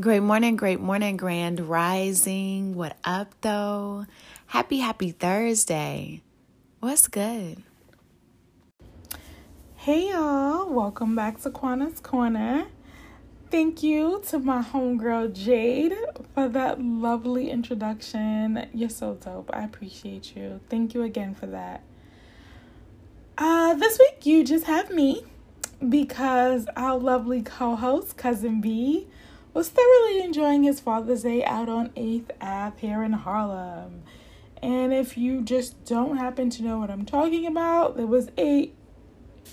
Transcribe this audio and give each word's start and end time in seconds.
Great 0.00 0.24
morning, 0.24 0.56
great 0.56 0.80
morning, 0.80 1.16
grand 1.16 1.60
rising. 1.68 2.74
What 2.74 2.96
up, 3.04 3.32
though? 3.42 4.06
Happy, 4.46 4.80
happy 4.80 5.12
Thursday. 5.12 6.20
What's 6.80 7.06
good? 7.06 7.62
Hey, 9.76 10.10
y'all. 10.10 10.68
Welcome 10.68 11.14
back 11.14 11.40
to 11.42 11.50
Quana's 11.50 12.00
Quorner. 12.00 12.66
Thank 13.52 13.84
you 13.84 14.20
to 14.30 14.40
my 14.40 14.62
homegirl 14.62 15.32
Jade 15.32 15.94
for 16.34 16.48
that 16.48 16.82
lovely 16.82 17.48
introduction. 17.48 18.66
You're 18.74 18.88
so 18.88 19.14
dope. 19.14 19.48
I 19.52 19.62
appreciate 19.62 20.34
you. 20.34 20.58
Thank 20.68 20.94
you 20.94 21.04
again 21.04 21.36
for 21.36 21.46
that. 21.46 21.84
Uh, 23.38 23.74
this 23.74 24.00
week 24.00 24.26
you 24.26 24.42
just 24.42 24.64
have 24.64 24.90
me 24.90 25.22
because 25.88 26.66
our 26.76 26.98
lovely 26.98 27.42
co-host, 27.42 28.16
Cousin 28.16 28.60
B, 28.60 29.06
was 29.54 29.68
thoroughly 29.68 30.20
enjoying 30.20 30.64
his 30.64 30.80
Father's 30.80 31.22
Day 31.22 31.44
out 31.44 31.68
on 31.68 31.90
8th 31.90 32.30
Ave 32.40 32.80
here 32.80 33.04
in 33.04 33.12
Harlem. 33.12 34.02
And 34.60 34.92
if 34.92 35.16
you 35.16 35.42
just 35.42 35.84
don't 35.84 36.16
happen 36.16 36.50
to 36.50 36.64
know 36.64 36.80
what 36.80 36.90
I'm 36.90 37.06
talking 37.06 37.46
about, 37.46 37.96
there 37.96 38.06
was 38.06 38.30
a 38.36 38.72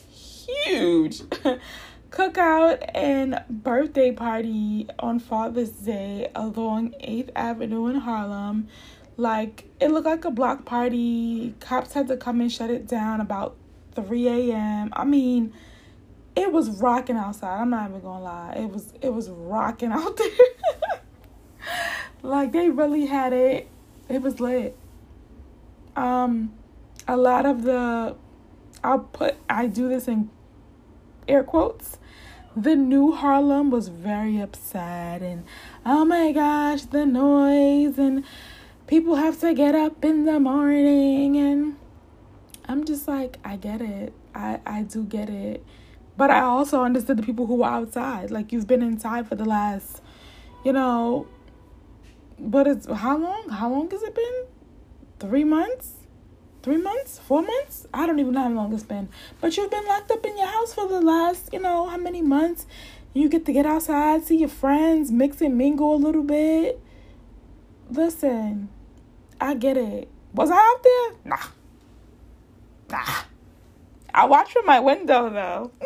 huge 0.09 1.19
cookout 2.09 2.89
and 2.95 3.43
birthday 3.47 4.11
party 4.11 4.87
on 4.97 5.19
Father's 5.19 5.69
Day 5.69 6.31
along 6.33 6.91
8th 7.01 7.29
Avenue 7.35 7.87
in 7.87 7.97
Harlem. 7.97 8.67
Like, 9.17 9.65
it 9.79 9.89
looked 9.89 10.07
like 10.07 10.25
a 10.25 10.31
block 10.31 10.65
party. 10.65 11.53
Cops 11.59 11.93
had 11.93 12.07
to 12.07 12.17
come 12.17 12.41
and 12.41 12.51
shut 12.51 12.71
it 12.71 12.87
down 12.87 13.21
about 13.21 13.55
3 13.93 14.27
a.m. 14.27 14.89
I 14.93 15.05
mean, 15.05 15.53
it 16.35 16.51
was 16.51 16.81
rocking 16.81 17.17
outside. 17.17 17.59
I'm 17.59 17.69
not 17.69 17.89
even 17.89 18.01
gonna 18.01 18.23
lie. 18.23 18.53
It 18.57 18.69
was 18.69 18.93
it 19.01 19.09
was 19.13 19.29
rocking 19.29 19.91
out 19.91 20.17
there. 20.17 21.01
like 22.23 22.51
they 22.51 22.69
really 22.69 23.05
had 23.05 23.33
it. 23.33 23.67
It 24.09 24.21
was 24.21 24.39
lit. 24.39 24.77
Um, 25.95 26.53
a 27.07 27.17
lot 27.17 27.45
of 27.45 27.63
the, 27.63 28.15
I'll 28.83 28.99
put 28.99 29.35
I 29.49 29.67
do 29.67 29.89
this 29.89 30.07
in 30.07 30.29
air 31.27 31.43
quotes. 31.43 31.97
The 32.55 32.75
new 32.75 33.13
Harlem 33.13 33.71
was 33.71 33.87
very 33.87 34.39
upset 34.39 35.21
and 35.21 35.45
oh 35.85 36.05
my 36.05 36.31
gosh, 36.31 36.83
the 36.83 37.05
noise 37.05 37.97
and 37.97 38.23
people 38.87 39.15
have 39.15 39.39
to 39.41 39.53
get 39.53 39.75
up 39.75 40.03
in 40.03 40.25
the 40.25 40.39
morning 40.39 41.37
and 41.37 41.77
I'm 42.65 42.83
just 42.85 43.07
like 43.07 43.37
I 43.43 43.55
get 43.57 43.81
it. 43.81 44.13
I 44.33 44.59
I 44.65 44.83
do 44.83 45.03
get 45.03 45.29
it 45.29 45.63
but 46.17 46.29
I 46.29 46.41
also 46.41 46.83
understood 46.83 47.17
the 47.17 47.23
people 47.23 47.45
who 47.45 47.55
were 47.55 47.65
outside. 47.65 48.31
Like 48.31 48.51
you've 48.51 48.67
been 48.67 48.81
inside 48.81 49.27
for 49.27 49.35
the 49.35 49.45
last, 49.45 50.01
you 50.63 50.73
know, 50.73 51.27
but 52.39 52.67
it's 52.67 52.87
how 52.91 53.17
long? 53.17 53.49
How 53.49 53.69
long 53.69 53.89
has 53.91 54.01
it 54.03 54.15
been? 54.15 54.45
Three 55.19 55.43
months? 55.43 55.93
Three 56.63 56.77
months? 56.77 57.19
Four 57.19 57.41
months? 57.41 57.87
I 57.93 58.05
don't 58.05 58.19
even 58.19 58.33
know 58.33 58.43
how 58.43 58.49
long 58.49 58.73
it's 58.73 58.83
been. 58.83 59.09
But 59.39 59.57
you've 59.57 59.71
been 59.71 59.85
locked 59.85 60.11
up 60.11 60.25
in 60.25 60.37
your 60.37 60.47
house 60.47 60.73
for 60.73 60.87
the 60.87 61.01
last, 61.01 61.49
you 61.51 61.59
know, 61.59 61.87
how 61.87 61.97
many 61.97 62.21
months? 62.21 62.65
You 63.13 63.27
get 63.27 63.45
to 63.45 63.53
get 63.53 63.65
outside, 63.65 64.23
see 64.23 64.37
your 64.37 64.49
friends, 64.49 65.11
mix 65.11 65.41
and 65.41 65.57
mingle 65.57 65.95
a 65.95 65.97
little 65.97 66.23
bit. 66.23 66.79
Listen, 67.89 68.69
I 69.39 69.53
get 69.55 69.75
it. 69.75 70.07
Was 70.33 70.49
I 70.49 70.57
out 70.57 70.83
there? 70.83 71.11
Nah. 71.25 71.47
Nah. 72.89 73.30
I 74.13 74.25
watched 74.25 74.51
from 74.51 74.65
my 74.65 74.79
window 74.79 75.29
though. 75.29 75.71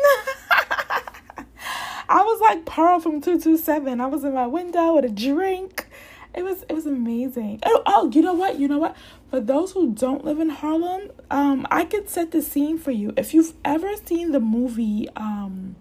I 2.08 2.22
was 2.22 2.40
like 2.40 2.64
Pearl 2.64 3.00
from 3.00 3.20
227. 3.20 4.00
I 4.00 4.06
was 4.06 4.24
in 4.24 4.32
my 4.34 4.46
window 4.46 4.94
with 4.94 5.04
a 5.04 5.08
drink. 5.08 5.88
It 6.34 6.44
was 6.44 6.64
it 6.68 6.72
was 6.72 6.86
amazing. 6.86 7.60
Oh, 7.64 7.82
oh, 7.86 8.10
you 8.12 8.22
know 8.22 8.34
what? 8.34 8.58
You 8.58 8.68
know 8.68 8.78
what? 8.78 8.96
For 9.30 9.40
those 9.40 9.72
who 9.72 9.92
don't 9.92 10.24
live 10.24 10.38
in 10.38 10.50
Harlem, 10.50 11.10
um, 11.30 11.66
I 11.70 11.84
could 11.84 12.08
set 12.08 12.30
the 12.30 12.42
scene 12.42 12.78
for 12.78 12.90
you. 12.90 13.12
If 13.16 13.32
you've 13.32 13.54
ever 13.64 13.96
seen 14.04 14.32
the 14.32 14.40
movie 14.40 15.08
um 15.16 15.76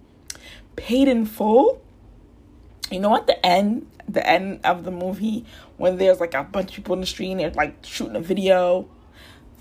Paid 0.75 1.07
in 1.07 1.25
Full, 1.25 1.81
you 2.89 2.99
know 2.99 3.15
at 3.15 3.27
the 3.27 3.45
end, 3.45 3.87
the 4.07 4.27
end 4.27 4.61
of 4.63 4.83
the 4.83 4.91
movie 4.91 5.45
when 5.77 5.97
there's 5.97 6.19
like 6.19 6.33
a 6.33 6.43
bunch 6.43 6.69
of 6.69 6.75
people 6.75 6.93
in 6.93 7.01
the 7.01 7.07
street 7.07 7.31
and 7.31 7.39
they're 7.39 7.51
like 7.51 7.75
shooting 7.83 8.15
a 8.15 8.21
video. 8.21 8.87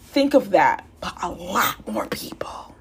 Think 0.07 0.35
of 0.35 0.51
that, 0.51 0.87
but 1.01 1.13
a 1.23 1.29
lot 1.29 1.89
more 1.89 2.07
people 2.07 2.74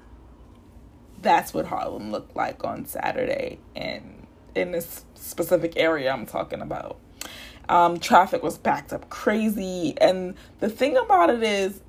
that's 1.24 1.52
what 1.52 1.66
Harlem 1.66 2.12
looked 2.12 2.36
like 2.36 2.62
on 2.62 2.86
Saturday 2.86 3.58
and 3.74 4.26
in 4.54 4.70
this 4.70 5.04
specific 5.14 5.72
area 5.76 6.12
I'm 6.12 6.26
talking 6.26 6.60
about. 6.60 6.98
Um, 7.68 7.98
traffic 7.98 8.42
was 8.42 8.58
backed 8.58 8.92
up 8.92 9.08
crazy. 9.10 9.94
And 10.00 10.34
the 10.60 10.68
thing 10.68 10.96
about 10.96 11.30
it 11.30 11.42
is, 11.42 11.80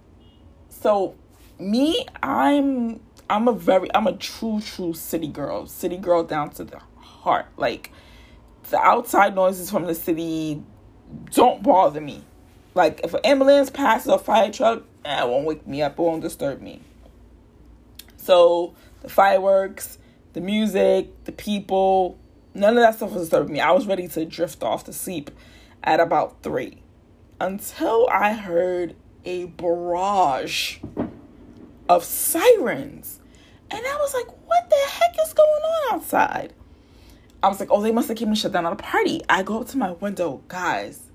so 0.69 1.15
me, 1.59 2.05
I'm 2.23 3.01
I'm 3.29 3.47
a 3.47 3.53
very 3.53 3.93
I'm 3.93 4.07
a 4.07 4.13
true, 4.13 4.61
true 4.61 4.93
city 4.93 5.27
girl. 5.27 5.67
City 5.67 5.97
girl 5.97 6.23
down 6.23 6.49
to 6.51 6.63
the 6.63 6.79
heart. 6.97 7.47
Like 7.57 7.91
the 8.69 8.79
outside 8.79 9.35
noises 9.35 9.69
from 9.69 9.83
the 9.85 9.95
city 9.95 10.63
don't 11.31 11.61
bother 11.61 12.01
me. 12.01 12.23
Like 12.73 13.01
if 13.03 13.13
an 13.13 13.21
ambulance 13.23 13.69
passes 13.69 14.09
or 14.09 14.19
fire 14.19 14.51
truck, 14.51 14.83
eh, 15.03 15.23
it 15.23 15.27
won't 15.27 15.45
wake 15.45 15.67
me 15.67 15.81
up, 15.81 15.93
it 15.93 15.99
won't 15.99 16.21
disturb 16.21 16.61
me. 16.61 16.81
So 18.17 18.73
the 19.05 19.11
fireworks, 19.11 19.99
the 20.33 20.41
music, 20.41 21.25
the 21.25 21.31
people, 21.31 22.17
none 22.55 22.75
of 22.75 22.81
that 22.81 22.95
stuff 22.95 23.11
was 23.11 23.23
disturbing 23.23 23.53
me. 23.53 23.59
I 23.59 23.71
was 23.71 23.85
ready 23.85 24.07
to 24.07 24.25
drift 24.25 24.63
off 24.63 24.83
to 24.85 24.93
sleep 24.93 25.29
at 25.83 25.99
about 25.99 26.41
three 26.41 26.81
until 27.39 28.07
I 28.11 28.33
heard 28.33 28.95
a 29.23 29.45
barrage 29.45 30.79
of 31.87 32.03
sirens. 32.03 33.19
And 33.69 33.79
I 33.85 33.95
was 33.97 34.13
like, 34.15 34.27
what 34.47 34.69
the 34.69 34.89
heck 34.89 35.15
is 35.23 35.33
going 35.33 35.49
on 35.49 35.95
outside? 35.95 36.53
I 37.43 37.47
was 37.47 37.59
like, 37.59 37.69
oh, 37.71 37.81
they 37.81 37.91
must 37.91 38.07
have 38.07 38.17
came 38.17 38.29
and 38.29 38.37
shut 38.37 38.53
down 38.53 38.65
a 38.65 38.75
party. 38.75 39.21
I 39.29 39.43
go 39.43 39.61
up 39.61 39.67
to 39.67 39.77
my 39.77 39.91
window, 39.91 40.41
guys. 40.47 41.11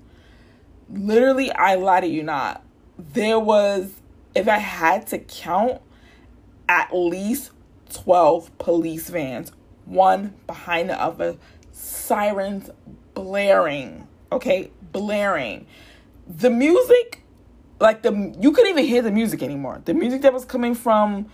Literally, 0.89 1.51
I 1.51 1.75
lie 1.75 1.99
to 1.99 2.07
you 2.07 2.23
not. 2.23 2.63
There 2.97 3.39
was, 3.39 3.91
if 4.33 4.47
I 4.47 4.59
had 4.59 5.07
to 5.07 5.19
count, 5.19 5.81
at 6.69 6.95
least 6.95 7.51
12 7.91 8.57
police 8.57 9.09
vans, 9.09 9.51
one 9.85 10.33
behind 10.47 10.89
the 10.89 11.01
other, 11.01 11.37
sirens 11.71 12.69
blaring, 13.13 14.07
okay, 14.31 14.71
blaring. 14.91 15.65
The 16.27 16.49
music, 16.49 17.23
like 17.79 18.01
the 18.01 18.35
you 18.39 18.51
couldn't 18.51 18.71
even 18.71 18.85
hear 18.85 19.01
the 19.01 19.11
music 19.11 19.43
anymore. 19.43 19.81
The 19.85 19.93
music 19.93 20.21
that 20.21 20.33
was 20.33 20.45
coming 20.45 20.75
from 20.75 21.27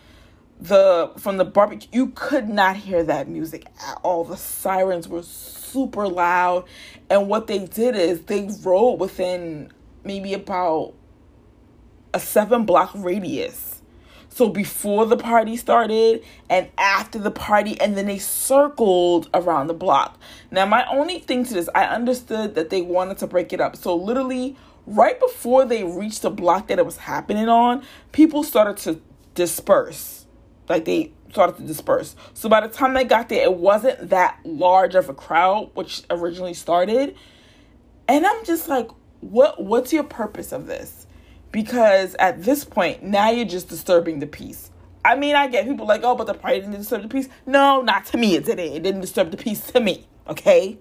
the 0.59 1.11
from 1.17 1.37
the 1.37 1.45
barbecue, 1.45 1.89
you 1.91 2.07
could 2.07 2.49
not 2.49 2.75
hear 2.75 3.03
that 3.03 3.27
music 3.27 3.65
at 3.85 3.99
all. 4.03 4.23
The 4.23 4.37
sirens 4.37 5.07
were 5.07 5.23
super 5.23 6.07
loud, 6.07 6.65
and 7.09 7.27
what 7.27 7.47
they 7.47 7.59
did 7.59 7.95
is 7.95 8.23
they 8.23 8.49
rode 8.63 8.99
within 8.99 9.71
maybe 10.03 10.33
about 10.33 10.93
a 12.13 12.19
seven 12.19 12.65
block 12.65 12.91
radius 12.95 13.76
so 14.37 14.49
before 14.49 15.07
the 15.07 15.17
party 15.17 15.57
started 15.57 16.23
and 16.47 16.69
after 16.77 17.17
the 17.17 17.31
party, 17.31 17.79
and 17.81 17.97
then 17.97 18.05
they 18.05 18.19
circled 18.19 19.31
around 19.33 19.65
the 19.65 19.73
block. 19.73 20.19
Now, 20.51 20.67
my 20.67 20.85
only 20.91 21.17
thing 21.17 21.43
to 21.45 21.55
this, 21.55 21.67
I 21.73 21.85
understood 21.85 22.53
that 22.53 22.69
they 22.69 22.83
wanted 22.83 23.17
to 23.17 23.25
break 23.25 23.51
it 23.51 23.59
up. 23.59 23.75
So 23.75 23.95
literally, 23.95 24.55
right 24.85 25.19
before 25.19 25.65
they 25.65 25.83
reached 25.83 26.21
the 26.21 26.29
block 26.29 26.67
that 26.67 26.77
it 26.77 26.85
was 26.85 26.97
happening 26.97 27.49
on, 27.49 27.83
people 28.11 28.43
started 28.43 28.77
to 28.83 29.01
disperse. 29.33 30.27
Like 30.69 30.85
they 30.85 31.13
started 31.31 31.57
to 31.57 31.63
disperse. 31.63 32.15
So 32.35 32.47
by 32.47 32.61
the 32.61 32.71
time 32.71 32.93
they 32.93 33.05
got 33.05 33.29
there, 33.29 33.41
it 33.41 33.55
wasn't 33.55 34.11
that 34.11 34.37
large 34.43 34.93
of 34.93 35.09
a 35.09 35.15
crowd, 35.15 35.71
which 35.73 36.03
originally 36.11 36.53
started. 36.53 37.15
And 38.07 38.23
I'm 38.23 38.45
just 38.45 38.67
like, 38.67 38.87
what 39.21 39.63
what's 39.63 39.91
your 39.91 40.03
purpose 40.03 40.51
of 40.51 40.67
this? 40.67 41.06
Because 41.51 42.15
at 42.19 42.43
this 42.43 42.63
point 42.63 43.03
now 43.03 43.29
you're 43.29 43.45
just 43.45 43.69
disturbing 43.69 44.19
the 44.19 44.27
peace. 44.27 44.71
I 45.03 45.15
mean, 45.15 45.35
I 45.35 45.47
get 45.47 45.65
people 45.65 45.87
like, 45.87 46.01
oh, 46.03 46.15
but 46.15 46.27
the 46.27 46.33
party 46.33 46.59
didn't 46.59 46.75
disturb 46.75 47.01
the 47.01 47.07
peace. 47.07 47.29
No, 47.45 47.81
not 47.81 48.05
to 48.07 48.17
me. 48.17 48.35
It 48.35 48.43
didn't. 48.43 48.73
It 48.73 48.83
didn't 48.83 49.01
disturb 49.01 49.31
the 49.31 49.37
peace 49.37 49.61
to 49.71 49.79
me. 49.79 50.05
Okay, 50.27 50.77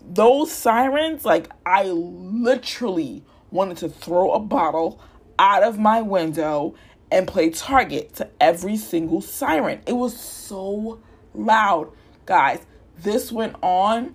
those 0.00 0.50
sirens, 0.50 1.24
like 1.24 1.48
I 1.64 1.84
literally 1.84 3.22
wanted 3.52 3.76
to 3.78 3.88
throw 3.88 4.32
a 4.32 4.40
bottle 4.40 5.00
out 5.38 5.62
of 5.62 5.78
my 5.78 6.02
window 6.02 6.74
and 7.10 7.28
play 7.28 7.50
target 7.50 8.14
to 8.14 8.28
every 8.40 8.76
single 8.76 9.20
siren. 9.20 9.80
It 9.86 9.92
was 9.92 10.18
so 10.18 11.00
loud, 11.34 11.92
guys. 12.26 12.66
This 12.98 13.30
went 13.30 13.56
on. 13.62 14.14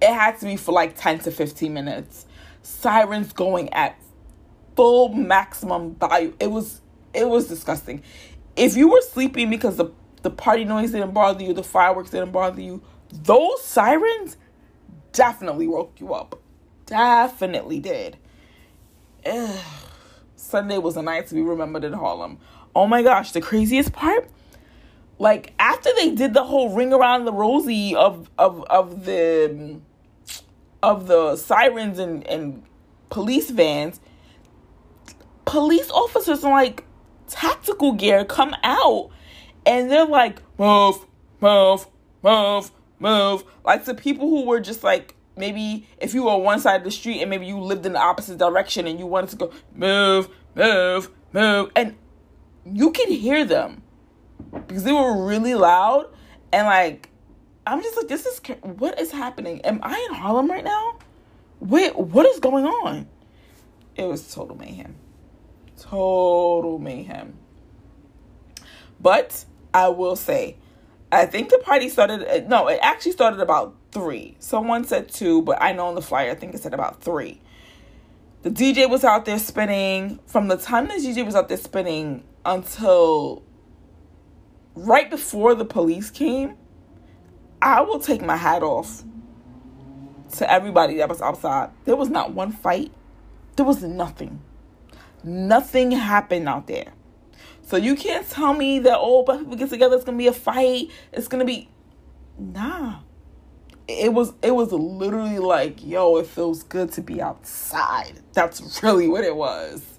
It 0.00 0.12
had 0.12 0.38
to 0.38 0.46
be 0.46 0.56
for 0.56 0.72
like 0.72 0.96
10 0.96 1.20
to 1.20 1.30
15 1.30 1.72
minutes 1.72 2.26
sirens 2.72 3.32
going 3.32 3.72
at 3.72 3.96
full 4.76 5.10
maximum 5.10 5.94
volume. 5.96 6.34
It 6.40 6.50
was 6.50 6.80
it 7.14 7.28
was 7.28 7.48
disgusting. 7.48 8.02
If 8.56 8.76
you 8.76 8.88
were 8.90 9.02
sleeping 9.02 9.50
because 9.50 9.76
the 9.76 9.90
the 10.22 10.30
party 10.30 10.64
noise 10.64 10.92
didn't 10.92 11.12
bother 11.12 11.42
you, 11.42 11.52
the 11.52 11.64
fireworks 11.64 12.10
didn't 12.10 12.32
bother 12.32 12.60
you, 12.60 12.82
those 13.10 13.62
sirens 13.62 14.36
definitely 15.12 15.66
woke 15.66 16.00
you 16.00 16.14
up. 16.14 16.40
Definitely 16.86 17.80
did. 17.80 18.16
Ugh. 19.26 19.60
Sunday 20.36 20.78
was 20.78 20.96
a 20.96 21.02
night 21.02 21.28
to 21.28 21.34
be 21.34 21.40
remembered 21.40 21.84
in 21.84 21.92
Harlem. 21.92 22.38
Oh 22.74 22.86
my 22.86 23.02
gosh, 23.02 23.32
the 23.32 23.40
craziest 23.40 23.92
part? 23.92 24.28
Like 25.18 25.52
after 25.58 25.90
they 25.96 26.10
did 26.10 26.34
the 26.34 26.44
whole 26.44 26.74
ring 26.74 26.92
around 26.92 27.24
the 27.24 27.32
rosy 27.32 27.94
of 27.94 28.28
of 28.38 28.64
of 28.64 29.04
the 29.04 29.80
of 30.82 31.06
the 31.06 31.36
sirens 31.36 31.98
and, 31.98 32.26
and 32.26 32.62
police 33.10 33.50
vans, 33.50 34.00
police 35.44 35.90
officers 35.90 36.42
in 36.42 36.50
like 36.50 36.84
tactical 37.28 37.92
gear 37.92 38.24
come 38.24 38.54
out 38.62 39.10
and 39.64 39.90
they're 39.90 40.06
like, 40.06 40.42
move, 40.58 41.06
move, 41.40 41.86
move, 42.22 42.70
move. 42.98 43.44
Like 43.64 43.84
the 43.84 43.94
people 43.94 44.28
who 44.28 44.46
were 44.46 44.60
just 44.60 44.82
like 44.82 45.14
maybe 45.36 45.86
if 45.98 46.14
you 46.14 46.24
were 46.24 46.30
on 46.30 46.42
one 46.42 46.60
side 46.60 46.76
of 46.76 46.84
the 46.84 46.90
street 46.90 47.20
and 47.20 47.30
maybe 47.30 47.46
you 47.46 47.58
lived 47.58 47.86
in 47.86 47.92
the 47.92 48.00
opposite 48.00 48.38
direction 48.38 48.86
and 48.86 48.98
you 48.98 49.06
wanted 49.06 49.30
to 49.30 49.36
go 49.36 49.52
move, 49.74 50.28
move, 50.54 51.10
move, 51.32 51.70
and 51.76 51.96
you 52.64 52.90
can 52.90 53.10
hear 53.10 53.44
them 53.44 53.82
because 54.66 54.84
they 54.84 54.92
were 54.92 55.24
really 55.24 55.54
loud 55.54 56.06
and 56.52 56.66
like 56.66 57.08
I'm 57.66 57.82
just 57.82 57.96
like 57.96 58.08
this 58.08 58.26
is 58.26 58.40
what 58.62 58.98
is 58.98 59.12
happening? 59.12 59.60
Am 59.62 59.80
I 59.82 60.06
in 60.10 60.14
Harlem 60.16 60.50
right 60.50 60.64
now? 60.64 60.98
Wait, 61.60 61.96
what 61.96 62.26
is 62.26 62.40
going 62.40 62.64
on? 62.64 63.08
It 63.94 64.04
was 64.04 64.34
total 64.34 64.56
mayhem. 64.56 64.96
Total 65.78 66.78
mayhem. 66.78 67.38
But 69.00 69.44
I 69.74 69.88
will 69.88 70.16
say, 70.16 70.56
I 71.10 71.26
think 71.26 71.50
the 71.50 71.58
party 71.58 71.88
started. 71.88 72.24
Uh, 72.26 72.48
no, 72.48 72.68
it 72.68 72.78
actually 72.82 73.12
started 73.12 73.40
about 73.40 73.76
three. 73.92 74.36
Someone 74.38 74.84
said 74.84 75.08
two, 75.08 75.42
but 75.42 75.60
I 75.60 75.72
know 75.72 75.86
on 75.86 75.94
the 75.94 76.02
flyer, 76.02 76.30
I 76.30 76.34
think 76.34 76.54
it 76.54 76.62
said 76.62 76.74
about 76.74 77.02
three. 77.02 77.40
The 78.42 78.50
DJ 78.50 78.90
was 78.90 79.04
out 79.04 79.24
there 79.24 79.38
spinning 79.38 80.18
from 80.26 80.48
the 80.48 80.56
time 80.56 80.88
the 80.88 80.94
DJ 80.94 81.24
was 81.24 81.36
out 81.36 81.48
there 81.48 81.58
spinning 81.58 82.24
until 82.44 83.44
right 84.74 85.08
before 85.08 85.54
the 85.54 85.64
police 85.64 86.10
came. 86.10 86.56
I 87.62 87.80
will 87.80 88.00
take 88.00 88.20
my 88.22 88.36
hat 88.36 88.62
off 88.62 89.04
to 90.32 90.52
everybody 90.52 90.96
that 90.96 91.08
was 91.08 91.22
outside. 91.22 91.70
There 91.84 91.96
was 91.96 92.10
not 92.10 92.32
one 92.32 92.52
fight. 92.52 92.90
There 93.56 93.64
was 93.64 93.82
nothing. 93.82 94.40
Nothing 95.22 95.92
happened 95.92 96.48
out 96.48 96.66
there. 96.66 96.92
So 97.62 97.76
you 97.76 97.94
can't 97.94 98.28
tell 98.28 98.52
me 98.52 98.80
that 98.80 98.98
oh, 98.98 99.22
but 99.22 99.46
we 99.46 99.56
get 99.56 99.70
together, 99.70 99.94
it's 99.94 100.04
gonna 100.04 100.18
be 100.18 100.26
a 100.26 100.32
fight. 100.32 100.90
It's 101.12 101.28
gonna 101.28 101.44
be 101.44 101.68
nah 102.38 103.00
it 103.88 104.12
was 104.12 104.32
it 104.42 104.52
was 104.52 104.72
literally 104.72 105.38
like 105.38 105.84
yo 105.84 106.16
it 106.16 106.26
feels 106.26 106.62
good 106.62 106.90
to 106.92 107.00
be 107.00 107.20
outside 107.20 108.20
that's 108.32 108.82
really 108.82 109.08
what 109.08 109.24
it 109.24 109.34
was 109.34 109.98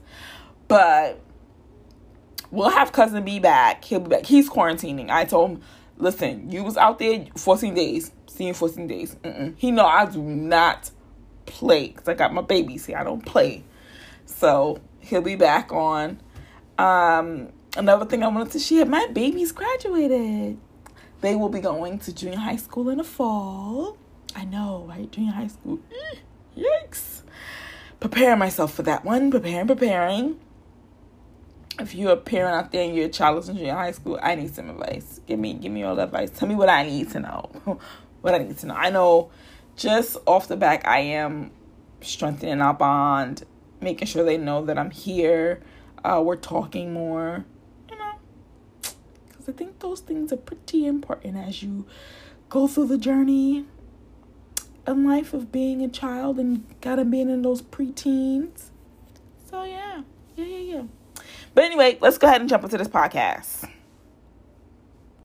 but 0.68 1.19
we'll 2.50 2.69
have 2.69 2.92
Cousin 2.92 3.24
B 3.24 3.39
back 3.39 3.83
he'll 3.83 4.00
be 4.00 4.10
back 4.10 4.25
he's 4.25 4.50
quarantining 4.50 5.10
i 5.10 5.25
told 5.25 5.51
him 5.51 5.62
listen 5.98 6.50
you 6.50 6.63
was 6.63 6.78
out 6.78 7.00
there 7.00 7.25
14 7.38 7.74
days 7.74 8.12
seeing 8.28 8.54
14 8.54 8.88
days 8.88 9.16
Mm-mm. 9.24 9.54
he 9.57 9.72
know 9.72 9.86
i 9.86 10.06
do 10.06 10.22
not 10.22 10.92
play 11.45 11.88
because 11.88 12.07
i 12.07 12.13
got 12.13 12.34
my 12.34 12.42
babies 12.42 12.86
here 12.86 12.98
i 12.98 13.04
don't 13.04 13.25
play 13.25 13.63
so 14.25 14.80
he'll 15.00 15.22
be 15.22 15.36
back 15.36 15.72
on 15.72 16.19
um 16.78 17.50
another 17.78 18.06
thing 18.06 18.24
i 18.24 18.28
wanted 18.28 18.51
to 18.51 18.60
share 18.60 18.86
my 18.86 19.07
babies 19.13 19.51
graduated 19.51 20.57
they 21.24 21.36
will 21.36 21.48
be 21.48 21.62
going 21.62 22.00
to 22.00 22.13
junior 22.13 22.38
high 22.38 22.57
school 22.57 22.89
in 22.89 22.98
the 22.98 23.04
fall. 23.06 23.98
I 24.36 24.44
know, 24.44 24.86
right? 24.89 25.10
Junior 25.10 25.31
high 25.31 25.48
school. 25.48 25.80
Yikes. 26.57 27.22
Preparing 28.01 28.39
myself 28.39 28.74
for 28.74 28.84
that 28.84 29.06
one. 29.06 29.31
Preparing, 29.31 29.66
preparing. 29.66 30.38
If 31.80 31.96
you're 31.96 32.12
a 32.12 32.18
parent 32.18 32.56
out 32.56 32.72
there 32.72 32.84
and 32.84 32.96
your 32.96 33.10
child 33.10 33.40
is 33.40 33.50
in 33.50 33.58
junior 33.58 33.74
high 33.74 33.92
school, 33.92 34.20
I 34.22 34.36
need 34.36 34.54
some 34.54 34.70
advice. 34.70 35.20
Give 35.25 35.40
me, 35.40 35.54
give 35.54 35.72
me 35.72 35.84
all 35.84 35.96
the 35.96 36.04
advice. 36.04 36.30
Tell 36.30 36.48
me 36.48 36.56
what 36.56 36.70
I 36.70 36.84
need 36.84 37.10
to 37.12 37.20
know. 37.20 37.50
what 38.22 38.36
I 38.36 38.40
need 38.40 38.58
to 38.60 38.68
know. 38.68 38.75
I 38.75 38.90
know 38.90 39.31
just 39.75 40.18
off 40.25 40.48
the 40.48 40.56
back, 40.56 40.88
I 40.88 41.00
am 41.00 41.52
strengthening 42.02 42.62
our 42.62 42.74
bond, 42.74 43.44
making 43.81 44.08
sure 44.08 44.24
they 44.24 44.38
know 44.38 44.66
that 44.66 44.78
I'm 44.78 44.92
here. 44.92 45.62
Uh, 46.04 46.22
we're 46.24 46.36
talking 46.36 46.94
more 46.94 47.46
you 47.90 47.98
know. 47.98 48.14
because 49.28 49.50
I 49.50 49.54
think 49.54 49.80
those 49.80 50.02
things 50.02 50.31
are 50.34 50.38
pretty 50.38 50.86
important 50.86 51.38
as 51.38 51.64
you 51.64 51.86
go 52.50 52.68
through 52.68 52.88
the 52.88 52.98
journey 52.98 53.66
in 54.86 55.06
life 55.06 55.34
of 55.34 55.52
being 55.52 55.81
a 55.81 55.88
child 55.88 56.40
and 56.40 56.66
of 56.84 57.10
being 57.10 57.30
in 57.30 57.42
those 57.42 57.62
preteens. 57.62 58.70
So 59.50 59.64
yeah, 59.64 60.04
yeah, 60.36 60.46
yeah, 60.46 60.75
yeah. 60.75 60.84
But 61.53 61.65
anyway, 61.65 61.97
let's 62.01 62.17
go 62.17 62.27
ahead 62.27 62.41
and 62.41 62.50
jump 62.50 62.63
into 62.63 62.77
this 62.77 62.88
podcast. 62.88 63.69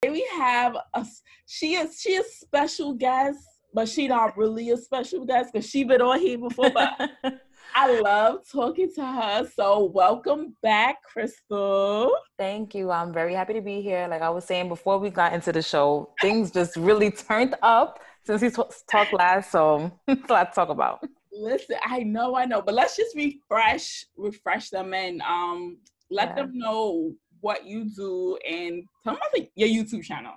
We 0.02 0.28
have 0.36 0.76
a 0.94 1.06
she 1.46 1.74
is 1.74 1.98
she 2.00 2.10
is 2.10 2.38
special 2.38 2.92
guest, 2.92 3.38
but 3.72 3.88
she 3.88 4.08
not 4.08 4.36
really 4.36 4.70
a 4.70 4.76
special 4.76 5.24
guest 5.24 5.52
because 5.52 5.68
she 5.68 5.84
been 5.84 6.02
on 6.02 6.20
here 6.20 6.38
before. 6.38 6.70
But 6.70 7.10
I 7.74 8.00
love 8.00 8.40
talking 8.50 8.92
to 8.96 9.04
her. 9.06 9.48
So 9.56 9.84
welcome 9.84 10.54
back, 10.62 10.98
Krystal. 11.16 12.10
Thank 12.36 12.74
you. 12.74 12.90
I'm 12.90 13.12
very 13.12 13.32
happy 13.32 13.54
to 13.54 13.62
be 13.62 13.80
here. 13.80 14.06
Like 14.08 14.20
I 14.20 14.28
was 14.28 14.44
saying 14.44 14.68
before 14.68 14.98
we 14.98 15.08
got 15.08 15.32
into 15.32 15.50
the 15.50 15.62
show, 15.62 16.10
things 16.20 16.50
just 16.50 16.76
really 16.76 17.10
turned 17.10 17.54
up 17.62 18.00
since 18.24 18.42
we 18.42 18.50
t- 18.50 18.62
talked 18.90 19.14
last. 19.14 19.50
So 19.50 19.90
a 20.08 20.16
lot 20.28 20.52
to 20.52 20.54
talk 20.54 20.68
about. 20.68 21.08
Listen, 21.32 21.76
I 21.84 22.00
know, 22.00 22.36
I 22.36 22.44
know, 22.44 22.60
but 22.60 22.74
let's 22.74 22.96
just 22.96 23.16
refresh, 23.16 24.04
refresh 24.16 24.68
them 24.68 24.92
and 24.92 25.22
um 25.22 25.78
let 26.10 26.28
yeah. 26.28 26.34
them 26.36 26.52
know 26.54 27.12
what 27.40 27.66
you 27.66 27.88
do 27.94 28.36
and 28.48 28.82
tell 29.04 29.14
them 29.14 29.22
about 29.32 29.48
your 29.54 29.68
YouTube 29.68 30.02
channel. 30.02 30.32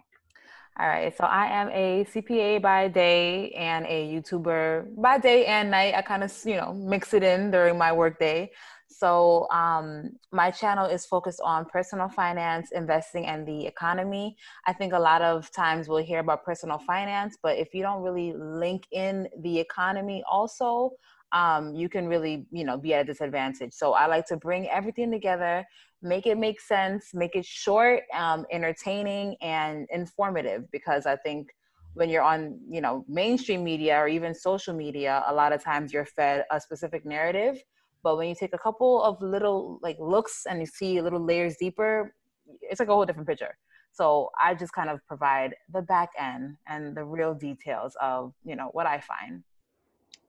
All 0.80 0.88
right, 0.88 1.16
so 1.16 1.26
I 1.26 1.48
am 1.48 1.70
a 1.70 2.06
CPA 2.06 2.62
by 2.62 2.88
day 2.88 3.52
and 3.52 3.86
a 3.86 4.08
YouTuber 4.08 4.96
by 4.96 5.20
day 5.20 5.46
and 5.46 5.70
night. 5.70 5.94
I 5.96 6.02
kind 6.02 6.24
of, 6.24 6.34
you 6.46 6.56
know, 6.56 6.74
mix 6.74 7.14
it 7.14 7.24
in 7.24 7.52
during 7.52 7.78
my 7.78 7.92
workday. 7.92 8.52
So 8.88 9.50
um, 9.52 10.12
my 10.32 10.50
channel 10.50 10.86
is 10.86 11.06
focused 11.06 11.42
on 11.44 11.66
personal 11.66 12.08
finance, 12.08 12.72
investing, 12.72 13.26
and 13.26 13.46
the 13.48 13.66
economy. 13.66 14.38
I 14.66 14.74
think 14.74 14.94
a 14.94 15.00
lot 15.00 15.22
of 15.22 15.52
times 15.52 15.88
we'll 15.88 16.04
hear 16.04 16.20
about 16.20 16.46
personal 16.46 16.78
finance, 16.78 17.38
but 17.42 17.58
if 17.58 17.74
you 17.74 17.82
don't 17.82 18.02
really 18.02 18.34
link 18.34 18.88
in 18.92 19.28
the 19.42 19.60
economy 19.60 20.24
also, 20.30 20.92
um, 21.34 21.74
you 21.74 21.90
can 21.90 22.08
really, 22.08 22.46
you 22.52 22.64
know, 22.64 22.78
be 22.78 22.94
at 22.94 23.02
a 23.02 23.04
disadvantage. 23.06 23.74
So 23.74 23.94
I 23.94 24.08
like 24.08 24.26
to 24.28 24.38
bring 24.38 24.68
everything 24.70 25.12
together, 25.12 25.66
make 26.02 26.26
it 26.28 26.38
make 26.38 26.60
sense, 26.60 27.14
make 27.14 27.36
it 27.36 27.46
short, 27.46 28.04
um, 28.14 28.46
entertaining, 28.52 29.36
and 29.42 29.88
informative. 29.92 30.70
Because 30.72 31.06
I 31.06 31.16
think 31.16 31.50
when 31.94 32.10
you're 32.10 32.24
on, 32.24 32.60
you 32.70 32.82
know, 32.82 33.06
mainstream 33.08 33.64
media 33.64 33.98
or 33.98 34.08
even 34.08 34.34
social 34.34 34.74
media, 34.74 35.24
a 35.28 35.34
lot 35.34 35.54
of 35.54 35.64
times 35.64 35.94
you're 35.94 36.06
fed 36.06 36.46
a 36.52 36.60
specific 36.60 37.06
narrative. 37.06 37.62
But 38.04 38.18
when 38.18 38.30
you 38.30 38.36
take 38.36 38.54
a 38.54 38.58
couple 38.58 39.04
of 39.04 39.22
little 39.22 39.80
like 39.82 39.98
looks 40.00 40.46
and 40.50 40.60
you 40.60 40.66
see 40.66 41.02
little 41.02 41.24
layers 41.24 41.58
deeper, 41.58 42.14
it's 42.62 42.80
like 42.80 42.90
a 42.90 42.94
whole 42.94 43.06
different 43.06 43.28
picture. 43.28 43.56
So 43.94 44.30
I 44.42 44.56
just 44.56 44.74
kind 44.74 44.90
of 44.90 45.00
provide 45.08 45.54
the 45.72 45.82
back 45.82 46.10
end 46.18 46.56
and 46.68 46.96
the 46.96 47.04
real 47.04 47.34
details 47.34 47.96
of, 48.02 48.34
you 48.44 48.56
know, 48.56 48.70
what 48.72 48.88
I 48.88 49.02
find. 49.02 49.44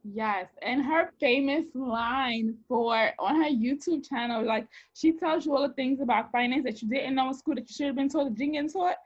Yes, 0.05 0.49
and 0.63 0.85
her 0.85 1.13
famous 1.21 1.65
line 1.75 2.57
for 2.67 3.13
on 3.21 3.37
her 3.37 3.49
YouTube 3.49 4.09
channel, 4.09 4.45
like 4.45 4.67
she 4.95 5.13
tells 5.13 5.47
you 5.47 5.55
all 5.55 5.67
the 5.67 5.75
things 5.75 6.01
about 6.01 6.33
finance 6.33 6.65
that 6.65 6.83
you 6.83 6.89
didn't 6.89 7.15
know 7.15 7.29
in 7.29 7.35
school 7.35 7.55
that 7.55 7.69
you 7.69 7.75
should 7.75 7.87
have 7.87 7.97
been 7.97 8.09
taught 8.09 8.25
that 8.25 8.45
you 8.45 8.53
didn't 8.53 8.73
taught. 8.73 8.97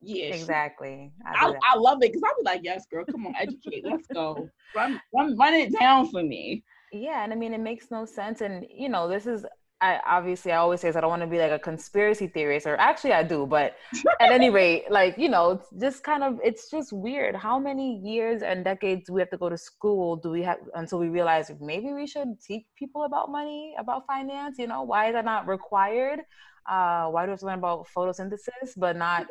Yeah, 0.00 0.26
exactly. 0.26 1.12
I, 1.26 1.46
I, 1.46 1.54
I, 1.74 1.76
love 1.76 1.98
it 2.02 2.12
because 2.12 2.22
I'll 2.22 2.36
be 2.36 2.44
like, 2.44 2.60
yes, 2.62 2.86
girl, 2.86 3.04
come 3.04 3.26
on, 3.26 3.34
educate, 3.38 3.84
let's 3.84 4.06
go, 4.08 4.48
run, 4.74 5.00
run, 5.12 5.36
run 5.36 5.54
it 5.54 5.72
down 5.78 6.08
for 6.10 6.22
me. 6.22 6.62
Yeah, 6.92 7.24
and 7.24 7.32
I 7.32 7.36
mean, 7.36 7.52
it 7.52 7.60
makes 7.60 7.90
no 7.90 8.04
sense, 8.04 8.40
and 8.40 8.66
you 8.70 8.88
know, 8.88 9.08
this 9.08 9.26
is 9.26 9.44
I 9.80 10.00
obviously 10.06 10.52
I 10.52 10.56
always 10.56 10.80
say 10.80 10.88
is 10.88 10.96
I 10.96 11.02
don't 11.02 11.10
want 11.10 11.20
to 11.20 11.26
be 11.26 11.38
like 11.38 11.52
a 11.52 11.58
conspiracy 11.58 12.28
theorist, 12.28 12.66
or 12.66 12.76
actually 12.76 13.12
I 13.12 13.22
do, 13.22 13.46
but 13.46 13.76
at 14.20 14.32
any 14.32 14.48
rate, 14.48 14.84
like 14.90 15.18
you 15.18 15.28
know, 15.28 15.60
just 15.78 16.02
kind 16.02 16.24
of 16.24 16.40
it's 16.42 16.70
just 16.70 16.92
weird. 16.92 17.36
How 17.36 17.58
many 17.58 17.98
years 17.98 18.42
and 18.42 18.64
decades 18.64 19.06
do 19.06 19.12
we 19.12 19.20
have 19.20 19.30
to 19.30 19.36
go 19.36 19.50
to 19.50 19.58
school? 19.58 20.16
Do 20.16 20.30
we 20.30 20.42
have 20.42 20.58
until 20.74 20.98
we 20.98 21.08
realize 21.08 21.52
maybe 21.60 21.92
we 21.92 22.06
should 22.06 22.40
teach 22.40 22.64
people 22.78 23.04
about 23.04 23.30
money, 23.30 23.74
about 23.78 24.06
finance? 24.06 24.58
You 24.58 24.66
know, 24.66 24.82
why 24.82 25.08
is 25.08 25.12
that 25.12 25.26
not 25.26 25.46
required? 25.46 26.20
Uh, 26.66 27.06
why 27.08 27.22
do 27.22 27.28
we 27.28 27.32
have 27.32 27.40
to 27.40 27.46
learn 27.46 27.58
about 27.58 27.86
photosynthesis, 27.94 28.72
but 28.78 28.96
not 28.96 29.26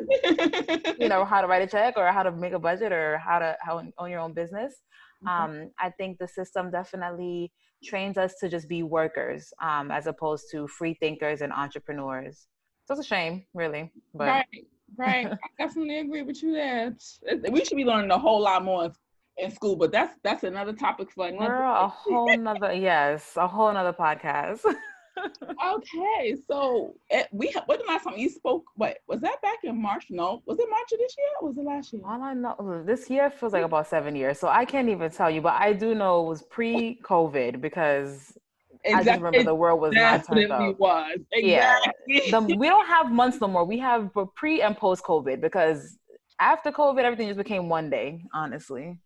you 0.99 1.09
know 1.09 1.25
how 1.25 1.41
to 1.41 1.47
write 1.47 1.63
a 1.63 1.67
check 1.67 1.95
or 1.97 2.11
how 2.11 2.21
to 2.21 2.31
make 2.31 2.53
a 2.53 2.59
budget 2.59 2.91
or 2.91 3.17
how 3.17 3.39
to 3.39 3.57
how 3.61 3.81
own 3.97 4.11
your 4.11 4.19
own 4.19 4.33
business? 4.33 4.75
Mm-hmm. 5.23 5.43
Um, 5.43 5.71
I 5.79 5.89
think 5.89 6.17
the 6.17 6.27
system 6.27 6.71
definitely 6.71 7.51
trains 7.83 8.17
us 8.17 8.35
to 8.39 8.49
just 8.49 8.67
be 8.67 8.83
workers 8.83 9.53
um, 9.61 9.91
as 9.91 10.07
opposed 10.07 10.45
to 10.51 10.67
free 10.67 10.95
thinkers 10.95 11.41
and 11.41 11.53
entrepreneurs. 11.53 12.47
So 12.85 12.93
it's 12.93 13.05
a 13.05 13.07
shame, 13.07 13.45
really. 13.53 13.91
But 14.13 14.27
right. 14.27 14.45
Right. 14.97 15.27
I 15.27 15.63
definitely 15.63 15.99
agree 15.99 16.21
with 16.21 16.41
you 16.43 16.53
there. 16.53 16.95
We 17.49 17.65
should 17.65 17.75
be 17.75 17.85
learning 17.85 18.11
a 18.11 18.19
whole 18.19 18.41
lot 18.41 18.63
more 18.63 18.91
in 19.37 19.51
school, 19.51 19.75
but 19.75 19.91
that's 19.91 20.13
that's 20.23 20.43
another 20.43 20.73
topic 20.73 21.11
for 21.11 21.27
another. 21.27 21.53
Girl, 21.53 21.85
a 21.85 21.87
whole 21.87 22.37
nother 22.37 22.73
yes, 22.73 23.33
a 23.35 23.47
whole 23.47 23.73
nother 23.73 23.93
podcast. 23.93 24.61
okay, 25.17 26.35
so 26.47 26.93
it, 27.09 27.15
eh, 27.15 27.23
we 27.31 27.53
what 27.65 27.79
the 27.79 27.85
last 27.85 28.03
time 28.03 28.17
you 28.17 28.29
spoke? 28.29 28.63
What 28.75 28.97
was 29.07 29.21
that 29.21 29.41
back 29.41 29.59
in 29.63 29.81
March? 29.81 30.07
No, 30.09 30.41
was 30.45 30.59
it 30.59 30.67
March 30.69 30.91
of 30.91 30.99
this 30.99 31.15
year? 31.17 31.27
was 31.41 31.57
it 31.57 31.63
last 31.63 31.93
year? 31.93 32.01
All 32.05 32.21
I 32.21 32.33
know 32.33 32.83
this 32.85 33.09
year 33.09 33.29
feels 33.29 33.53
like 33.53 33.63
about 33.63 33.87
seven 33.87 34.15
years, 34.15 34.39
so 34.39 34.47
I 34.47 34.65
can't 34.65 34.89
even 34.89 35.09
tell 35.11 35.29
you. 35.29 35.41
But 35.41 35.53
I 35.53 35.73
do 35.73 35.95
know 35.95 36.25
it 36.25 36.29
was 36.29 36.41
pre-COVID 36.43 37.61
because 37.61 38.37
exactly. 38.83 38.93
I 38.93 39.03
just 39.03 39.21
remember 39.21 39.43
the 39.43 39.55
world 39.55 39.81
was 39.81 39.93
not 39.93 40.25
turned 40.27 40.51
up. 40.51 40.79
Was 40.79 41.19
exactly. 41.31 41.51
yeah. 41.51 41.79
The, 42.07 42.55
we 42.57 42.67
don't 42.67 42.87
have 42.87 43.11
months 43.11 43.39
no 43.41 43.47
more. 43.47 43.65
We 43.65 43.79
have 43.79 44.09
pre 44.35 44.61
and 44.61 44.75
post 44.75 45.03
COVID 45.03 45.41
because 45.41 45.97
after 46.39 46.71
COVID, 46.71 47.03
everything 47.03 47.27
just 47.27 47.37
became 47.37 47.69
one 47.69 47.89
day. 47.89 48.23
Honestly, 48.33 48.99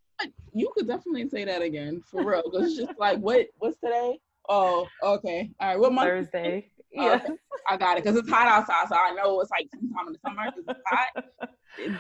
you 0.54 0.72
could 0.76 0.88
definitely 0.88 1.30
say 1.30 1.46
that 1.46 1.62
again 1.62 2.02
for 2.10 2.26
real. 2.26 2.44
Because 2.44 2.68
it's 2.68 2.78
just 2.78 3.00
like 3.00 3.20
what 3.20 3.48
what's 3.58 3.78
today? 3.80 4.20
Oh, 4.50 4.88
okay. 5.04 5.52
All 5.60 5.68
right. 5.68 5.80
What 5.80 5.94
month? 5.94 6.10
Thursday. 6.10 6.72
Yeah. 6.92 7.22
Okay. 7.24 7.34
I 7.70 7.78
got 7.78 7.98
it 7.98 8.04
because 8.04 8.18
it's 8.18 8.30
hot 8.30 8.48
outside, 8.48 8.88
so 8.90 8.96
I 8.96 9.14
know 9.14 9.40
it's 9.42 9.52
like 9.52 9.68
sometime 9.72 10.08
in 10.08 10.14
the 10.14 10.20
summer 10.26 10.52
it's 10.58 10.82
hot. 10.88 11.26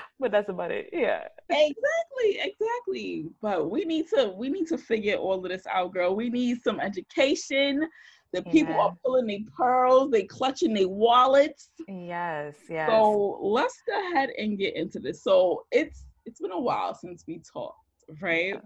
but 0.20 0.32
that's 0.32 0.50
about 0.50 0.72
it. 0.72 0.89
Yeah. 0.91 1.27
Exactly. 1.50 2.39
Exactly. 2.41 3.25
But 3.39 3.70
we 3.70 3.86
need 3.86 4.08
to 4.10 4.34
we 4.36 4.50
need 4.50 4.68
to 4.68 4.77
figure 4.79 5.15
all 5.15 5.46
of 5.46 5.50
this 5.50 5.68
out, 5.68 5.94
girl. 5.94 6.15
We 6.15 6.32
need 6.32 6.62
some 6.63 6.79
education. 6.79 7.88
The 8.32 8.44
people 8.44 8.75
yeah. 8.75 8.82
are 8.82 8.96
pulling 9.03 9.25
their 9.25 9.39
pearls, 9.56 10.12
they 10.12 10.24
clutching 10.24 10.74
their 10.74 10.88
wallets. 10.88 11.70
Yes, 11.88 12.56
yes. 12.70 12.89
So 12.89 13.39
let's 13.41 13.82
go 13.88 14.12
ahead 14.12 14.29
and 14.38 14.58
get 14.58 14.75
into 14.75 15.00
this. 15.00 15.24
So 15.24 15.65
it's 15.72 16.06
it's 16.25 16.39
been 16.39 16.51
a 16.51 16.60
while 16.60 16.94
since 16.94 17.24
we 17.27 17.41
talked, 17.51 17.77
right? 18.22 18.56
Yes. 18.56 18.63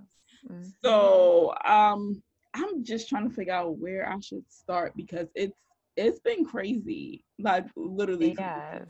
Mm-hmm. 0.50 0.70
So 0.84 1.54
um 1.66 2.22
I'm 2.54 2.84
just 2.84 3.10
trying 3.10 3.28
to 3.30 3.36
figure 3.36 3.54
out 3.54 3.78
where 3.78 4.08
I 4.08 4.20
should 4.20 4.44
start 4.50 4.94
because 4.96 5.28
it's 5.36 5.58
it's 5.96 6.20
been 6.20 6.46
crazy. 6.46 7.24
Like 7.40 7.66
literally. 7.76 8.36
Yes. 8.38 8.88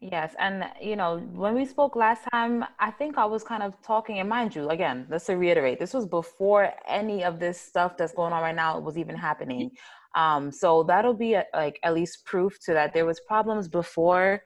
Yes. 0.00 0.34
And 0.38 0.64
you 0.80 0.96
know, 0.96 1.18
when 1.32 1.54
we 1.54 1.64
spoke 1.64 1.96
last 1.96 2.24
time, 2.32 2.64
I 2.78 2.90
think 2.90 3.16
I 3.16 3.24
was 3.24 3.44
kind 3.44 3.62
of 3.62 3.80
talking, 3.82 4.18
and 4.18 4.28
mind 4.28 4.54
you, 4.54 4.68
again, 4.70 5.06
let's 5.08 5.28
reiterate, 5.28 5.78
this 5.78 5.94
was 5.94 6.06
before 6.06 6.72
any 6.88 7.24
of 7.24 7.38
this 7.38 7.60
stuff 7.60 7.96
that's 7.96 8.12
going 8.12 8.32
on 8.32 8.42
right 8.42 8.54
now 8.54 8.78
was 8.78 8.98
even 8.98 9.16
happening. 9.16 9.70
Um, 10.14 10.50
so 10.50 10.82
that'll 10.82 11.14
be 11.14 11.34
a, 11.34 11.44
like 11.54 11.78
at 11.82 11.94
least 11.94 12.24
proof 12.24 12.58
to 12.64 12.72
that 12.72 12.92
there 12.92 13.06
was 13.06 13.20
problems 13.20 13.68
before 13.68 14.42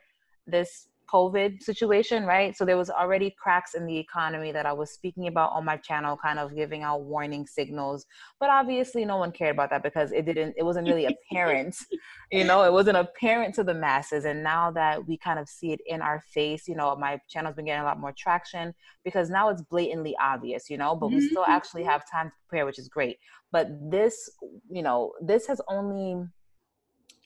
this 0.47 0.88
COVID 1.13 1.63
situation, 1.63 2.25
right? 2.25 2.57
So 2.57 2.65
there 2.65 2.77
was 2.77 2.91
already 2.91 3.35
cracks 3.39 3.75
in 3.75 3.87
the 3.87 3.97
economy 3.97 4.53
that 4.53 4.67
I 4.67 4.73
was 4.73 4.91
speaking 4.91 5.27
about 5.29 5.53
on 5.53 5.65
my 5.65 5.77
channel, 5.77 6.17
kind 6.17 6.39
of 6.39 6.55
giving 6.55 6.83
out 6.83 7.03
warning 7.03 7.47
signals. 7.47 8.07
But 8.41 8.51
obviously, 8.51 9.05
no 9.05 9.17
one 9.17 9.33
cared 9.33 9.55
about 9.55 9.71
that 9.71 9.83
because 9.83 10.13
it 10.13 10.25
didn't, 10.25 10.55
it 10.57 10.63
wasn't 10.63 10.89
really 10.89 11.07
apparent, 11.07 11.77
you 12.33 12.45
know, 12.45 12.65
it 12.65 12.73
wasn't 12.73 12.97
apparent 12.97 13.55
to 13.57 13.65
the 13.65 13.75
masses. 13.75 14.25
And 14.25 14.43
now 14.43 14.71
that 14.73 15.07
we 15.07 15.17
kind 15.17 15.39
of 15.39 15.49
see 15.49 15.73
it 15.73 15.81
in 15.87 16.03
our 16.03 16.21
face, 16.21 16.69
you 16.69 16.75
know, 16.75 16.95
my 16.97 17.21
channel's 17.29 17.57
been 17.57 17.67
getting 17.67 17.83
a 17.83 17.87
lot 17.87 18.01
more 18.01 18.15
traction 18.17 18.75
because 19.05 19.31
now 19.31 19.49
it's 19.49 19.63
blatantly 19.63 20.17
obvious, 20.21 20.69
you 20.69 20.79
know, 20.79 20.95
but 20.95 21.09
we 21.09 21.21
still 21.21 21.45
actually 21.47 21.83
mm-hmm. 21.83 21.91
have 21.91 22.11
time 22.11 22.29
to 22.29 22.35
prepare, 22.49 22.67
which 22.67 22.79
is 22.79 22.89
great. 22.89 23.19
But 23.51 23.69
this, 23.91 24.31
you 24.71 24.83
know, 24.83 25.13
this 25.21 25.47
has 25.47 25.61
only 25.69 26.27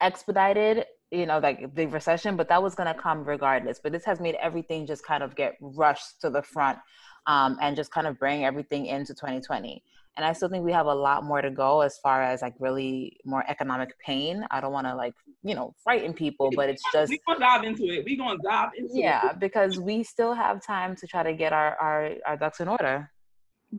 expedited 0.01 0.85
you 1.13 1.27
know 1.27 1.39
like 1.39 1.75
the 1.75 1.87
recession 1.87 2.37
but 2.37 2.49
that 2.49 2.63
was 2.63 2.75
going 2.75 2.93
to 2.93 3.01
come 3.01 3.25
regardless. 3.25 3.79
But 3.83 3.93
this 3.93 4.05
has 4.05 4.19
made 4.19 4.35
everything 4.37 4.87
just 4.87 5.05
kind 5.05 5.23
of 5.23 5.37
get 5.37 5.57
rushed 5.61 6.21
to 6.23 6.31
the 6.31 6.43
front 6.43 6.79
um, 7.27 7.59
and 7.61 7.77
just 7.77 7.93
kind 7.93 8.07
of 8.07 8.19
bring 8.19 8.45
everything 8.45 8.87
into 8.87 9.15
2020 9.15 9.83
and 10.17 10.27
i 10.27 10.33
still 10.33 10.49
think 10.49 10.65
we 10.65 10.73
have 10.73 10.87
a 10.87 10.95
lot 10.95 11.25
more 11.25 11.41
to 11.41 11.51
go 11.51 11.81
as 11.81 11.99
far 11.99 12.23
as 12.23 12.43
like 12.43 12.55
really 12.59 13.17
more 13.25 13.45
economic 13.49 13.99
pain. 13.99 14.45
I 14.51 14.61
don't 14.61 14.73
want 14.73 14.87
to 14.87 14.95
like 14.95 15.15
you 15.43 15.55
know 15.55 15.75
frighten 15.83 16.13
people 16.13 16.51
but 16.55 16.69
it's 16.69 16.83
just 16.93 17.11
we're 17.11 17.19
gonna 17.27 17.41
dive 17.41 17.65
into 17.65 17.85
it. 17.85 18.05
We're 18.05 18.19
gonna 18.19 18.39
dive 18.43 18.71
into 18.77 18.93
yeah 18.95 19.31
it. 19.31 19.41
because 19.41 19.79
we 19.79 20.03
still 20.03 20.35
have 20.35 20.65
time 20.65 20.97
to 20.97 21.07
try 21.07 21.23
to 21.23 21.33
get 21.33 21.53
our, 21.53 21.77
our 21.77 22.11
our 22.27 22.37
ducks 22.37 22.61
in 22.61 22.69
order. 22.69 23.11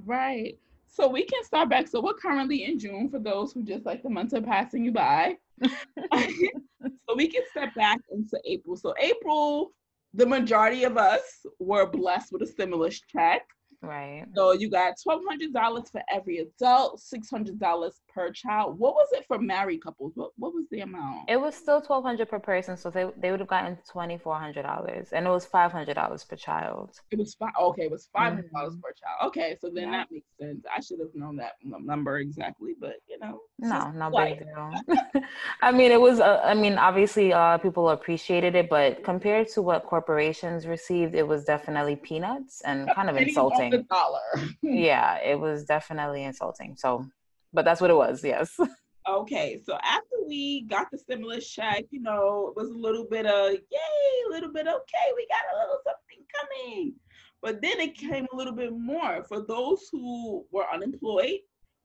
Right. 0.06 0.58
So 0.88 1.08
we 1.08 1.26
can 1.26 1.44
start 1.44 1.70
back. 1.70 1.88
So 1.88 2.02
we're 2.02 2.14
currently 2.14 2.64
in 2.64 2.80
june 2.80 3.10
for 3.10 3.20
those 3.20 3.54
who 3.54 3.64
just 3.64 3.86
like 3.86 4.04
the 4.04 4.10
months 4.10 4.34
are 4.34 4.42
passing 4.42 4.84
you 4.86 4.92
by 4.92 5.38
so 6.14 7.16
we 7.16 7.28
can 7.28 7.44
step 7.52 7.74
back 7.76 8.00
into 8.12 8.40
April. 8.46 8.76
So 8.76 8.94
April, 9.00 9.72
the 10.14 10.26
majority 10.26 10.84
of 10.84 10.98
us 10.98 11.22
were 11.60 11.90
blessed 11.90 12.32
with 12.32 12.42
a 12.42 12.48
stimulus 12.48 13.02
check. 13.12 13.44
Right. 13.82 14.26
So 14.36 14.54
you 14.54 14.70
got 14.70 14.96
twelve 15.02 15.22
hundred 15.28 15.54
dollars 15.54 15.90
for 15.92 16.02
every 16.10 16.38
adult, 16.38 17.02
six 17.02 17.30
hundred 17.30 17.60
dollars 17.60 18.00
per 18.14 18.32
child. 18.32 18.80
What 18.80 18.94
was 18.94 19.10
it 19.12 19.26
for 19.28 19.40
married 19.40 19.84
couples? 19.84 20.14
What 20.16 20.32
what 20.38 20.54
was 20.54 20.66
the 20.72 20.82
amount? 20.82 21.30
It 21.30 21.40
was 21.40 21.56
still 21.56 21.82
twelve 21.82 22.04
hundred 22.04 22.30
per 22.30 22.40
person, 22.40 22.78
so 22.78 22.90
they 22.90 23.10
they 23.18 23.32
would 23.32 23.40
have 23.40 23.50
gotten 23.50 23.78
twenty 23.90 24.18
four 24.18 24.36
hundred 24.36 24.64
dollars, 24.64 25.10
and 25.12 25.26
it 25.26 25.30
was 25.30 25.46
five 25.46 25.72
hundred 25.72 25.96
dollars 25.96 26.24
per 26.24 26.36
child. 26.36 27.00
It 27.12 27.20
was 27.20 27.34
five. 27.36 27.54
Okay, 27.60 27.84
it 27.84 27.92
was 27.92 28.10
five 28.14 28.34
hundred 28.34 28.52
dollars 28.52 28.74
mm-hmm. 28.74 28.82
per 28.82 28.94
child. 28.94 29.28
Okay, 29.30 29.58
so 29.60 29.70
then 29.74 29.86
yeah. 29.86 29.92
that 29.92 30.12
makes 30.12 30.28
sense. 30.40 30.66
I 30.76 30.80
should 30.82 31.00
have 31.00 31.14
known 31.14 31.36
that 31.38 31.54
number 31.64 32.18
exactly, 32.20 32.76
but 32.80 32.96
you 33.08 33.20
know. 33.20 33.42
No, 33.60 33.92
no 33.92 34.10
big 34.12 34.40
deal. 34.40 35.24
I 35.62 35.72
mean, 35.72 35.92
it 35.92 36.02
was. 36.02 36.20
Uh, 36.20 36.42
I 36.44 36.54
mean, 36.54 36.78
obviously, 36.78 37.34
of 37.34 37.62
people 37.62 37.90
appreciated 37.90 38.56
it, 38.56 38.70
but 38.70 39.04
compared 39.04 39.48
to 39.50 39.62
what 39.62 39.86
corporations 39.86 40.68
received, 40.68 41.16
it 41.16 41.28
was 41.28 41.46
definitely 41.46 41.96
peanuts 41.96 42.62
and 42.62 42.90
kind 42.94 43.10
of 43.10 43.18
insulting 43.18 43.86
dollar. 43.90 44.20
yeah, 44.62 45.18
it 45.18 45.40
was 45.40 45.64
definitely 45.64 46.24
insulting. 46.24 46.76
So, 46.76 47.06
but 47.54 47.66
that's 47.66 47.82
what 47.82 47.90
it 47.90 47.96
was. 47.96 48.24
Yes. 48.24 48.58
Okay, 49.06 49.62
so 49.66 49.78
after 49.84 50.16
we 50.26 50.62
got 50.70 50.90
the 50.90 50.98
stimulus 50.98 51.50
check, 51.50 51.84
you 51.92 52.02
know, 52.02 52.48
it 52.48 52.56
was 52.56 52.70
a 52.70 52.78
little 52.78 53.06
bit 53.06 53.26
of 53.26 53.52
yay, 53.52 54.30
a 54.30 54.32
little 54.32 54.52
bit 54.52 54.66
okay, 54.66 55.12
we 55.14 55.28
got 55.28 55.54
a 55.54 55.60
little 55.60 55.78
something 55.84 56.26
coming. 56.34 56.94
But 57.42 57.62
then 57.62 57.82
it 57.82 57.98
came 57.98 58.26
a 58.32 58.36
little 58.36 58.54
bit 58.54 58.72
more 58.72 59.26
for 59.28 59.42
those 59.46 59.90
who 59.92 60.46
were 60.52 60.72
unemployed. 60.74 61.40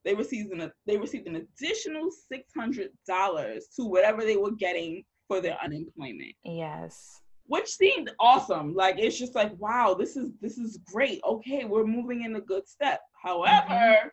They 0.04 0.14
received 0.14 0.52
an 0.52 0.70
they 0.86 0.96
received 0.96 1.26
an 1.26 1.34
additional 1.34 2.08
six 2.32 2.52
hundred 2.56 2.90
dollars 3.04 3.66
to 3.74 3.84
whatever 3.84 4.22
they 4.22 4.36
were 4.36 4.52
getting 4.52 5.02
for 5.26 5.40
their 5.40 5.58
unemployment. 5.60 6.36
Yes 6.44 7.20
which 7.48 7.66
seemed 7.66 8.10
awesome. 8.20 8.74
Like 8.74 8.98
it's 8.98 9.18
just 9.18 9.34
like, 9.34 9.52
wow, 9.58 9.96
this 9.98 10.16
is 10.16 10.30
this 10.40 10.58
is 10.58 10.78
great. 10.84 11.20
Okay, 11.26 11.64
we're 11.64 11.86
moving 11.86 12.24
in 12.24 12.36
a 12.36 12.40
good 12.40 12.68
step. 12.68 13.00
However, 13.20 13.66
mm-hmm. 13.68 14.08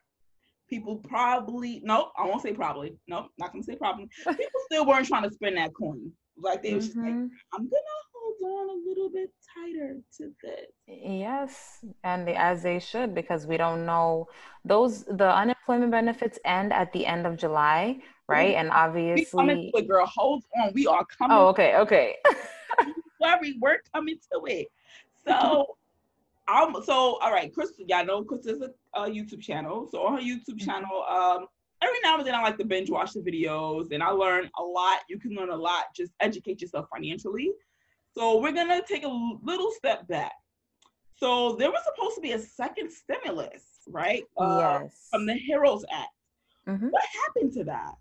People 0.76 0.98
probably 0.98 1.82
no, 1.84 2.12
I 2.18 2.26
won't 2.26 2.42
say 2.42 2.54
probably. 2.54 2.98
No, 3.08 3.28
not 3.38 3.52
gonna 3.52 3.64
say 3.64 3.76
probably. 3.76 4.10
People 4.26 4.60
still 4.66 4.86
weren't 4.86 5.08
trying 5.08 5.24
to 5.24 5.34
spend 5.34 5.58
that 5.58 5.74
coin. 5.74 6.12
Like 6.38 6.62
they 6.62 6.70
mm-hmm. 6.70 6.78
was 6.78 6.96
like, 6.96 7.14
mm-hmm. 7.14 7.28
I'm 7.54 7.64
gonna 7.64 7.98
hold 8.14 8.36
on 8.44 8.70
a 8.70 8.90
little 8.90 9.10
bit 9.10 9.32
tighter 9.56 9.98
to 10.18 10.32
this. 10.44 10.66
Yes, 10.88 11.80
and 12.04 12.28
they, 12.28 12.36
as 12.36 12.62
they 12.62 12.80
should, 12.80 13.16
because 13.16 13.48
we 13.48 13.58
don't 13.58 13.86
know 13.86 14.28
those 14.66 15.06
the 15.06 15.34
unemployment 15.34 15.92
benefits 15.92 16.38
end 16.44 16.74
at 16.74 16.92
the 16.92 17.06
end 17.06 17.26
of 17.26 17.38
July, 17.38 18.00
right? 18.28 18.56
And 18.56 18.70
obviously, 18.72 19.28
we 19.32 19.40
coming 19.40 19.72
to 19.72 19.80
it, 19.80 19.88
girl. 19.88 20.06
Hold 20.08 20.44
on, 20.62 20.72
we 20.74 20.88
are 20.88 21.06
coming. 21.06 21.38
Oh, 21.38 21.48
okay, 21.48 21.78
okay. 21.78 22.16
worry, 23.22 23.56
we're 23.62 23.80
coming 23.94 24.18
to 24.34 24.42
it. 24.46 24.68
So, 25.26 25.78
I'm 26.48 26.74
so 26.84 27.18
all 27.22 27.32
right. 27.32 27.54
Chris, 27.54 27.72
y'all 27.78 28.06
know 28.06 28.24
Chris 28.24 28.46
is 28.46 28.62
a, 28.62 29.00
a 29.00 29.10
YouTube 29.10 29.42
channel. 29.42 29.88
So 29.92 30.06
on 30.06 30.14
her 30.14 30.24
YouTube 30.24 30.60
mm-hmm. 30.60 30.66
channel, 30.66 31.04
um, 31.10 31.48
every 31.82 31.98
now 32.04 32.18
and 32.18 32.26
then 32.26 32.36
I 32.36 32.42
like 32.42 32.58
to 32.58 32.66
binge 32.66 32.90
watch 32.90 33.14
the 33.14 33.22
videos, 33.22 33.92
and 33.92 34.04
I 34.04 34.10
learn 34.10 34.50
a 34.60 34.64
lot. 34.64 35.00
You 35.10 35.20
can 35.20 35.32
learn 35.32 35.50
a 35.50 35.56
lot. 35.56 35.86
Just 35.96 36.12
educate 36.20 36.62
yourself 36.62 36.88
financially. 36.94 37.52
So 38.18 38.40
we're 38.40 38.54
gonna 38.54 38.82
take 38.88 39.04
a 39.04 39.38
little 39.44 39.72
step 39.72 40.08
back. 40.08 40.34
So 41.18 41.56
there 41.56 41.70
was 41.70 41.82
supposed 41.86 42.16
to 42.16 42.22
be 42.22 42.34
a 42.34 42.40
second 42.40 42.92
stimulus, 42.92 43.64
right? 43.88 44.24
Uh, 44.38 44.80
yes. 44.84 45.08
From 45.12 45.26
the 45.26 45.34
Heroes 45.34 45.86
Act. 45.92 46.10
Mm-hmm. 46.68 46.88
What 46.88 47.04
happened 47.26 47.54
to 47.54 47.64
that? 47.66 47.94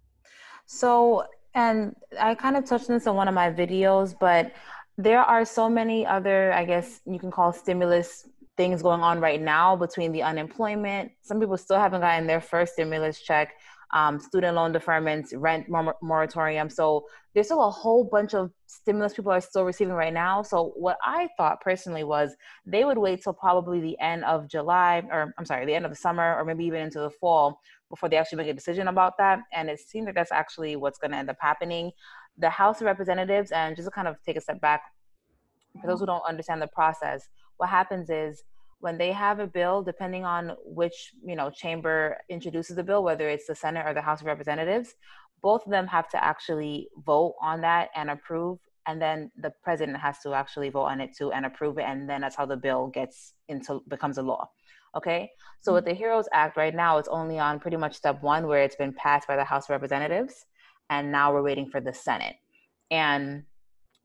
So, 0.66 1.24
and 1.54 1.94
I 2.20 2.34
kind 2.34 2.56
of 2.56 2.64
touched 2.64 2.90
on 2.90 2.96
this 2.96 3.06
in 3.06 3.14
one 3.14 3.28
of 3.28 3.34
my 3.34 3.50
videos, 3.50 4.16
but 4.18 4.52
there 4.96 5.20
are 5.20 5.44
so 5.44 5.68
many 5.68 6.06
other, 6.06 6.52
I 6.52 6.64
guess 6.64 7.00
you 7.04 7.18
can 7.18 7.30
call 7.30 7.52
stimulus 7.52 8.28
things 8.56 8.82
going 8.82 9.00
on 9.00 9.20
right 9.20 9.40
now 9.40 9.76
between 9.76 10.12
the 10.12 10.22
unemployment. 10.22 11.12
Some 11.22 11.40
people 11.40 11.56
still 11.56 11.78
haven't 11.78 12.00
gotten 12.00 12.26
their 12.26 12.40
first 12.40 12.74
stimulus 12.74 13.20
check, 13.20 13.54
um, 13.92 14.18
student 14.18 14.56
loan 14.56 14.72
deferments, 14.72 15.32
rent 15.34 15.68
mor- 15.68 15.96
moratorium. 16.02 16.70
So 16.70 17.06
there's 17.34 17.46
still 17.46 17.64
a 17.64 17.70
whole 17.70 18.04
bunch 18.04 18.34
of 18.34 18.50
stimulus 18.66 19.14
people 19.14 19.32
are 19.32 19.40
still 19.40 19.64
receiving 19.64 19.94
right 19.94 20.12
now. 20.12 20.42
So 20.42 20.72
what 20.76 20.98
I 21.02 21.28
thought 21.36 21.60
personally 21.60 22.04
was 22.04 22.34
they 22.64 22.84
would 22.84 22.98
wait 22.98 23.22
till 23.22 23.32
probably 23.32 23.80
the 23.80 23.98
end 24.00 24.24
of 24.24 24.48
July, 24.48 25.02
or 25.10 25.34
I'm 25.38 25.44
sorry, 25.44 25.66
the 25.66 25.74
end 25.74 25.84
of 25.84 25.90
the 25.90 25.96
summer, 25.96 26.36
or 26.36 26.44
maybe 26.44 26.64
even 26.64 26.80
into 26.80 27.00
the 27.00 27.10
fall 27.10 27.60
before 27.90 28.08
they 28.08 28.16
actually 28.16 28.38
make 28.38 28.48
a 28.48 28.54
decision 28.54 28.88
about 28.88 29.18
that. 29.18 29.40
And 29.52 29.68
it 29.68 29.80
seems 29.80 30.06
like 30.06 30.14
that's 30.14 30.32
actually 30.32 30.76
what's 30.76 30.98
going 30.98 31.10
to 31.10 31.16
end 31.16 31.30
up 31.30 31.36
happening 31.40 31.92
the 32.38 32.50
House 32.50 32.80
of 32.80 32.86
Representatives, 32.86 33.52
and 33.52 33.76
just 33.76 33.86
to 33.86 33.90
kind 33.92 34.08
of 34.08 34.16
take 34.24 34.36
a 34.36 34.40
step 34.40 34.60
back, 34.60 34.82
For 35.80 35.86
those 35.86 36.00
who 36.00 36.06
don't 36.06 36.22
understand 36.28 36.62
the 36.62 36.66
process, 36.68 37.28
what 37.56 37.68
happens 37.68 38.10
is 38.10 38.42
when 38.80 38.98
they 38.98 39.12
have 39.12 39.38
a 39.38 39.46
bill, 39.46 39.82
depending 39.82 40.24
on 40.24 40.52
which 40.64 41.12
you 41.24 41.36
know 41.36 41.50
chamber 41.50 42.18
introduces 42.28 42.76
the 42.76 42.82
bill, 42.82 43.02
whether 43.02 43.28
it's 43.28 43.46
the 43.46 43.54
Senate 43.54 43.86
or 43.86 43.94
the 43.94 44.02
House 44.02 44.20
of 44.20 44.26
Representatives, 44.26 44.94
both 45.44 45.64
of 45.66 45.70
them 45.70 45.86
have 45.86 46.08
to 46.08 46.24
actually 46.24 46.88
vote 47.04 47.34
on 47.40 47.60
that 47.60 47.90
and 47.94 48.10
approve. 48.10 48.58
And 48.86 49.00
then 49.00 49.30
the 49.36 49.52
president 49.62 49.98
has 49.98 50.18
to 50.20 50.32
actually 50.32 50.70
vote 50.70 50.84
on 50.84 51.00
it 51.00 51.16
too 51.16 51.32
and 51.32 51.46
approve 51.46 51.78
it. 51.78 51.84
And 51.84 52.08
then 52.08 52.22
that's 52.22 52.36
how 52.36 52.46
the 52.46 52.56
bill 52.56 52.88
gets 52.88 53.34
into 53.48 53.82
becomes 53.88 54.18
a 54.18 54.22
law. 54.22 54.48
Okay? 54.96 55.30
So 55.60 55.70
mm-hmm. 55.70 55.74
with 55.76 55.84
the 55.84 55.94
heroes 55.94 56.28
act 56.32 56.56
right 56.56 56.74
now 56.74 56.98
it's 56.98 57.08
only 57.08 57.38
on 57.38 57.60
pretty 57.60 57.76
much 57.76 57.94
step 57.94 58.22
one 58.22 58.46
where 58.46 58.62
it's 58.62 58.76
been 58.76 58.94
passed 58.94 59.28
by 59.28 59.36
the 59.36 59.44
house 59.44 59.64
of 59.66 59.70
representatives. 59.70 60.46
And 60.88 61.12
now 61.12 61.32
we're 61.32 61.42
waiting 61.42 61.68
for 61.68 61.80
the 61.80 61.92
senate. 61.92 62.36
And 62.90 63.44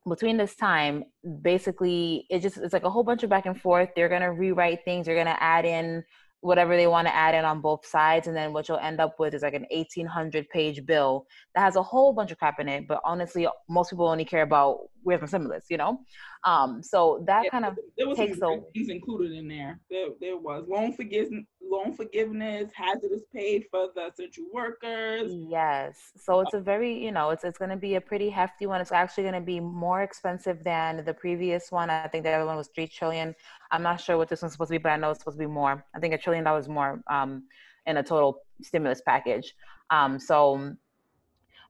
between 0.07 0.37
this 0.37 0.55
time 0.55 1.03
basically 1.41 2.25
it 2.29 2.39
just 2.39 2.57
it's 2.57 2.73
like 2.73 2.83
a 2.83 2.89
whole 2.89 3.03
bunch 3.03 3.23
of 3.23 3.29
back 3.29 3.45
and 3.45 3.59
forth. 3.59 3.89
They're 3.95 4.09
to 4.21 4.31
rewrite 4.31 4.85
things 4.85 5.05
they're 5.05 5.15
to 5.27 5.43
add 5.43 5.65
in 5.65 6.03
whatever 6.41 6.77
they 6.77 6.87
want 6.87 7.05
to 7.05 7.13
add 7.13 7.35
in 7.35 7.43
on 7.43 7.59
both 7.59 7.85
sides 7.85 8.27
and 8.27 8.35
then 8.35 8.53
what 8.53 8.67
you'll 8.69 8.77
end 8.77 9.01
up 9.01 9.19
with 9.19 9.33
is 9.33 9.41
like 9.41 9.53
an 9.53 9.65
1800 9.71 10.47
page 10.49 10.85
bill 10.85 11.25
that 11.53 11.61
has 11.61 11.75
a 11.75 11.83
whole 11.83 12.13
bunch 12.13 12.31
of 12.31 12.37
crap 12.37 12.59
in 12.59 12.69
it 12.69 12.87
but 12.87 13.01
honestly 13.03 13.45
most 13.67 13.89
people 13.89 14.07
only 14.07 14.23
care 14.23 14.43
about 14.43 14.77
where's 15.03 15.19
my 15.19 15.27
stimulus 15.27 15.65
you 15.69 15.75
know 15.75 15.99
um 16.46 16.81
so 16.81 17.24
that 17.27 17.43
yeah, 17.43 17.50
kind 17.50 17.65
of 17.65 17.77
there 17.98 18.08
was 18.08 18.17
takes 18.17 18.39
some 18.39 18.63
things 18.74 18.89
included 18.89 19.31
in 19.31 19.48
there. 19.48 19.79
there 19.89 20.08
there 20.22 20.38
was 20.38 20.63
loan 20.67 20.93
forgiveness 20.93 21.43
loan 21.62 21.93
forgiveness 21.93 22.72
hazardous 22.74 23.24
pay 23.34 23.62
for 23.69 23.89
the 23.96 24.08
essential 24.08 24.46
workers 24.53 25.31
yes 25.50 26.12
so 26.17 26.39
it's 26.39 26.53
a 26.53 26.60
very 26.60 26.98
you 27.03 27.12
know 27.12 27.29
it's, 27.29 27.43
it's 27.43 27.58
going 27.58 27.69
to 27.69 27.77
be 27.77 27.96
a 27.96 28.01
pretty 28.01 28.29
hefty 28.29 28.65
one 28.65 28.79
it's 28.81 28.91
actually 28.91 29.24
going 29.24 29.36
to 29.36 29.41
be 29.41 29.60
more 29.60 30.01
expensive 30.01 30.63
than 30.63 31.03
the 31.05 31.13
previous 31.13 31.72
one 31.72 31.89
i 31.89 32.08
think 32.08 32.24
the 32.24 32.31
other 32.31 32.46
one 32.46 32.55
was 32.55 32.69
3 32.74 32.88
trillion 32.88 33.36
I'm 33.72 33.84
not 33.84 34.01
sure 34.01 34.17
what 34.17 34.29
this 34.29 34.41
one's 34.41 34.53
supposed 34.53 34.69
to 34.69 34.74
be, 34.74 34.77
but 34.81 34.91
I 34.91 34.98
know 34.98 35.12
it's 35.12 35.19
supposed 35.19 35.38
to 35.38 35.43
be 35.43 35.51
more. 35.51 35.84
I 35.96 36.00
think 36.00 36.13
a 36.13 36.17
trillion 36.17 36.43
dollars 36.43 36.67
more 36.67 37.01
um, 37.08 37.43
in 37.86 37.98
a 37.98 38.03
total 38.03 38.41
stimulus 38.62 39.01
package. 39.05 39.53
Um, 39.89 40.19
so 40.19 40.75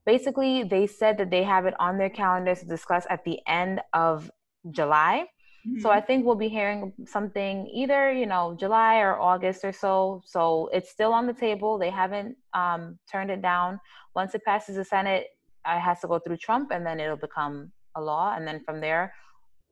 basically, 0.05 0.63
they 0.63 0.87
said 0.87 1.17
that 1.17 1.29
they 1.29 1.43
have 1.43 1.65
it 1.65 1.73
on 1.79 1.97
their 1.97 2.09
calendars 2.09 2.61
to 2.61 2.65
discuss 2.65 3.05
at 3.09 3.23
the 3.25 3.39
end 3.47 3.81
of 3.93 4.31
July. 4.71 5.25
Mm-hmm. 5.67 5.81
So 5.81 5.89
I 5.89 5.99
think 5.99 6.25
we'll 6.25 6.35
be 6.35 6.49
hearing 6.49 6.93
something 7.05 7.67
either, 7.73 8.11
you 8.11 8.25
know, 8.25 8.55
July 8.57 8.99
or 8.99 9.19
August 9.19 9.65
or 9.65 9.73
so. 9.73 10.21
So 10.25 10.69
it's 10.71 10.89
still 10.89 11.13
on 11.13 11.27
the 11.27 11.33
table. 11.33 11.77
They 11.77 11.89
haven't 11.89 12.37
um, 12.53 12.97
turned 13.11 13.29
it 13.29 13.41
down. 13.41 13.79
Once 14.15 14.35
it 14.35 14.43
passes 14.45 14.77
the 14.77 14.85
Senate, 14.85 15.27
it 15.65 15.79
has 15.79 15.99
to 16.01 16.07
go 16.07 16.19
through 16.19 16.37
Trump, 16.37 16.71
and 16.71 16.85
then 16.85 16.99
it'll 16.99 17.17
become 17.17 17.71
a 17.95 18.01
law. 18.01 18.33
And 18.35 18.47
then 18.47 18.61
from 18.63 18.79
there, 18.79 19.13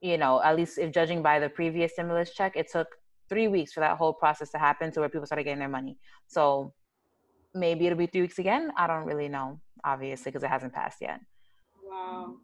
you 0.01 0.17
know, 0.17 0.41
at 0.43 0.55
least 0.55 0.77
if 0.77 0.91
judging 0.93 1.21
by 1.21 1.39
the 1.39 1.49
previous 1.49 1.93
stimulus 1.93 2.33
check, 2.33 2.55
it 2.55 2.69
took 2.71 2.87
three 3.29 3.47
weeks 3.47 3.71
for 3.73 3.79
that 3.79 3.97
whole 3.97 4.13
process 4.13 4.49
to 4.51 4.57
happen 4.57 4.91
to 4.91 4.99
where 4.99 5.09
people 5.09 5.25
started 5.25 5.43
getting 5.43 5.59
their 5.59 5.69
money. 5.69 5.97
So 6.27 6.73
maybe 7.53 7.87
it'll 7.87 7.97
be 7.97 8.07
three 8.07 8.21
weeks 8.21 8.39
again. 8.39 8.71
I 8.77 8.87
don't 8.87 9.05
really 9.05 9.29
know, 9.29 9.59
obviously, 9.83 10.31
because 10.31 10.43
it 10.43 10.49
hasn't 10.49 10.73
passed 10.73 10.97
yet. 11.01 11.19
Wow. 11.83 12.35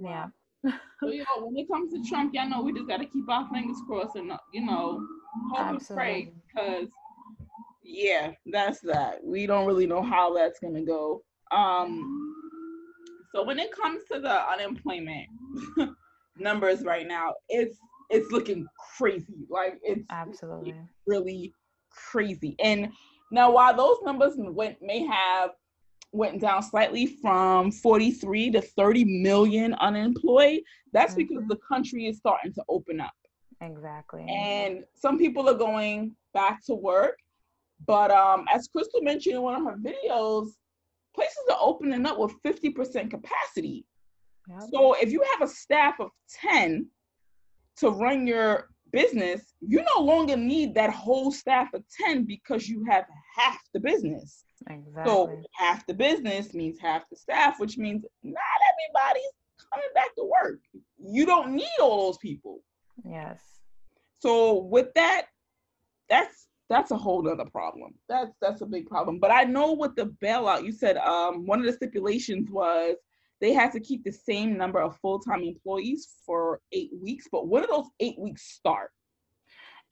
Yeah. 0.00 0.26
so 1.00 1.10
yo, 1.10 1.24
when 1.40 1.56
it 1.56 1.68
comes 1.70 1.92
to 1.92 2.08
Trump, 2.08 2.34
y'all 2.34 2.48
know 2.48 2.62
we 2.62 2.72
just 2.72 2.88
gotta 2.88 3.06
keep 3.06 3.28
our 3.28 3.48
fingers 3.52 3.76
crossed 3.86 4.16
and 4.16 4.32
you 4.52 4.64
know 4.64 5.00
hope 5.52 5.74
Absolutely. 5.74 5.74
and 5.74 5.96
pray 5.96 6.32
because 6.48 6.88
yeah, 7.82 8.32
that's 8.46 8.80
that. 8.80 9.22
We 9.22 9.46
don't 9.46 9.66
really 9.66 9.86
know 9.86 10.02
how 10.02 10.34
that's 10.34 10.58
gonna 10.58 10.82
go. 10.82 11.22
Um, 11.52 12.34
so 13.32 13.44
when 13.44 13.58
it 13.58 13.70
comes 13.70 14.02
to 14.12 14.20
the 14.20 14.50
unemployment, 14.50 15.28
numbers 16.38 16.82
right 16.82 17.06
now, 17.06 17.34
it's 17.48 17.78
it's 18.10 18.30
looking 18.30 18.66
crazy. 18.96 19.46
Like 19.48 19.78
it's 19.82 20.04
absolutely 20.10 20.74
really 21.06 21.52
crazy. 21.90 22.56
And 22.60 22.90
now 23.30 23.50
while 23.50 23.76
those 23.76 23.98
numbers 24.04 24.34
went 24.36 24.80
may 24.80 25.04
have 25.04 25.50
went 26.16 26.40
down 26.40 26.62
slightly 26.62 27.06
from 27.06 27.70
43 27.70 28.50
to 28.52 28.60
30 28.60 29.04
million 29.04 29.74
unemployed, 29.74 30.60
that's 30.92 31.12
mm-hmm. 31.12 31.34
because 31.34 31.44
the 31.48 31.58
country 31.68 32.06
is 32.06 32.18
starting 32.18 32.52
to 32.54 32.64
open 32.68 33.00
up. 33.00 33.12
Exactly. 33.60 34.26
And 34.28 34.84
some 34.94 35.18
people 35.18 35.48
are 35.48 35.54
going 35.54 36.14
back 36.34 36.64
to 36.66 36.74
work. 36.74 37.18
But 37.86 38.10
um, 38.10 38.46
as 38.52 38.68
Krystal 38.68 39.02
mentioned 39.02 39.36
in 39.36 39.42
one 39.42 39.54
of 39.54 39.64
her 39.64 39.78
videos, 39.78 40.48
places 41.14 41.36
are 41.50 41.58
opening 41.60 42.06
up 42.06 42.18
with 42.18 42.32
50% 42.42 43.10
capacity. 43.10 43.84
So 44.70 44.94
if 44.94 45.10
you 45.10 45.22
have 45.32 45.48
a 45.48 45.52
staff 45.52 45.98
of 45.98 46.10
10 46.40 46.86
to 47.78 47.90
run 47.90 48.28
your 48.28 48.68
business, 48.92 49.54
you 49.60 49.84
no 49.96 50.02
longer 50.02 50.36
need 50.36 50.74
that 50.74 50.90
whole 50.90 51.32
staff 51.32 51.74
of 51.74 51.82
10 52.00 52.24
because 52.24 52.68
you 52.68 52.84
have 52.88 53.04
half 53.36 53.58
the 53.74 53.80
business. 53.80 54.44
Exactly. 54.68 55.04
So 55.04 55.42
half 55.52 55.86
the 55.86 55.94
business 55.94 56.54
means 56.54 56.78
half 56.78 57.08
the 57.10 57.16
staff, 57.16 57.58
which 57.58 57.78
means 57.78 58.04
not 58.22 58.42
everybody's 58.72 59.32
coming 59.72 59.88
back 59.94 60.14
to 60.16 60.24
work. 60.24 60.60
You 60.98 61.26
don't 61.26 61.54
need 61.54 61.68
all 61.80 62.06
those 62.06 62.18
people. 62.18 62.60
Yes. 63.04 63.40
So 64.20 64.62
with 64.62 64.92
that, 64.94 65.26
that's 66.08 66.48
that's 66.68 66.90
a 66.90 66.96
whole 66.96 67.28
other 67.28 67.44
problem. 67.44 67.94
That's 68.08 68.32
that's 68.40 68.60
a 68.60 68.66
big 68.66 68.86
problem. 68.86 69.18
But 69.18 69.30
I 69.30 69.44
know 69.44 69.74
with 69.74 69.94
the 69.94 70.14
bailout, 70.22 70.64
you 70.64 70.72
said 70.72 70.96
um, 70.96 71.46
one 71.46 71.60
of 71.60 71.66
the 71.66 71.72
stipulations 71.72 72.50
was 72.50 72.96
they 73.40 73.52
had 73.52 73.72
to 73.72 73.80
keep 73.80 74.04
the 74.04 74.12
same 74.12 74.56
number 74.56 74.80
of 74.80 74.96
full-time 74.96 75.42
employees 75.42 76.08
for 76.24 76.60
eight 76.72 76.90
weeks 77.00 77.26
but 77.30 77.48
when 77.48 77.62
do 77.62 77.68
those 77.68 77.88
eight 78.00 78.18
weeks 78.18 78.42
start 78.42 78.90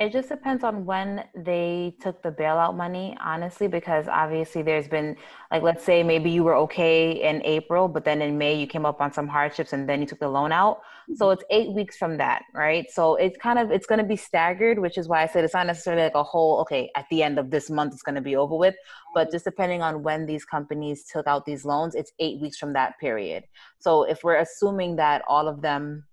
it 0.00 0.12
just 0.12 0.28
depends 0.28 0.64
on 0.64 0.84
when 0.84 1.24
they 1.36 1.94
took 2.00 2.20
the 2.20 2.30
bailout 2.30 2.76
money, 2.76 3.16
honestly, 3.20 3.68
because 3.68 4.08
obviously 4.08 4.60
there's 4.60 4.88
been, 4.88 5.16
like, 5.52 5.62
let's 5.62 5.84
say 5.84 6.02
maybe 6.02 6.30
you 6.30 6.42
were 6.42 6.56
okay 6.56 7.22
in 7.22 7.40
April, 7.44 7.86
but 7.86 8.04
then 8.04 8.20
in 8.20 8.36
May 8.36 8.54
you 8.54 8.66
came 8.66 8.84
up 8.84 9.00
on 9.00 9.12
some 9.12 9.28
hardships 9.28 9.72
and 9.72 9.88
then 9.88 10.00
you 10.00 10.06
took 10.06 10.18
the 10.18 10.28
loan 10.28 10.50
out. 10.50 10.80
So 11.14 11.26
mm-hmm. 11.26 11.34
it's 11.34 11.44
eight 11.50 11.72
weeks 11.72 11.96
from 11.96 12.16
that, 12.18 12.42
right? 12.52 12.90
So 12.90 13.14
it's 13.14 13.38
kind 13.38 13.56
of, 13.56 13.70
it's 13.70 13.86
going 13.86 14.00
to 14.00 14.04
be 14.04 14.16
staggered, 14.16 14.80
which 14.80 14.98
is 14.98 15.06
why 15.06 15.22
I 15.22 15.26
said 15.26 15.44
it's 15.44 15.54
not 15.54 15.68
necessarily 15.68 16.02
like 16.02 16.16
a 16.16 16.24
whole, 16.24 16.58
okay, 16.62 16.90
at 16.96 17.06
the 17.08 17.22
end 17.22 17.38
of 17.38 17.52
this 17.52 17.70
month 17.70 17.92
it's 17.92 18.02
going 18.02 18.16
to 18.16 18.20
be 18.20 18.34
over 18.34 18.56
with, 18.56 18.74
but 19.14 19.30
just 19.30 19.44
depending 19.44 19.80
on 19.80 20.02
when 20.02 20.26
these 20.26 20.44
companies 20.44 21.04
took 21.04 21.28
out 21.28 21.46
these 21.46 21.64
loans, 21.64 21.94
it's 21.94 22.10
eight 22.18 22.40
weeks 22.40 22.56
from 22.58 22.72
that 22.72 22.98
period. 22.98 23.44
So 23.78 24.02
if 24.02 24.24
we're 24.24 24.38
assuming 24.38 24.96
that 24.96 25.22
all 25.28 25.46
of 25.46 25.62
them 25.62 26.04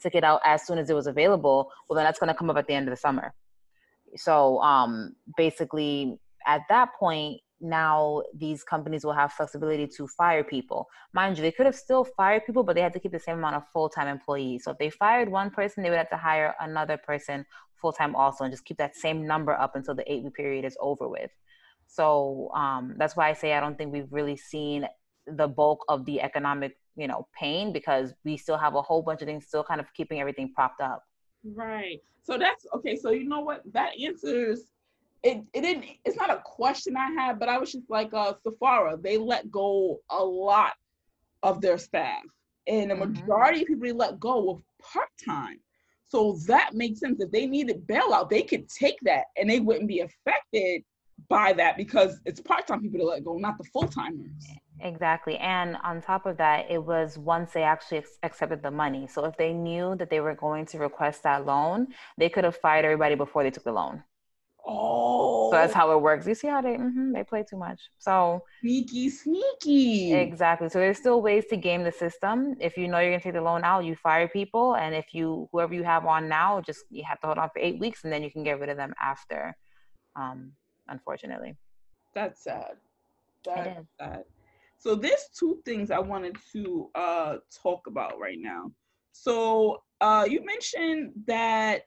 took 0.00 0.14
it 0.14 0.24
out 0.24 0.40
as 0.44 0.66
soon 0.66 0.78
as 0.78 0.90
it 0.90 0.94
was 0.94 1.06
available, 1.06 1.70
well, 1.88 1.96
then 1.96 2.04
that's 2.04 2.18
going 2.18 2.28
to 2.28 2.34
come 2.34 2.50
up 2.50 2.56
at 2.56 2.66
the 2.66 2.74
end 2.74 2.88
of 2.88 2.92
the 2.92 3.00
summer. 3.00 3.34
So 4.16 4.60
um, 4.62 5.14
basically, 5.36 6.18
at 6.46 6.62
that 6.68 6.90
point, 6.98 7.40
now 7.60 8.22
these 8.34 8.62
companies 8.62 9.04
will 9.04 9.14
have 9.14 9.32
flexibility 9.32 9.86
to 9.86 10.06
fire 10.08 10.44
people. 10.44 10.86
Mind 11.14 11.38
you, 11.38 11.42
they 11.42 11.52
could 11.52 11.66
have 11.66 11.74
still 11.74 12.04
fired 12.16 12.44
people, 12.44 12.62
but 12.62 12.74
they 12.74 12.82
had 12.82 12.92
to 12.92 13.00
keep 13.00 13.12
the 13.12 13.20
same 13.20 13.38
amount 13.38 13.56
of 13.56 13.62
full 13.72 13.88
time 13.88 14.08
employees. 14.08 14.64
So 14.64 14.72
if 14.72 14.78
they 14.78 14.90
fired 14.90 15.30
one 15.30 15.50
person, 15.50 15.82
they 15.82 15.90
would 15.90 15.98
have 15.98 16.10
to 16.10 16.16
hire 16.16 16.54
another 16.60 16.98
person 16.98 17.46
full 17.80 17.92
time 17.92 18.14
also 18.14 18.44
and 18.44 18.52
just 18.52 18.64
keep 18.64 18.78
that 18.78 18.96
same 18.96 19.26
number 19.26 19.52
up 19.52 19.76
until 19.76 19.94
the 19.94 20.10
eight 20.10 20.22
week 20.24 20.34
period 20.34 20.64
is 20.64 20.76
over 20.80 21.08
with. 21.08 21.30
So 21.86 22.50
um, 22.54 22.94
that's 22.98 23.16
why 23.16 23.28
I 23.30 23.32
say 23.32 23.54
I 23.54 23.60
don't 23.60 23.78
think 23.78 23.92
we've 23.92 24.12
really 24.12 24.36
seen 24.36 24.86
the 25.26 25.48
bulk 25.48 25.84
of 25.88 26.04
the 26.04 26.20
economic 26.20 26.76
you 26.96 27.06
know 27.06 27.26
pain 27.38 27.72
because 27.72 28.14
we 28.24 28.36
still 28.36 28.56
have 28.56 28.74
a 28.74 28.82
whole 28.82 29.02
bunch 29.02 29.22
of 29.22 29.26
things 29.26 29.46
still 29.46 29.64
kind 29.64 29.80
of 29.80 29.92
keeping 29.94 30.20
everything 30.20 30.52
propped 30.52 30.80
up. 30.80 31.04
Right. 31.44 32.00
So 32.22 32.38
that's 32.38 32.66
okay 32.74 32.96
so 32.96 33.10
you 33.10 33.28
know 33.28 33.40
what? 33.40 33.62
That 33.72 33.92
answers 34.00 34.64
it, 35.22 35.42
it 35.54 35.62
didn't 35.62 35.84
it's 36.04 36.16
not 36.16 36.30
a 36.30 36.42
question 36.44 36.94
i 36.96 37.10
had 37.10 37.38
but 37.38 37.48
i 37.48 37.58
was 37.58 37.72
just 37.72 37.88
like 37.88 38.12
uh 38.12 38.34
Sephora 38.44 38.96
they 38.96 39.16
let 39.16 39.50
go 39.50 39.98
a 40.10 40.22
lot 40.22 40.74
of 41.42 41.60
their 41.60 41.78
staff. 41.78 42.22
And 42.66 42.90
the 42.90 42.94
mm-hmm. 42.94 43.12
majority 43.12 43.62
of 43.62 43.68
people 43.68 43.86
they 43.86 43.92
let 43.92 44.18
go 44.18 44.44
were 44.44 44.60
part-time. 44.82 45.60
So 46.08 46.38
that 46.46 46.70
makes 46.74 47.00
sense. 47.00 47.20
If 47.20 47.30
they 47.30 47.46
needed 47.46 47.86
bailout 47.86 48.28
they 48.28 48.42
could 48.42 48.68
take 48.68 48.98
that 49.02 49.24
and 49.36 49.48
they 49.48 49.60
wouldn't 49.60 49.88
be 49.88 50.00
affected 50.00 50.82
by 51.28 51.52
that 51.54 51.76
because 51.76 52.20
it's 52.26 52.40
part-time 52.40 52.82
people 52.82 53.00
to 53.00 53.06
let 53.06 53.24
go 53.24 53.38
not 53.38 53.56
the 53.58 53.64
full-timers 53.64 54.46
Exactly. 54.80 55.38
And 55.38 55.76
on 55.82 56.02
top 56.02 56.26
of 56.26 56.36
that, 56.36 56.70
it 56.70 56.82
was 56.82 57.18
once 57.18 57.52
they 57.52 57.62
actually 57.62 57.98
ex- 57.98 58.18
accepted 58.22 58.62
the 58.62 58.70
money. 58.70 59.06
So 59.06 59.24
if 59.24 59.36
they 59.36 59.52
knew 59.52 59.96
that 59.96 60.10
they 60.10 60.20
were 60.20 60.34
going 60.34 60.66
to 60.66 60.78
request 60.78 61.22
that 61.22 61.46
loan, 61.46 61.88
they 62.18 62.28
could 62.28 62.44
have 62.44 62.56
fired 62.56 62.84
everybody 62.84 63.14
before 63.14 63.42
they 63.42 63.50
took 63.50 63.64
the 63.64 63.72
loan. 63.72 64.02
Oh. 64.66 65.50
So 65.50 65.56
that's 65.56 65.72
how 65.72 65.92
it 65.92 66.02
works. 66.02 66.26
You 66.26 66.34
see 66.34 66.48
how 66.48 66.60
they 66.60 66.74
mm-hmm, 66.74 67.12
they 67.12 67.22
play 67.22 67.44
too 67.48 67.56
much. 67.56 67.80
So 67.98 68.42
sneaky, 68.60 69.08
sneaky. 69.10 70.12
Exactly. 70.12 70.68
So 70.68 70.80
there's 70.80 70.98
still 70.98 71.22
ways 71.22 71.46
to 71.50 71.56
game 71.56 71.84
the 71.84 71.92
system. 71.92 72.56
If 72.60 72.76
you 72.76 72.88
know 72.88 72.98
you're 72.98 73.12
gonna 73.12 73.22
take 73.22 73.34
the 73.34 73.40
loan 73.40 73.62
out, 73.62 73.84
you 73.84 73.94
fire 73.94 74.26
people, 74.26 74.74
and 74.74 74.92
if 74.92 75.14
you 75.14 75.48
whoever 75.52 75.72
you 75.72 75.84
have 75.84 76.04
on 76.04 76.28
now, 76.28 76.60
just 76.60 76.80
you 76.90 77.04
have 77.04 77.20
to 77.20 77.28
hold 77.28 77.38
on 77.38 77.48
for 77.50 77.60
eight 77.60 77.78
weeks, 77.78 78.02
and 78.02 78.12
then 78.12 78.24
you 78.24 78.30
can 78.30 78.42
get 78.42 78.58
rid 78.58 78.68
of 78.68 78.76
them 78.76 78.92
after. 79.00 79.56
Um, 80.16 80.52
unfortunately. 80.88 81.56
That's 82.14 82.42
sad. 82.42 82.76
That 83.44 83.78
is 83.78 83.86
sad. 84.00 84.24
So 84.78 84.94
there's 84.94 85.28
two 85.38 85.60
things 85.64 85.90
I 85.90 85.98
wanted 85.98 86.36
to 86.52 86.90
uh, 86.94 87.36
talk 87.62 87.86
about 87.86 88.18
right 88.20 88.38
now. 88.38 88.70
So 89.12 89.82
uh, 90.00 90.26
you 90.28 90.44
mentioned 90.44 91.12
that 91.26 91.82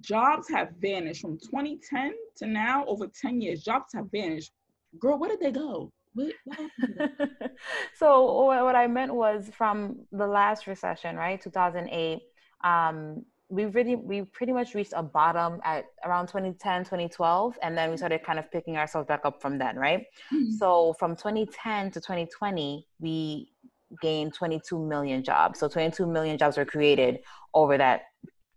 jobs 0.00 0.48
have 0.48 0.70
vanished 0.80 1.20
from 1.20 1.38
2010 1.38 2.12
to 2.36 2.46
now, 2.46 2.84
over 2.86 3.06
10 3.08 3.40
years. 3.40 3.62
Jobs 3.62 3.92
have 3.94 4.06
vanished. 4.12 4.52
Girl, 4.98 5.18
where 5.18 5.30
did 5.30 5.40
they 5.40 5.52
go? 5.52 5.92
So 7.94 8.44
what 8.44 8.74
I 8.74 8.86
meant 8.86 9.14
was 9.14 9.50
from 9.52 10.06
the 10.12 10.26
last 10.26 10.66
recession, 10.66 11.16
right, 11.16 11.40
2008. 11.40 12.20
Um, 12.64 13.24
we 13.50 13.64
really 13.66 13.96
we 13.96 14.22
pretty 14.22 14.52
much 14.52 14.74
reached 14.74 14.92
a 14.96 15.02
bottom 15.02 15.60
at 15.64 15.86
around 16.04 16.28
2010 16.28 16.84
2012 16.84 17.58
and 17.62 17.76
then 17.76 17.90
we 17.90 17.96
started 17.96 18.22
kind 18.22 18.38
of 18.38 18.50
picking 18.50 18.76
ourselves 18.76 19.06
back 19.08 19.20
up 19.24 19.42
from 19.42 19.58
then 19.58 19.76
right? 19.76 20.06
Mm-hmm. 20.32 20.52
so 20.52 20.94
from 20.98 21.16
2010 21.16 21.90
to 21.90 22.00
2020 22.00 22.86
we 23.00 23.50
gained 24.00 24.32
22 24.34 24.78
million 24.78 25.24
jobs. 25.24 25.58
So 25.58 25.68
22 25.68 26.06
million 26.06 26.38
jobs 26.38 26.56
were 26.56 26.64
created 26.64 27.18
over 27.54 27.76
that 27.76 28.02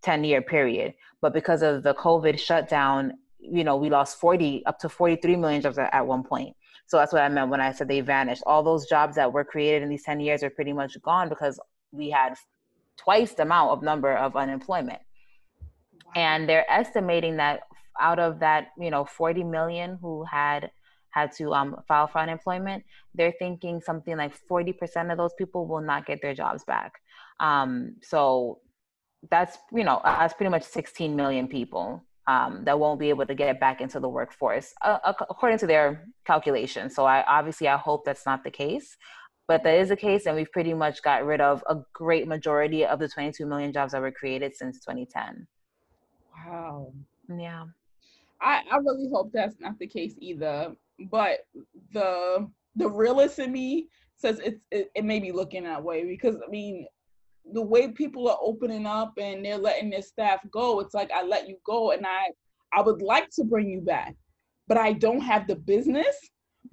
10 0.02 0.22
year 0.22 0.40
period. 0.40 0.94
But 1.20 1.34
because 1.34 1.62
of 1.62 1.82
the 1.82 1.94
covid 1.94 2.38
shutdown 2.38 3.14
you 3.40 3.64
know 3.64 3.76
we 3.76 3.90
lost 3.90 4.18
40 4.20 4.64
up 4.64 4.78
to 4.78 4.88
43 4.88 5.36
million 5.36 5.60
jobs 5.60 5.78
at, 5.78 5.92
at 5.92 6.06
one 6.06 6.22
point. 6.22 6.54
So 6.86 6.98
that's 6.98 7.12
what 7.12 7.22
i 7.22 7.28
meant 7.28 7.50
when 7.50 7.60
i 7.60 7.72
said 7.72 7.88
they 7.88 8.00
vanished. 8.00 8.42
All 8.46 8.62
those 8.62 8.86
jobs 8.86 9.16
that 9.16 9.32
were 9.32 9.44
created 9.44 9.82
in 9.82 9.88
these 9.88 10.04
10 10.04 10.20
years 10.20 10.42
are 10.42 10.50
pretty 10.50 10.72
much 10.72 11.00
gone 11.02 11.28
because 11.28 11.58
we 11.90 12.10
had 12.10 12.34
twice 12.96 13.34
the 13.34 13.42
amount 13.42 13.70
of 13.70 13.82
number 13.82 14.16
of 14.16 14.36
unemployment. 14.36 15.00
Wow. 16.06 16.12
And 16.16 16.48
they're 16.48 16.70
estimating 16.70 17.36
that 17.36 17.60
out 18.00 18.18
of 18.18 18.40
that, 18.40 18.68
you 18.78 18.90
know, 18.90 19.04
40 19.04 19.44
million 19.44 19.98
who 20.00 20.24
had 20.24 20.70
had 21.10 21.30
to 21.30 21.54
um, 21.54 21.76
file 21.86 22.08
for 22.08 22.18
unemployment, 22.18 22.82
they're 23.14 23.34
thinking 23.38 23.80
something 23.80 24.16
like 24.16 24.34
40% 24.50 25.12
of 25.12 25.16
those 25.16 25.32
people 25.38 25.66
will 25.66 25.80
not 25.80 26.06
get 26.06 26.20
their 26.20 26.34
jobs 26.34 26.64
back. 26.64 26.94
Um, 27.38 27.94
so 28.02 28.58
that's, 29.30 29.56
you 29.72 29.84
know, 29.84 30.00
that's 30.04 30.34
pretty 30.34 30.50
much 30.50 30.64
16 30.64 31.14
million 31.14 31.46
people 31.46 32.04
um, 32.26 32.64
that 32.64 32.78
won't 32.78 32.98
be 32.98 33.10
able 33.10 33.26
to 33.26 33.34
get 33.34 33.60
back 33.60 33.80
into 33.80 34.00
the 34.00 34.08
workforce, 34.08 34.72
uh, 34.82 34.98
according 35.04 35.58
to 35.58 35.66
their 35.66 36.04
calculations. 36.24 36.94
So 36.96 37.04
I 37.04 37.22
obviously 37.28 37.68
I 37.68 37.76
hope 37.76 38.04
that's 38.04 38.26
not 38.26 38.42
the 38.42 38.50
case 38.50 38.96
but 39.46 39.62
that 39.62 39.78
is 39.78 39.88
the 39.88 39.96
case 39.96 40.26
and 40.26 40.36
we've 40.36 40.52
pretty 40.52 40.74
much 40.74 41.02
got 41.02 41.24
rid 41.24 41.40
of 41.40 41.62
a 41.68 41.76
great 41.92 42.26
majority 42.26 42.84
of 42.84 42.98
the 42.98 43.08
22 43.08 43.46
million 43.46 43.72
jobs 43.72 43.92
that 43.92 44.00
were 44.00 44.12
created 44.12 44.54
since 44.54 44.78
2010 44.80 45.46
wow. 46.46 46.92
Yeah. 47.28 47.64
I 48.40 48.62
i 48.70 48.76
really 48.76 49.08
hope 49.12 49.30
that's 49.32 49.60
not 49.60 49.78
the 49.78 49.86
case 49.86 50.14
either 50.18 50.74
but 51.10 51.46
the 51.92 52.48
the 52.76 52.88
realist 52.88 53.38
in 53.38 53.52
me 53.52 53.88
says 54.16 54.40
it's 54.44 54.60
it, 54.70 54.90
it 54.94 55.04
may 55.04 55.20
be 55.20 55.32
looking 55.32 55.64
that 55.64 55.82
way 55.82 56.04
because 56.04 56.36
i 56.36 56.50
mean 56.50 56.86
the 57.52 57.62
way 57.62 57.88
people 57.88 58.28
are 58.28 58.38
opening 58.40 58.86
up 58.86 59.12
and 59.18 59.44
they're 59.44 59.58
letting 59.58 59.90
their 59.90 60.02
staff 60.02 60.40
go 60.50 60.80
it's 60.80 60.94
like 60.94 61.10
i 61.12 61.22
let 61.22 61.48
you 61.48 61.56
go 61.64 61.92
and 61.92 62.06
i 62.06 62.24
i 62.72 62.80
would 62.80 63.02
like 63.02 63.28
to 63.30 63.44
bring 63.44 63.68
you 63.68 63.80
back 63.80 64.14
but 64.66 64.78
i 64.78 64.92
don't 64.92 65.20
have 65.20 65.46
the 65.46 65.56
business. 65.56 66.16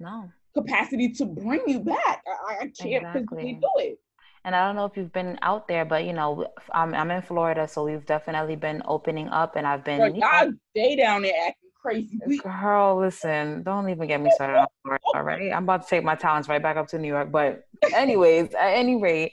No 0.00 0.30
capacity 0.54 1.12
to 1.12 1.26
bring 1.26 1.62
you 1.66 1.80
back. 1.80 2.22
I, 2.26 2.54
I 2.54 2.58
can't 2.58 3.04
exactly. 3.04 3.20
physically 3.20 3.52
do 3.54 3.70
it. 3.76 3.98
And 4.44 4.56
I 4.56 4.66
don't 4.66 4.74
know 4.74 4.86
if 4.86 4.96
you've 4.96 5.12
been 5.12 5.38
out 5.42 5.68
there, 5.68 5.84
but 5.84 6.04
you 6.04 6.12
know, 6.12 6.48
I'm 6.72 6.94
I'm 6.94 7.10
in 7.12 7.22
Florida, 7.22 7.68
so 7.68 7.84
we've 7.84 8.04
definitely 8.04 8.56
been 8.56 8.82
opening 8.86 9.28
up, 9.28 9.54
and 9.54 9.66
I've 9.66 9.84
been. 9.84 9.98
Girl, 9.98 10.14
y'all 10.14 10.52
stay 10.70 10.96
down 10.96 11.22
there 11.22 11.34
acting 11.46 11.70
crazy. 11.80 12.18
Girl, 12.38 12.98
listen, 12.98 13.62
don't 13.62 13.88
even 13.88 14.08
get 14.08 14.20
me 14.20 14.30
started 14.34 14.58
on 14.58 14.66
Florida. 14.82 15.04
All 15.14 15.22
right, 15.22 15.52
I'm 15.52 15.62
about 15.62 15.82
to 15.82 15.88
take 15.88 16.02
my 16.02 16.16
talents 16.16 16.48
right 16.48 16.62
back 16.62 16.76
up 16.76 16.88
to 16.88 16.98
New 16.98 17.08
York. 17.08 17.30
But 17.30 17.66
anyways, 17.94 18.52
at 18.54 18.74
any 18.74 19.00
rate, 19.00 19.32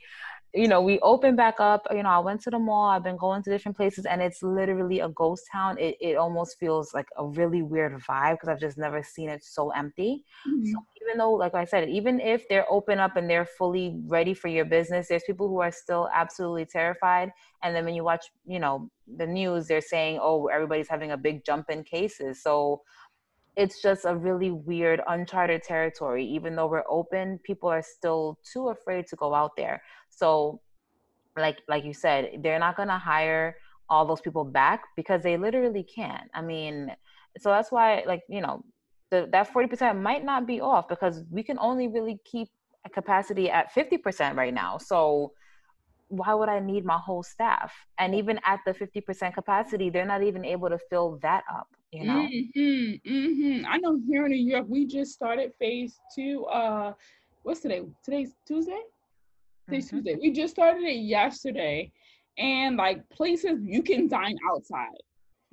you 0.54 0.68
know, 0.68 0.82
we 0.82 1.00
opened 1.02 1.38
back 1.38 1.60
up. 1.60 1.86
You 1.92 2.04
know, 2.04 2.10
I 2.10 2.20
went 2.20 2.42
to 2.42 2.50
the 2.50 2.58
mall. 2.58 2.90
I've 2.90 3.04
been 3.04 3.18
going 3.18 3.44
to 3.44 3.50
different 3.50 3.78
places, 3.78 4.06
and 4.06 4.22
it's 4.22 4.42
literally 4.42 5.00
a 5.00 5.10
ghost 5.10 5.44
town. 5.52 5.78
It 5.78 5.96
it 6.02 6.16
almost 6.18 6.58
feels 6.60 6.94
like 6.94 7.08
a 7.18 7.26
really 7.26 7.62
weird 7.62 7.94
vibe 8.02 8.34
because 8.34 8.50
I've 8.50 8.60
just 8.60 8.78
never 8.78 9.04
seen 9.04 9.30
it 9.30 9.44
so 9.44 9.70
empty. 9.70 10.26
Mm-hmm. 10.48 10.66
So 10.66 10.80
even 11.02 11.18
though, 11.20 11.34
like 11.34 11.54
I 11.54 11.66
said, 11.66 11.88
even 11.90 12.20
if 12.20 12.48
they're 12.50 12.66
open 12.72 13.00
up 13.00 13.16
and 13.16 13.30
they're 13.30 13.46
fully 13.46 14.00
ready 14.08 14.34
for 14.34 14.48
your 14.48 14.66
business, 14.66 15.08
there's 15.08 15.24
people 15.24 15.48
who 15.48 15.62
are 15.62 15.72
still 15.72 16.10
absolutely 16.14 16.66
terrified. 16.66 17.32
And 17.62 17.76
then 17.76 17.86
when 17.86 17.94
you 17.94 18.04
watch, 18.04 18.26
you 18.46 18.60
know, 18.60 18.90
the 19.18 19.28
news, 19.28 19.68
they're 19.68 19.82
saying, 19.82 20.20
"Oh, 20.22 20.48
everybody's 20.48 20.90
having 20.90 21.12
a 21.12 21.18
big 21.18 21.46
jump 21.46 21.70
in 21.70 21.84
cases." 21.84 22.42
So 22.42 22.82
it's 23.56 23.82
just 23.82 24.06
a 24.06 24.16
really 24.16 24.52
weird 24.52 25.02
uncharted 25.08 25.62
territory 25.64 26.24
even 26.24 26.56
though 26.56 26.68
we're 26.68 26.84
open 26.90 27.38
people 27.44 27.68
are 27.68 27.82
still 27.82 28.40
too 28.44 28.70
afraid 28.70 29.06
to 29.06 29.16
go 29.18 29.34
out 29.34 29.52
there 29.58 29.82
so 30.10 30.60
like 31.38 31.58
like 31.68 31.84
you 31.86 31.94
said 31.94 32.40
they're 32.42 32.60
not 32.60 32.76
to 32.78 32.98
hire 32.98 33.56
all 33.90 34.06
those 34.06 34.22
people 34.22 34.44
back 34.44 34.84
because 34.96 35.24
they 35.24 35.38
literally 35.38 35.84
can't 35.84 36.30
i 36.34 36.42
mean 36.42 36.92
so 37.38 37.50
that's 37.50 37.72
why 37.72 38.04
like 38.06 38.22
you 38.30 38.42
know 38.42 38.64
the, 39.12 39.28
that 39.32 39.52
40% 39.52 40.00
might 40.00 40.24
not 40.24 40.46
be 40.46 40.62
off 40.62 40.88
because 40.88 41.24
we 41.32 41.42
can 41.42 41.58
only 41.58 41.88
really 41.88 42.20
keep 42.26 42.48
a 42.86 42.90
capacity 42.90 43.50
at 43.50 43.74
50% 43.74 44.36
right 44.36 44.54
now 44.54 44.78
so 44.78 45.32
why 46.10 46.34
would 46.34 46.50
I 46.50 46.60
need 46.60 46.86
my 46.86 46.98
whole 46.98 47.24
staff? 47.24 47.74
And 47.98 48.14
even 48.14 48.40
at 48.44 48.60
the 48.66 48.74
50% 48.74 49.34
capacity, 49.34 49.90
they're 49.90 50.06
not 50.06 50.24
even 50.24 50.44
able 50.44 50.70
to 50.70 50.80
fill 50.90 51.20
that 51.22 51.44
up, 51.52 51.68
you 51.92 52.04
know? 52.04 52.28
Mm-hmm, 52.28 53.10
mm-hmm. 53.10 53.66
I 53.68 53.78
know 53.78 54.00
here 54.08 54.26
in 54.26 54.32
New 54.32 54.52
York, 54.52 54.66
we 54.68 54.86
just 54.86 55.14
started 55.14 55.54
phase 55.60 56.00
two. 56.14 56.46
Uh, 56.46 56.94
what's 57.44 57.62
today? 57.62 57.84
Today's 58.04 58.34
Tuesday? 58.46 58.82
Today's 59.70 59.88
mm-hmm. 59.88 59.98
Tuesday. 59.98 60.16
We 60.22 60.32
just 60.32 60.54
started 60.54 60.84
it 60.84 61.00
yesterday. 61.02 61.92
And 62.38 62.78
like 62.78 63.08
places 63.10 63.60
you 63.64 63.84
can 63.84 64.08
dine 64.08 64.38
outside. 64.50 64.88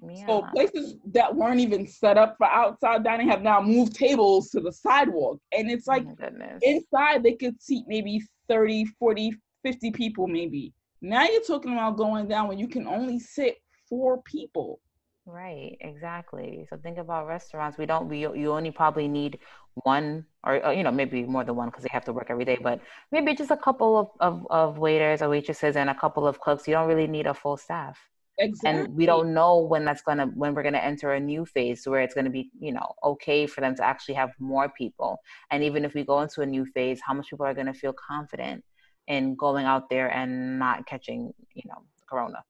Yeah. 0.07 0.26
So 0.26 0.42
places 0.55 0.96
that 1.12 1.35
weren't 1.35 1.61
even 1.61 1.87
set 1.87 2.18
up 2.18 2.37
for 2.37 2.46
outside 2.46 3.02
dining 3.02 3.29
have 3.29 3.42
now 3.42 3.61
moved 3.61 3.96
tables 3.96 4.50
to 4.50 4.61
the 4.61 4.72
sidewalk. 4.72 5.40
And 5.52 5.70
it's 5.70 5.87
like 5.87 6.05
oh 6.07 6.59
inside 6.62 7.22
they 7.22 7.33
could 7.33 7.61
seat 7.61 7.85
maybe 7.88 8.22
30, 8.48 8.85
40, 8.98 9.35
50 9.64 9.90
people 9.92 10.26
maybe. 10.26 10.72
Now 11.00 11.24
you're 11.24 11.42
talking 11.42 11.72
about 11.72 11.96
going 11.96 12.29
down 12.29 12.48
when 12.48 12.59
you 12.59 12.68
can 12.68 12.87
only 12.87 13.18
sit 13.18 13.57
four 13.88 14.22
people. 14.22 14.81
Right, 15.26 15.76
exactly. 15.80 16.66
So 16.70 16.76
think 16.76 16.98
about 16.98 17.26
restaurants. 17.26 17.76
We 17.78 17.84
don't. 17.86 18.08
We 18.08 18.20
you 18.20 18.52
only 18.52 18.70
probably 18.70 19.08
need 19.08 19.40
one, 19.82 20.24
or, 20.44 20.64
or 20.64 20.72
you 20.72 20.84
know 20.84 20.92
maybe 20.92 21.24
more 21.24 21.42
than 21.42 21.56
one 21.56 21.68
because 21.68 21.82
they 21.82 21.90
have 21.90 22.04
to 22.04 22.12
work 22.12 22.28
every 22.30 22.44
day. 22.44 22.56
But 22.62 22.80
maybe 23.10 23.34
just 23.34 23.50
a 23.50 23.56
couple 23.56 23.98
of, 23.98 24.10
of 24.20 24.46
of 24.50 24.78
waiters 24.78 25.22
or 25.22 25.28
waitresses 25.28 25.74
and 25.74 25.90
a 25.90 25.94
couple 25.96 26.28
of 26.28 26.38
cooks. 26.40 26.68
You 26.68 26.74
don't 26.74 26.86
really 26.88 27.08
need 27.08 27.26
a 27.26 27.34
full 27.34 27.56
staff. 27.56 27.98
Exactly. 28.38 28.82
And 28.84 28.94
we 28.96 29.04
don't 29.04 29.34
know 29.34 29.58
when 29.58 29.84
that's 29.84 30.02
gonna 30.02 30.26
when 30.26 30.54
we're 30.54 30.62
gonna 30.62 30.78
enter 30.78 31.12
a 31.12 31.18
new 31.20 31.44
phase 31.44 31.86
where 31.88 32.00
it's 32.02 32.14
gonna 32.14 32.30
be 32.30 32.50
you 32.60 32.72
know 32.72 32.94
okay 33.02 33.48
for 33.48 33.60
them 33.62 33.74
to 33.76 33.84
actually 33.84 34.14
have 34.14 34.30
more 34.38 34.68
people. 34.68 35.18
And 35.50 35.64
even 35.64 35.84
if 35.84 35.92
we 35.94 36.04
go 36.04 36.20
into 36.20 36.42
a 36.42 36.46
new 36.46 36.66
phase, 36.66 37.00
how 37.04 37.14
much 37.14 37.30
people 37.30 37.46
are 37.46 37.54
gonna 37.54 37.74
feel 37.74 37.92
confident 37.94 38.62
in 39.08 39.34
going 39.34 39.66
out 39.66 39.90
there 39.90 40.08
and 40.08 40.58
not 40.60 40.86
catching, 40.86 41.32
you 41.54 41.62
know, 41.66 41.82
corona. 42.08 42.44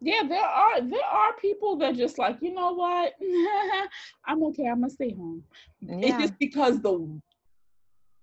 Yeah, 0.00 0.22
there 0.28 0.44
are 0.44 0.80
there 0.80 1.04
are 1.04 1.32
people 1.34 1.76
that 1.78 1.96
just 1.96 2.18
like, 2.18 2.38
you 2.40 2.52
know 2.52 2.72
what? 2.72 3.14
I'm 4.26 4.42
okay, 4.44 4.66
I'm 4.66 4.80
gonna 4.80 4.90
stay 4.90 5.12
home. 5.12 5.42
Yeah. 5.80 5.98
It's 6.00 6.18
just 6.18 6.38
because 6.38 6.80
the 6.80 7.20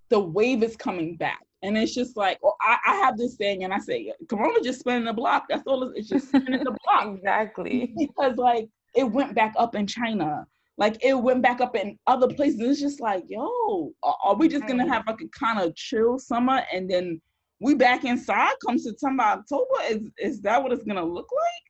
the 0.10 0.20
wave 0.20 0.64
is 0.64 0.76
coming 0.76 1.16
back. 1.16 1.40
And 1.64 1.78
it's 1.78 1.94
just 1.94 2.18
like, 2.18 2.40
well, 2.42 2.58
I, 2.60 2.78
I 2.88 2.96
have 2.96 3.18
this 3.18 3.36
thing 3.36 3.64
and 3.64 3.74
I 3.74 3.78
say, 3.78 4.12
Corona 4.28 4.60
just 4.64 4.80
spinning 4.80 5.06
the 5.06 5.14
block. 5.14 5.46
That's 5.48 5.62
all 5.68 5.84
it's, 5.84 6.00
it's 6.00 6.10
just 6.10 6.28
spinning 6.30 6.64
the 6.64 6.76
block. 6.86 7.16
exactly. 7.16 7.94
Because 7.98 8.38
like 8.38 8.68
it 8.96 9.04
went 9.04 9.36
back 9.36 9.54
up 9.58 9.76
in 9.76 9.88
China 9.88 10.46
like 10.82 10.98
it 11.04 11.14
went 11.14 11.44
back 11.44 11.62
up 11.62 11.76
in 11.76 11.98
other 12.08 12.28
places. 12.28 12.60
It's 12.60 12.80
just 12.80 13.02
like, 13.02 13.24
yo, 13.28 13.92
are 14.02 14.36
we 14.36 14.48
just 14.48 14.66
gonna 14.66 14.88
have 14.88 15.04
like 15.06 15.22
a 15.22 15.28
kind 15.28 15.60
of 15.60 15.76
chill 15.76 16.18
summer 16.18 16.64
and 16.74 16.90
then 16.90 17.22
we 17.62 17.76
back 17.76 18.04
inside 18.04 18.54
come 18.66 18.78
September, 18.78 19.24
October. 19.24 19.66
Is 19.90 20.02
is 20.18 20.42
that 20.42 20.62
what 20.62 20.72
it's 20.74 20.84
gonna 20.84 21.06
look 21.06 21.30
like? 21.32 21.64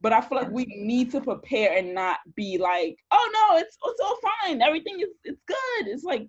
But 0.00 0.12
I 0.12 0.20
feel 0.20 0.38
like 0.38 0.50
we 0.50 0.66
need 0.66 1.10
to 1.12 1.20
prepare 1.20 1.76
and 1.76 1.94
not 1.94 2.18
be 2.36 2.58
like, 2.58 2.96
oh 3.10 3.30
no, 3.32 3.58
it's 3.58 3.76
it's 3.84 4.00
all 4.00 4.18
fine. 4.44 4.60
Everything 4.60 5.00
is 5.00 5.08
it's 5.24 5.40
good. 5.46 5.88
It's 5.88 6.04
like 6.04 6.28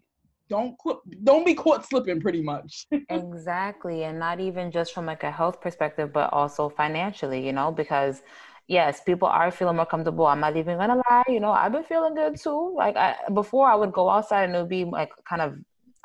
don't 0.49 0.75
don't 1.23 1.45
be 1.45 1.53
caught 1.53 1.87
slipping 1.87 2.19
pretty 2.21 2.41
much 2.41 2.85
exactly 3.09 4.03
and 4.03 4.19
not 4.19 4.39
even 4.39 4.71
just 4.71 4.93
from 4.93 5.05
like 5.05 5.23
a 5.23 5.31
health 5.31 5.61
perspective 5.61 6.11
but 6.11 6.31
also 6.33 6.67
financially 6.69 7.43
you 7.45 7.53
know 7.53 7.71
because 7.71 8.21
yes 8.67 9.01
people 9.01 9.27
are 9.27 9.49
feeling 9.51 9.77
more 9.77 9.85
comfortable 9.85 10.27
i'm 10.27 10.41
not 10.41 10.57
even 10.57 10.77
gonna 10.77 11.01
lie 11.09 11.23
you 11.27 11.39
know 11.39 11.51
i've 11.51 11.71
been 11.71 11.83
feeling 11.83 12.13
good 12.13 12.35
too 12.37 12.73
like 12.75 12.95
I, 12.97 13.15
before 13.33 13.67
i 13.67 13.73
would 13.73 13.93
go 13.93 14.09
outside 14.09 14.43
and 14.43 14.55
it 14.55 14.59
would 14.59 14.69
be 14.69 14.83
like 14.83 15.11
kind 15.27 15.41
of 15.41 15.55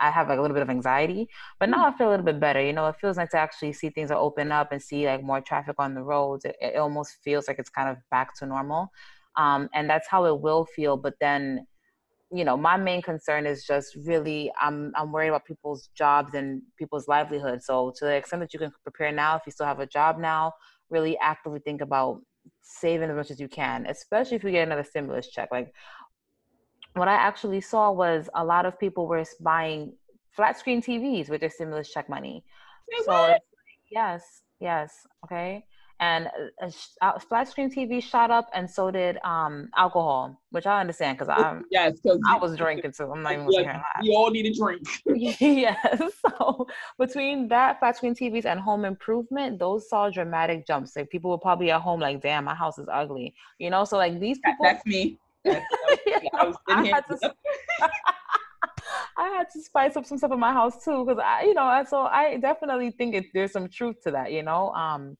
I 0.00 0.10
have 0.10 0.28
like 0.28 0.38
a 0.38 0.42
little 0.42 0.54
bit 0.54 0.62
of 0.62 0.70
anxiety, 0.70 1.28
but 1.58 1.68
now 1.68 1.86
I 1.86 1.96
feel 1.96 2.08
a 2.08 2.10
little 2.10 2.24
bit 2.26 2.40
better. 2.40 2.62
You 2.62 2.72
know, 2.72 2.86
it 2.88 2.96
feels 3.00 3.16
nice 3.16 3.30
to 3.30 3.38
actually 3.38 3.72
see 3.72 3.90
things 3.90 4.10
are 4.10 4.18
open 4.18 4.52
up 4.52 4.72
and 4.72 4.82
see 4.82 5.06
like 5.06 5.22
more 5.22 5.40
traffic 5.40 5.76
on 5.78 5.94
the 5.94 6.02
roads. 6.02 6.44
It, 6.44 6.56
it 6.60 6.76
almost 6.76 7.16
feels 7.24 7.48
like 7.48 7.58
it's 7.58 7.70
kind 7.70 7.88
of 7.88 7.96
back 8.10 8.34
to 8.38 8.46
normal. 8.46 8.88
Um, 9.36 9.68
and 9.74 9.88
that's 9.88 10.08
how 10.08 10.24
it 10.26 10.40
will 10.40 10.64
feel. 10.66 10.96
But 10.96 11.14
then 11.20 11.66
you 12.30 12.44
know, 12.44 12.56
my 12.56 12.76
main 12.76 13.00
concern 13.00 13.46
is 13.46 13.64
just 13.64 13.96
really 14.04 14.52
I'm 14.60 14.92
I'm 14.96 15.12
worried 15.12 15.28
about 15.28 15.46
people's 15.46 15.88
jobs 15.94 16.34
and 16.34 16.60
people's 16.78 17.08
livelihood. 17.08 17.62
So 17.62 17.92
to 17.96 18.04
the 18.04 18.14
extent 18.14 18.40
that 18.42 18.52
you 18.52 18.58
can 18.58 18.72
prepare 18.82 19.12
now, 19.12 19.36
if 19.36 19.42
you 19.46 19.52
still 19.52 19.66
have 19.66 19.80
a 19.80 19.86
job 19.86 20.18
now, 20.18 20.52
really 20.90 21.16
actively 21.18 21.60
think 21.60 21.80
about 21.80 22.20
saving 22.62 23.08
as 23.08 23.16
much 23.16 23.30
as 23.30 23.40
you 23.40 23.48
can, 23.48 23.86
especially 23.86 24.36
if 24.36 24.44
you 24.44 24.50
get 24.50 24.66
another 24.66 24.84
stimulus 24.84 25.28
check. 25.28 25.48
Like 25.50 25.72
what 26.98 27.08
I 27.08 27.14
actually 27.14 27.60
saw 27.60 27.90
was 27.92 28.28
a 28.34 28.44
lot 28.44 28.66
of 28.66 28.78
people 28.78 29.06
were 29.06 29.24
buying 29.40 29.92
flat 30.30 30.58
screen 30.58 30.80
TVs 30.80 31.28
with 31.28 31.40
their 31.40 31.50
stimulus 31.50 31.92
check 31.92 32.08
money. 32.08 32.44
Say 32.90 33.04
so 33.04 33.34
yes, 33.90 34.42
yes, 34.60 35.06
okay. 35.24 35.64
And 36.00 36.28
uh, 36.62 36.70
uh, 37.02 37.18
flat 37.18 37.48
screen 37.48 37.70
TV 37.74 38.00
shot 38.00 38.30
up, 38.30 38.48
and 38.54 38.70
so 38.70 38.92
did 38.92 39.18
um, 39.24 39.68
alcohol, 39.76 40.40
which 40.50 40.64
I 40.64 40.80
understand 40.80 41.18
because 41.18 41.28
I 41.28 41.58
yes, 41.72 41.98
because 42.00 42.20
I 42.28 42.36
was 42.36 42.56
drinking 42.56 42.92
too. 42.92 43.10
I'm 43.10 43.22
not 43.24 43.32
even 43.32 43.48
yes, 43.50 43.82
we 44.00 44.14
all 44.14 44.30
need 44.30 44.46
a 44.46 44.54
drink. 44.54 44.86
yes. 45.40 46.12
So 46.38 46.68
between 47.00 47.48
that 47.48 47.80
flat 47.80 47.96
screen 47.96 48.14
TVs 48.14 48.44
and 48.44 48.60
home 48.60 48.84
improvement, 48.84 49.58
those 49.58 49.88
saw 49.88 50.08
dramatic 50.08 50.68
jumps. 50.68 50.94
Like 50.94 51.10
people 51.10 51.32
were 51.32 51.38
probably 51.38 51.72
at 51.72 51.80
home 51.80 51.98
like, 51.98 52.22
"Damn, 52.22 52.44
my 52.44 52.54
house 52.54 52.78
is 52.78 52.86
ugly," 52.92 53.34
you 53.58 53.68
know. 53.68 53.84
So 53.84 53.96
like 53.96 54.20
these 54.20 54.38
people, 54.38 54.64
that's 54.64 54.86
me. 54.86 55.18
That's, 56.38 56.58
Yeah, 56.68 56.74
I 56.76 56.80
I 56.80 56.86
had 56.86 57.04
to 57.08 57.34
I 59.16 59.28
had 59.28 59.46
to 59.52 59.60
spice 59.60 59.96
up 59.96 60.06
some 60.06 60.18
stuff 60.18 60.32
in 60.32 60.40
my 60.40 60.52
house 60.52 60.84
too, 60.84 61.04
because 61.04 61.22
I, 61.24 61.42
you 61.42 61.54
know, 61.54 61.84
so 61.88 62.02
I 62.02 62.36
definitely 62.38 62.90
think 62.92 63.14
it, 63.14 63.26
there's 63.34 63.52
some 63.52 63.68
truth 63.68 63.96
to 64.04 64.10
that, 64.12 64.32
you 64.32 64.42
know. 64.42 64.70
Um, 64.70 65.16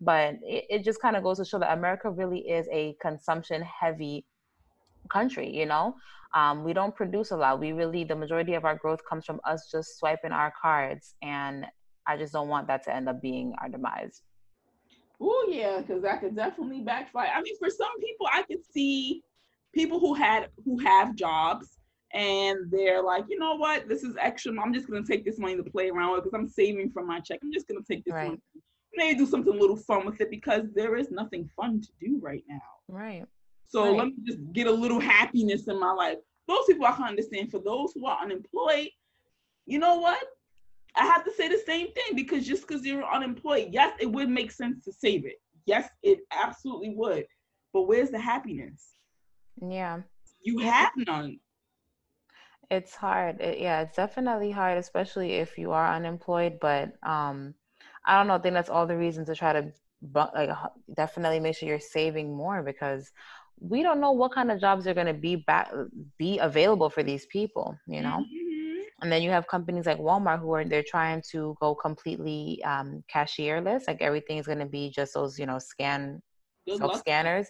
but 0.00 0.34
it, 0.42 0.64
it 0.70 0.84
just 0.84 1.00
kind 1.00 1.16
of 1.16 1.22
goes 1.22 1.38
to 1.38 1.44
show 1.44 1.58
that 1.58 1.72
America 1.76 2.10
really 2.10 2.40
is 2.40 2.66
a 2.72 2.96
consumption-heavy 3.00 4.24
country, 5.10 5.54
you 5.54 5.66
know. 5.66 5.94
Um, 6.34 6.64
we 6.64 6.72
don't 6.72 6.94
produce 6.94 7.30
a 7.30 7.36
lot. 7.36 7.60
We 7.60 7.72
really, 7.72 8.04
the 8.04 8.16
majority 8.16 8.54
of 8.54 8.64
our 8.64 8.76
growth 8.76 9.00
comes 9.08 9.24
from 9.24 9.40
us 9.44 9.68
just 9.70 9.98
swiping 9.98 10.32
our 10.32 10.52
cards, 10.60 11.14
and 11.22 11.66
I 12.06 12.16
just 12.16 12.32
don't 12.32 12.48
want 12.48 12.66
that 12.68 12.84
to 12.84 12.94
end 12.94 13.08
up 13.08 13.20
being 13.20 13.54
our 13.60 13.68
demise. 13.68 14.22
Oh 15.20 15.46
yeah, 15.48 15.80
because 15.80 16.02
that 16.02 16.20
could 16.20 16.34
definitely 16.34 16.80
backfire. 16.80 17.30
I 17.32 17.42
mean, 17.42 17.56
for 17.58 17.70
some 17.70 18.00
people, 18.00 18.26
I 18.32 18.42
could 18.42 18.64
see 18.72 19.22
people 19.74 19.98
who 20.00 20.14
had 20.14 20.48
who 20.64 20.78
have 20.78 21.14
jobs 21.14 21.78
and 22.14 22.70
they're 22.70 23.02
like, 23.02 23.24
you 23.28 23.38
know 23.38 23.54
what, 23.54 23.88
this 23.88 24.02
is 24.02 24.16
extra. 24.20 24.52
I'm 24.60 24.74
just 24.74 24.88
gonna 24.88 25.04
take 25.04 25.24
this 25.24 25.38
money 25.38 25.56
to 25.56 25.62
play 25.62 25.88
around 25.90 26.12
with 26.12 26.24
because 26.24 26.38
I'm 26.38 26.48
saving 26.48 26.90
from 26.90 27.06
my 27.06 27.20
check. 27.20 27.38
I'm 27.42 27.52
just 27.52 27.68
gonna 27.68 27.80
take 27.88 28.04
this 28.04 28.12
Right. 28.14 28.28
one, 28.28 28.42
maybe 28.94 29.18
do 29.18 29.26
something 29.26 29.52
a 29.54 29.56
little 29.56 29.76
fun 29.76 30.04
with 30.04 30.20
it 30.20 30.30
because 30.30 30.64
there 30.74 30.96
is 30.96 31.10
nothing 31.10 31.48
fun 31.56 31.80
to 31.80 31.88
do 32.00 32.18
right 32.20 32.44
now. 32.48 32.60
Right. 32.88 33.24
So 33.66 33.84
Right. 33.84 33.96
let 33.96 34.06
me 34.08 34.14
just 34.24 34.38
get 34.52 34.66
a 34.66 34.72
little 34.72 35.00
happiness 35.00 35.68
in 35.68 35.80
my 35.80 35.92
life. 35.92 36.18
Those 36.46 36.66
people 36.66 36.84
I 36.84 36.92
can 36.92 37.04
understand. 37.04 37.50
For 37.50 37.60
those 37.60 37.92
who 37.94 38.06
are 38.06 38.18
unemployed, 38.20 38.90
you 39.64 39.78
know 39.78 39.96
what? 39.96 40.22
I 40.94 41.06
have 41.06 41.24
to 41.24 41.32
say 41.32 41.48
the 41.48 41.62
same 41.64 41.90
thing 41.92 42.14
because 42.14 42.46
just 42.46 42.66
because 42.68 42.84
you're 42.84 43.04
unemployed, 43.10 43.68
yes, 43.70 43.96
it 43.98 44.12
would 44.12 44.28
make 44.28 44.50
sense 44.50 44.84
to 44.84 44.92
save 44.92 45.24
it. 45.24 45.40
Yes, 45.64 45.88
it 46.02 46.20
absolutely 46.30 46.90
would. 46.90 47.24
But 47.72 47.82
where's 47.82 48.10
the 48.10 48.18
happiness? 48.18 48.94
Yeah. 49.60 50.02
You 50.42 50.58
have 50.58 50.92
none. 50.96 51.40
It's 52.70 52.94
hard. 52.94 53.40
It, 53.40 53.58
yeah, 53.58 53.82
it's 53.82 53.96
definitely 53.96 54.50
hard, 54.50 54.78
especially 54.78 55.32
if 55.34 55.58
you 55.58 55.72
are 55.72 55.92
unemployed. 55.94 56.58
But 56.60 56.92
um, 57.02 57.54
I 58.06 58.16
don't 58.16 58.28
know. 58.28 58.34
I 58.34 58.38
think 58.38 58.54
that's 58.54 58.70
all 58.70 58.86
the 58.86 58.96
reason 58.96 59.24
to 59.26 59.34
try 59.34 59.52
to 59.52 59.72
like 60.14 60.50
definitely 60.96 61.38
make 61.40 61.56
sure 61.56 61.68
you're 61.68 61.78
saving 61.80 62.34
more 62.34 62.62
because 62.62 63.12
we 63.60 63.82
don't 63.82 64.00
know 64.00 64.12
what 64.12 64.32
kind 64.32 64.50
of 64.50 64.60
jobs 64.60 64.86
are 64.86 64.94
going 64.94 65.06
to 65.06 65.12
be 65.14 65.36
back 65.36 65.70
be 66.18 66.38
available 66.38 66.88
for 66.90 67.02
these 67.02 67.26
people. 67.26 67.76
You 67.86 68.02
know. 68.02 68.24
Mhm. 68.24 68.82
And 69.02 69.10
then 69.12 69.22
you 69.22 69.30
have 69.30 69.48
companies 69.48 69.86
like 69.86 69.98
Walmart 69.98 70.38
who 70.40 70.52
are 70.54 70.64
they're 70.64 70.84
trying 70.86 71.22
to 71.32 71.56
go 71.60 71.74
completely 71.74 72.62
um, 72.64 73.02
cashierless. 73.12 73.82
Like 73.88 74.00
everything 74.00 74.38
is 74.38 74.46
going 74.46 74.60
to 74.60 74.66
be 74.66 74.90
just 74.90 75.14
those 75.14 75.38
you 75.38 75.46
know 75.46 75.58
scan 75.58 76.22
self 76.76 76.96
scanners. 76.96 77.48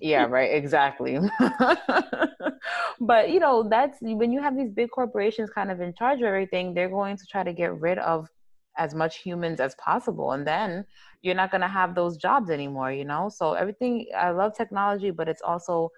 Yeah, 0.00 0.26
right, 0.26 0.54
exactly. 0.54 1.18
but 3.00 3.30
you 3.30 3.40
know, 3.40 3.68
that's 3.68 3.98
when 4.00 4.32
you 4.32 4.40
have 4.40 4.56
these 4.56 4.70
big 4.70 4.90
corporations 4.90 5.50
kind 5.50 5.70
of 5.70 5.80
in 5.80 5.94
charge 5.94 6.18
of 6.20 6.24
everything, 6.26 6.74
they're 6.74 6.88
going 6.90 7.16
to 7.16 7.26
try 7.30 7.42
to 7.42 7.52
get 7.52 7.78
rid 7.80 7.98
of 7.98 8.28
as 8.76 8.94
much 8.94 9.18
humans 9.18 9.60
as 9.60 9.74
possible. 9.76 10.32
And 10.32 10.46
then 10.46 10.84
you're 11.22 11.34
not 11.34 11.50
going 11.50 11.62
to 11.62 11.68
have 11.68 11.94
those 11.94 12.16
jobs 12.16 12.50
anymore, 12.50 12.92
you 12.92 13.04
know? 13.04 13.28
So 13.28 13.54
everything, 13.54 14.06
I 14.16 14.30
love 14.30 14.56
technology, 14.56 15.10
but 15.10 15.28
it's 15.28 15.42
also 15.42 15.90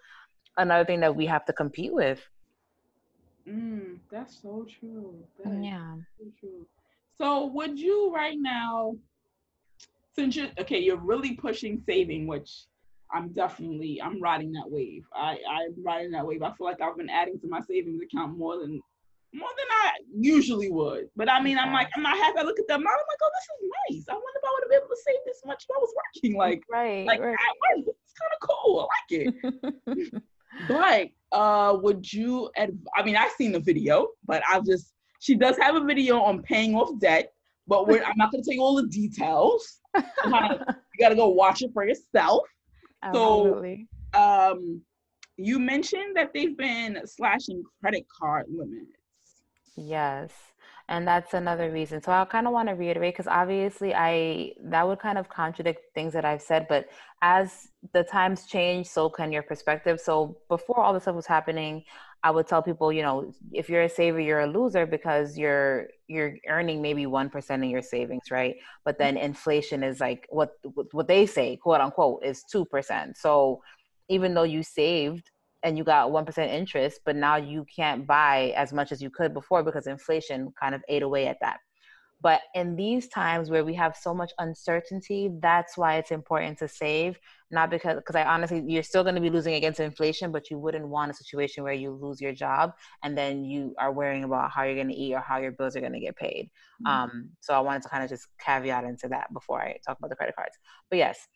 another 0.57 0.85
thing 0.85 1.01
that 1.01 1.15
we 1.15 1.27
have 1.27 1.45
to 1.47 1.53
compete 1.53 1.93
with. 1.93 2.21
Mm, 3.49 3.99
that's 4.11 4.41
so 4.43 4.67
true. 4.81 5.15
That 5.39 5.63
Yeah. 5.63 5.97
so 6.19 6.25
true. 6.41 6.67
So 7.19 7.47
would 7.47 7.79
you 7.79 8.13
right 8.15 8.39
now, 8.39 8.97
since 10.15 10.37
you're 10.37 10.49
okay, 10.59 10.79
you're 10.79 10.97
really 10.97 11.35
pushing 11.35 11.83
saving, 11.87 12.27
which 12.27 12.51
I'm 13.13 13.33
definitely 13.33 14.01
I'm 14.03 14.21
riding 14.21 14.53
that 14.53 14.71
wave. 14.71 15.05
I 15.15 15.39
I'm 15.51 15.75
riding 15.85 16.13
that 16.13 16.27
wave. 16.27 16.43
I 16.43 16.53
feel 16.53 16.67
like 16.67 16.81
I've 16.81 16.97
been 16.97 17.11
adding 17.11 17.39
to 17.41 17.49
my 17.49 17.61
savings 17.61 18.01
account 18.03 18.37
more 18.39 18.59
than 18.59 18.81
more 19.33 19.49
than 19.57 19.67
I 19.71 19.93
usually 20.17 20.71
would. 20.71 21.09
But 21.17 21.31
I 21.31 21.43
mean, 21.43 21.59
I'm 21.59 21.73
like 21.73 21.89
I'm 21.95 22.03
not 22.03 22.17
happy. 22.17 22.39
I 22.39 22.43
look 22.43 22.59
at 22.59 22.67
the 22.67 22.75
amount. 22.75 22.89
I'm 22.89 23.07
like, 23.09 23.19
oh, 23.23 23.31
this 23.35 23.45
is 23.45 23.71
nice. 23.91 24.09
I 24.09 24.15
wonder 24.15 24.27
if 24.37 24.45
I 24.45 24.53
would 24.53 24.63
have 24.63 24.71
been 24.71 24.79
able 24.79 24.89
to 24.89 25.03
save 25.05 25.21
this 25.27 25.41
much 25.45 25.65
if 25.65 25.71
I 25.71 25.79
was 25.79 25.95
working. 25.97 26.37
Like 26.37 26.63
right, 26.71 27.07
like 27.07 27.21
right. 27.21 27.31
work. 27.31 27.95
It's 28.05 28.15
kind 28.21 28.33
of 28.41 28.49
cool. 28.49 28.89
I 28.89 29.17
like 29.17 29.35
it. 29.93 30.23
But 30.69 31.11
uh, 31.33 31.79
would 31.81 32.13
you? 32.13 32.51
Adv- 32.57 32.87
I 32.97 33.03
mean, 33.03 33.17
I've 33.17 33.31
seen 33.33 33.53
the 33.53 33.61
video, 33.61 34.09
but 34.27 34.43
I'll 34.49 34.63
just. 34.63 34.93
She 35.21 35.35
does 35.35 35.57
have 35.59 35.77
a 35.77 35.85
video 35.85 36.21
on 36.21 36.43
paying 36.43 36.75
off 36.75 36.99
debt, 36.99 37.33
but 37.69 37.87
we're, 37.87 38.03
I'm 38.03 38.17
not 38.17 38.33
going 38.33 38.43
to 38.43 38.49
tell 38.49 38.55
you 38.55 38.63
all 38.63 38.75
the 38.75 38.89
details. 38.89 39.81
You 40.93 41.07
got 41.07 41.11
to 41.11 41.17
go 41.17 41.29
watch 41.29 41.63
it 41.63 41.71
for 41.73 41.87
yourself. 41.87 42.43
So- 43.13 43.45
Um, 44.15 44.83
you 45.37 45.59
mentioned 45.59 46.17
that 46.17 46.33
they've 46.35 46.57
been 46.57 47.01
slashing 47.07 47.63
credit 47.81 48.07
card 48.09 48.47
limits. 48.51 48.91
Yes. 49.77 50.33
And 50.91 51.07
that's 51.07 51.35
another 51.35 51.71
reason. 51.71 52.03
So 52.03 52.11
I 52.11 52.25
kind 52.25 52.49
of 52.49 52.53
want 52.53 52.69
to 52.69 52.75
reiterate 52.75 53.15
because 53.15 53.29
obviously 53.29 53.95
I 53.95 54.55
that 54.65 54.87
would 54.87 54.99
kind 54.99 55.19
of 55.19 55.29
contradict 55.29 55.95
things 55.95 56.13
that 56.15 56.25
I've 56.25 56.43
said, 56.43 56.67
but 56.69 56.89
as 57.23 57.69
the 57.95 58.03
times 58.03 58.47
change, 58.47 58.89
so 58.89 59.09
can 59.09 59.31
your 59.31 59.45
perspective. 59.45 60.01
So 60.01 60.37
before 60.49 60.81
all 60.81 60.93
this 60.93 61.05
stuff 61.05 61.15
was 61.15 61.27
happening, 61.27 61.85
I 62.25 62.33
would 62.33 62.49
tell 62.49 62.61
people, 62.61 62.93
you 62.93 63.03
know, 63.03 63.33
if 63.53 63.71
you're 63.71 63.83
a 63.83 63.89
saver, 63.89 64.19
you're 64.19 64.41
a 64.41 64.49
loser 64.49 64.85
because 64.85 65.39
you're 65.39 65.87
you're 66.09 66.35
earning 66.49 66.83
maybe 66.83 67.07
one 67.07 67.31
percent 67.31 67.63
of 67.63 67.71
your 67.71 67.83
savings, 67.83 68.33
right? 68.33 68.57
But 68.85 68.99
then 68.99 69.15
mm-hmm. 69.15 69.27
inflation 69.27 69.85
is 69.85 70.01
like 70.01 70.27
what 70.29 70.57
what 70.91 71.07
they 71.07 71.25
say, 71.25 71.57
quote 71.57 71.81
unquote, 71.81 72.25
is 72.25 72.43
two 72.43 72.65
percent. 72.65 73.17
So 73.17 73.63
even 74.09 74.35
though 74.35 74.43
you 74.43 74.65
saved 74.65 75.31
and 75.63 75.77
you 75.77 75.85
got 75.85 76.11
1% 76.11 76.51
interest, 76.51 77.01
but 77.05 77.17
now 77.17 77.37
you 77.37 77.67
can't 77.75 78.07
buy 78.07 78.53
as 78.57 78.73
much 78.73 78.93
as 78.93 79.03
you 79.03 79.11
could 79.11 79.35
before 79.35 79.63
because 79.63 79.87
inflation 79.87 80.53
kind 80.61 80.75
of 80.75 80.83
ate 80.89 81.03
away 81.03 81.27
at 81.27 81.39
that. 81.41 81.59
But 82.23 82.43
in 82.55 82.77
these 82.77 83.09
times 83.09 83.51
where 83.51 83.65
we 83.65 83.75
have 83.75 83.97
so 83.97 84.13
much 84.13 84.33
uncertainty, 84.39 85.31
that's 85.41 85.79
why 85.79 85.97
it's 85.97 86.11
important 86.11 86.59
to 86.59 86.69
save. 86.69 87.19
Not 87.51 87.71
because, 87.71 87.97
because 87.97 88.15
I 88.15 88.25
honestly, 88.25 88.63
you're 88.67 88.83
still 88.83 89.03
going 89.03 89.15
to 89.15 89.21
be 89.23 89.31
losing 89.31 89.55
against 89.55 89.81
inflation, 89.81 90.31
but 90.31 90.51
you 90.51 90.59
wouldn't 90.59 90.87
want 90.87 91.11
a 91.11 91.15
situation 91.15 91.65
where 91.65 91.73
you 91.73 91.93
lose 91.93 92.21
your 92.21 92.33
job 92.35 92.73
and 93.03 93.17
then 93.17 93.45
you 93.45 93.75
are 93.79 93.93
worrying 93.93 94.25
about 94.25 94.51
how 94.51 94.65
you're 94.65 94.75
going 94.75 94.89
to 94.89 94.95
eat 94.95 95.15
or 95.15 95.21
how 95.21 95.39
your 95.39 95.53
bills 95.53 95.77
are 95.77 95.81
going 95.81 95.95
to 95.95 96.01
get 96.01 96.17
paid. 96.17 96.51
Um, 96.85 97.31
so 97.41 97.55
I 97.55 97.61
wanted 97.61 97.83
to 97.83 97.89
kind 97.89 98.05
of 98.05 98.11
just 98.11 98.27
caveat 98.39 98.85
into 98.85 99.09
that 99.09 99.33
before 99.33 99.63
I 99.63 99.79
talk 99.87 99.99
about 99.99 100.11
the 100.11 100.17
credit 100.17 100.37
cards. 100.37 100.57
But 100.91 100.99
yes, 100.99 101.27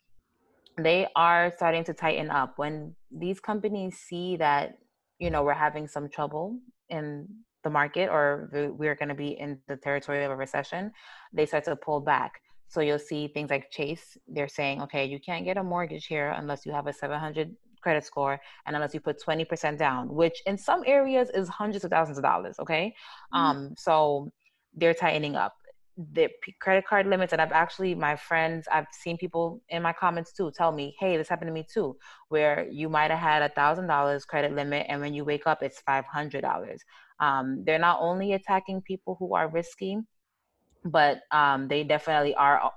they 0.77 1.07
are 1.15 1.51
starting 1.55 1.83
to 1.85 1.93
tighten 1.93 2.29
up. 2.29 2.53
When 2.57 2.95
these 3.11 3.39
companies 3.39 3.97
see 3.97 4.37
that 4.37 4.77
you 5.19 5.29
know 5.29 5.43
we're 5.43 5.53
having 5.53 5.87
some 5.87 6.09
trouble 6.09 6.59
in 6.89 7.27
the 7.63 7.69
market 7.69 8.09
or 8.09 8.49
we're 8.77 8.95
going 8.95 9.09
to 9.09 9.15
be 9.15 9.29
in 9.39 9.57
the 9.67 9.75
territory 9.77 10.23
of 10.23 10.31
a 10.31 10.35
recession 10.35 10.91
they 11.33 11.45
start 11.45 11.63
to 11.65 11.75
pull 11.75 11.99
back. 11.99 12.41
So 12.67 12.81
you'll 12.81 12.99
see 12.99 13.27
things 13.27 13.49
like 13.49 13.71
chase 13.71 14.17
they're 14.27 14.47
saying 14.47 14.81
okay 14.83 15.05
you 15.05 15.19
can't 15.19 15.45
get 15.45 15.57
a 15.57 15.63
mortgage 15.63 16.05
here 16.07 16.29
unless 16.37 16.65
you 16.65 16.71
have 16.73 16.87
a 16.87 16.93
700 16.93 17.55
credit 17.81 18.03
score 18.03 18.39
and 18.65 18.75
unless 18.75 18.93
you 18.93 18.99
put 18.99 19.21
20% 19.21 19.77
down 19.77 20.13
which 20.13 20.41
in 20.45 20.57
some 20.57 20.83
areas 20.85 21.29
is 21.33 21.47
hundreds 21.47 21.83
of 21.85 21.91
thousands 21.91 22.17
of 22.17 22.23
dollars 22.23 22.55
okay? 22.59 22.93
Mhm. 23.33 23.37
um 23.39 23.73
so 23.77 24.31
they're 24.73 24.93
tightening 24.93 25.35
up 25.35 25.53
the 26.13 26.29
credit 26.61 26.85
card 26.85 27.07
limits 27.07 27.31
and 27.31 27.41
i've 27.41 27.53
actually 27.53 27.95
my 27.95 28.15
friends 28.15 28.67
i've 28.71 28.87
seen 28.91 29.17
people 29.17 29.61
in 29.69 29.81
my 29.81 29.93
comments 29.93 30.33
too 30.33 30.51
tell 30.55 30.71
me 30.71 30.95
hey 30.99 31.15
this 31.15 31.29
happened 31.29 31.47
to 31.47 31.53
me 31.53 31.65
too 31.71 31.95
where 32.29 32.67
you 32.69 32.89
might 32.89 33.11
have 33.11 33.19
had 33.19 33.41
a 33.41 33.49
thousand 33.49 33.87
dollars 33.87 34.25
credit 34.25 34.53
limit 34.53 34.85
and 34.89 34.99
when 34.99 35.13
you 35.13 35.23
wake 35.23 35.47
up 35.47 35.63
it's 35.63 35.79
five 35.81 36.05
hundred 36.05 36.41
dollars 36.41 36.81
um, 37.21 37.63
they're 37.65 37.79
not 37.79 37.99
only 38.01 38.33
attacking 38.33 38.81
people 38.81 39.15
who 39.19 39.33
are 39.35 39.47
risky 39.49 39.97
but 40.83 41.21
um, 41.31 41.67
they 41.69 41.83
definitely 41.83 42.35
are 42.35 42.61
uh, 42.61 42.69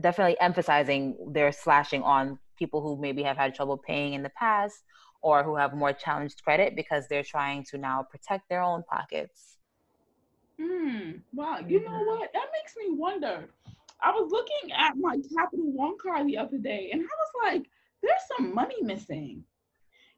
definitely 0.00 0.38
emphasizing 0.40 1.16
they're 1.32 1.52
slashing 1.52 2.02
on 2.02 2.38
people 2.56 2.80
who 2.80 3.00
maybe 3.00 3.22
have 3.22 3.36
had 3.36 3.54
trouble 3.54 3.76
paying 3.76 4.14
in 4.14 4.22
the 4.22 4.30
past 4.30 4.84
or 5.22 5.42
who 5.42 5.56
have 5.56 5.74
more 5.74 5.92
challenged 5.92 6.42
credit 6.44 6.76
because 6.76 7.08
they're 7.08 7.22
trying 7.22 7.64
to 7.64 7.78
now 7.78 8.06
protect 8.10 8.48
their 8.48 8.62
own 8.62 8.82
pockets. 8.88 9.55
Hmm. 10.60 11.12
Wow. 11.32 11.58
You 11.66 11.84
know 11.84 12.04
what? 12.04 12.32
That 12.32 12.46
makes 12.52 12.74
me 12.76 12.94
wonder. 12.96 13.48
I 14.02 14.10
was 14.10 14.30
looking 14.30 14.72
at 14.72 14.96
my 14.96 15.16
Capital 15.36 15.70
One 15.72 15.96
card 15.98 16.26
the 16.26 16.38
other 16.38 16.58
day, 16.58 16.90
and 16.92 17.02
I 17.02 17.04
was 17.04 17.52
like, 17.52 17.70
"There's 18.02 18.20
some 18.36 18.54
money 18.54 18.82
missing. 18.82 19.44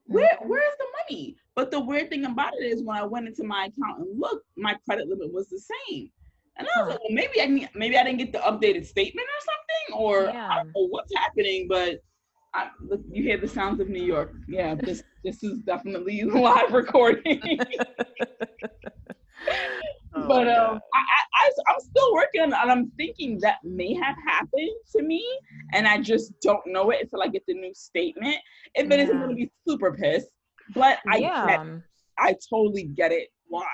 Where 0.07 0.37
Mhm. 0.43 0.49
Where's 0.49 0.77
the 0.79 0.87
money?" 1.11 1.37
But 1.55 1.71
the 1.71 1.81
weird 1.81 2.11
thing 2.11 2.25
about 2.25 2.55
it 2.55 2.65
is, 2.65 2.83
when 2.83 2.97
I 2.97 3.05
went 3.05 3.29
into 3.29 3.45
my 3.45 3.67
account 3.67 4.01
and 4.01 4.21
looked, 4.21 4.47
my 4.57 4.75
credit 4.85 5.09
limit 5.09 5.33
was 5.33 5.49
the 5.49 5.59
same. 5.61 6.11
And 6.57 6.67
I 6.67 6.71
was 6.81 6.87
Huh. 6.87 6.91
like, 6.91 7.01
well, 7.01 7.13
maybe 7.13 7.41
I 7.41 7.47
need, 7.47 7.71
maybe 7.75 7.97
I 7.97 8.05
didn't 8.05 8.19
get 8.19 8.33
the 8.33 8.39
updated 8.41 8.87
statement 8.87 9.29
or 9.29 9.41
something, 9.41 10.03
or 10.05 10.37
I 10.51 10.57
don't 10.57 10.67
know 10.75 10.89
what's 10.89 11.13
happening. 11.17 11.69
But 11.69 12.03
I, 12.55 12.71
look, 12.81 13.01
you 13.11 13.23
hear 13.23 13.39
the 13.39 13.49
sounds 13.49 13.81
of 13.81 13.89
New 13.89 14.03
York. 14.03 14.35
Yeah, 14.49 14.75
this 14.75 15.03
this 15.25 15.43
is 15.45 15.61
definitely 15.61 16.23
live 16.25 16.73
recording. 16.73 17.43
Oh 20.15 20.29
but 20.29 20.49
um, 20.49 20.79
God. 20.79 20.81
I, 20.95 20.99
I, 20.99 21.25
I, 21.35 21.51
I'm 21.73 21.81
still 21.81 22.15
working 22.15 22.41
on, 22.43 22.53
and 22.53 22.71
I'm 22.71 22.91
thinking 22.97 23.39
that 23.41 23.59
may 23.65 23.95
have 23.95 24.17
happened 24.27 24.71
to 24.97 25.03
me, 25.03 25.25
and 25.75 25.87
I 25.87 26.01
just 26.01 26.33
don't 26.41 26.67
know 26.67 26.91
it 26.91 27.03
until 27.03 27.23
I 27.23 27.29
get 27.29 27.45
the 27.47 27.55
new 27.55 27.75
statement. 27.75 28.37
If 28.75 28.91
it 28.91 29.01
isn't 29.01 29.19
Yeah. 29.19 29.19
going 29.19 29.31
to 29.31 29.37
be 29.37 29.51
super 29.67 29.93
pissed, 29.95 30.29
but 30.75 30.99
I 31.11 31.21
yeah. 31.21 31.47
get, 31.47 31.61
I 32.19 32.37
totally 32.51 32.85
get 32.85 33.13
it. 33.13 33.29
Why? 33.49 33.67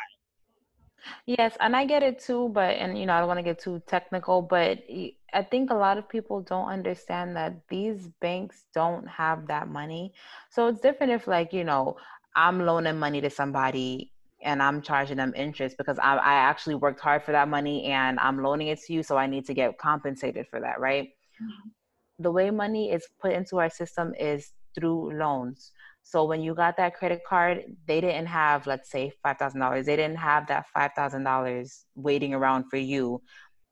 Yes, 1.27 1.57
and 1.61 1.77
I 1.77 1.85
get 1.87 2.03
it 2.03 2.19
too, 2.19 2.49
but 2.51 2.77
and 2.77 2.99
you 2.99 3.07
know, 3.07 3.15
I 3.15 3.19
don't 3.21 3.29
want 3.29 3.39
to 3.39 3.45
get 3.45 3.59
too 3.61 3.83
technical, 3.87 4.43
but 4.43 4.81
y- 4.89 5.13
I 5.33 5.43
think 5.43 5.71
a 5.71 5.75
lot 5.75 5.99
of 5.99 6.09
people 6.09 6.41
don't 6.43 6.69
understand 6.69 7.37
that 7.37 7.69
these 7.69 8.09
banks 8.21 8.65
don't 8.75 9.07
have 9.09 9.49
that 9.49 9.69
money. 9.69 10.15
So 10.51 10.69
it's 10.69 10.81
different 10.81 11.13
if 11.13 11.27
like, 11.27 11.53
you 11.53 11.65
know, 11.65 11.97
I'm 12.37 12.65
loaning 12.65 12.99
money 12.99 13.21
to 13.23 13.31
somebody 13.31 14.14
and 14.45 14.63
I'm 14.63 14.83
charging 14.83 15.17
them 15.17 15.33
interest 15.37 15.77
because 15.79 15.99
I, 15.99 16.17
I 16.17 16.35
actually 16.35 16.77
worked 16.77 17.01
hard 17.01 17.25
for 17.25 17.33
that 17.33 17.49
money 17.49 17.85
and 17.87 18.19
I'm 18.21 18.43
loaning 18.43 18.69
it 18.69 18.81
to 18.87 18.93
you, 18.93 19.03
so 19.03 19.17
I 19.17 19.27
need 19.27 19.47
to 19.47 19.55
get 19.55 19.79
compensated 19.79 20.47
for 20.51 20.61
that, 20.61 20.81
right? 20.81 21.09
Mm-hmm. 21.43 21.71
the 22.19 22.31
way 22.31 22.51
money 22.51 22.93
is 22.93 23.05
put 23.21 23.33
into 23.33 23.59
our 23.59 23.71
system 23.71 24.15
is 24.19 24.53
through 24.75 25.19
loans. 25.19 25.73
So 26.03 26.25
when 26.25 26.43
you 26.43 26.55
got 26.55 26.77
that 26.77 26.95
credit 26.95 27.23
card, 27.29 27.65
they 27.87 28.01
didn't 28.01 28.27
have, 28.27 28.67
let's 28.67 28.91
say, 28.91 29.13
five 29.23 29.39
thousand 29.39 29.61
dollars. 29.61 29.87
They 29.87 29.97
didn't 29.97 30.19
have 30.19 30.47
that 30.49 30.67
five 30.75 30.93
thousand 30.97 31.25
dollars 31.25 31.87
waiting 31.97 32.35
around 32.35 32.67
for 32.71 32.77
you. 32.77 33.23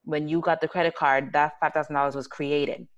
When 0.05 0.29
you 0.29 0.41
got 0.41 0.61
the 0.61 0.69
credit 0.69 0.95
card, 0.97 1.33
that 1.35 1.53
five 1.61 1.73
thousand 1.75 1.95
dollars 1.95 2.17
was 2.17 2.27
created. 2.27 2.89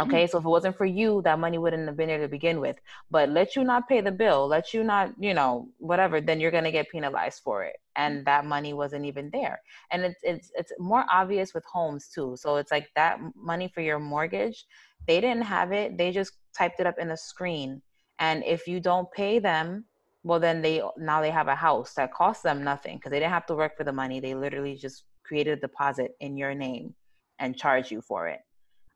Okay, 0.00 0.28
so 0.28 0.38
if 0.38 0.44
it 0.44 0.48
wasn't 0.48 0.76
for 0.76 0.84
you, 0.86 1.22
that 1.22 1.40
money 1.40 1.58
wouldn't 1.58 1.88
have 1.88 1.96
been 1.96 2.06
there 2.06 2.20
to 2.20 2.28
begin 2.28 2.60
with. 2.60 2.76
But 3.10 3.30
let 3.30 3.56
you 3.56 3.64
not 3.64 3.88
pay 3.88 4.00
the 4.00 4.12
bill, 4.12 4.46
let 4.46 4.72
you 4.72 4.84
not, 4.84 5.12
you 5.18 5.34
know, 5.34 5.68
whatever, 5.78 6.20
then 6.20 6.38
you're 6.38 6.52
gonna 6.52 6.70
get 6.70 6.88
penalized 6.88 7.42
for 7.42 7.64
it. 7.64 7.76
And 7.96 8.24
that 8.24 8.44
money 8.46 8.72
wasn't 8.74 9.06
even 9.06 9.28
there. 9.32 9.60
And 9.90 10.04
it's 10.04 10.20
it's 10.22 10.52
it's 10.54 10.72
more 10.78 11.04
obvious 11.10 11.52
with 11.52 11.64
homes 11.64 12.08
too. 12.08 12.36
So 12.38 12.56
it's 12.56 12.70
like 12.70 12.88
that 12.94 13.18
money 13.34 13.68
for 13.74 13.80
your 13.80 13.98
mortgage, 13.98 14.66
they 15.08 15.20
didn't 15.20 15.42
have 15.42 15.72
it. 15.72 15.98
They 15.98 16.12
just 16.12 16.34
typed 16.56 16.78
it 16.78 16.86
up 16.86 16.98
in 16.98 17.10
a 17.10 17.16
screen. 17.16 17.82
And 18.20 18.44
if 18.44 18.68
you 18.68 18.78
don't 18.78 19.10
pay 19.10 19.40
them, 19.40 19.86
well 20.22 20.38
then 20.38 20.62
they 20.62 20.80
now 20.96 21.20
they 21.20 21.30
have 21.30 21.48
a 21.48 21.56
house 21.56 21.94
that 21.94 22.12
costs 22.12 22.44
them 22.44 22.62
nothing 22.62 22.98
because 22.98 23.10
they 23.10 23.18
didn't 23.18 23.32
have 23.32 23.46
to 23.46 23.56
work 23.56 23.76
for 23.76 23.82
the 23.84 23.92
money. 23.92 24.20
They 24.20 24.36
literally 24.36 24.76
just 24.76 25.02
created 25.24 25.58
a 25.58 25.60
deposit 25.60 26.12
in 26.20 26.36
your 26.36 26.54
name 26.54 26.94
and 27.40 27.56
charge 27.56 27.90
you 27.90 28.00
for 28.00 28.28
it. 28.28 28.40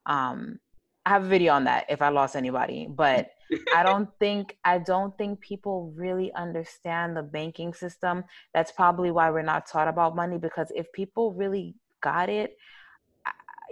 Um, 0.07 0.59
I 1.05 1.11
have 1.11 1.25
a 1.25 1.29
video 1.29 1.55
on 1.55 1.65
that 1.65 1.87
if 1.89 2.01
I 2.01 2.11
lost 2.11 2.37
anybody, 2.37 2.87
but 2.89 3.31
I 3.75 3.83
don't 3.87 4.09
think 4.21 4.57
I 4.65 4.79
don't 4.79 5.17
think 5.19 5.41
people 5.41 5.93
really 5.97 6.33
understand 6.35 7.17
the 7.17 7.23
banking 7.23 7.75
system. 7.75 8.25
That's 8.55 8.73
probably 8.73 9.11
why 9.11 9.31
we're 9.31 9.43
not 9.43 9.67
taught 9.67 9.89
about 9.89 10.15
money 10.15 10.39
because 10.39 10.71
if 10.75 10.93
people 10.93 11.33
really 11.33 11.75
got 12.01 12.29
it, 12.29 12.57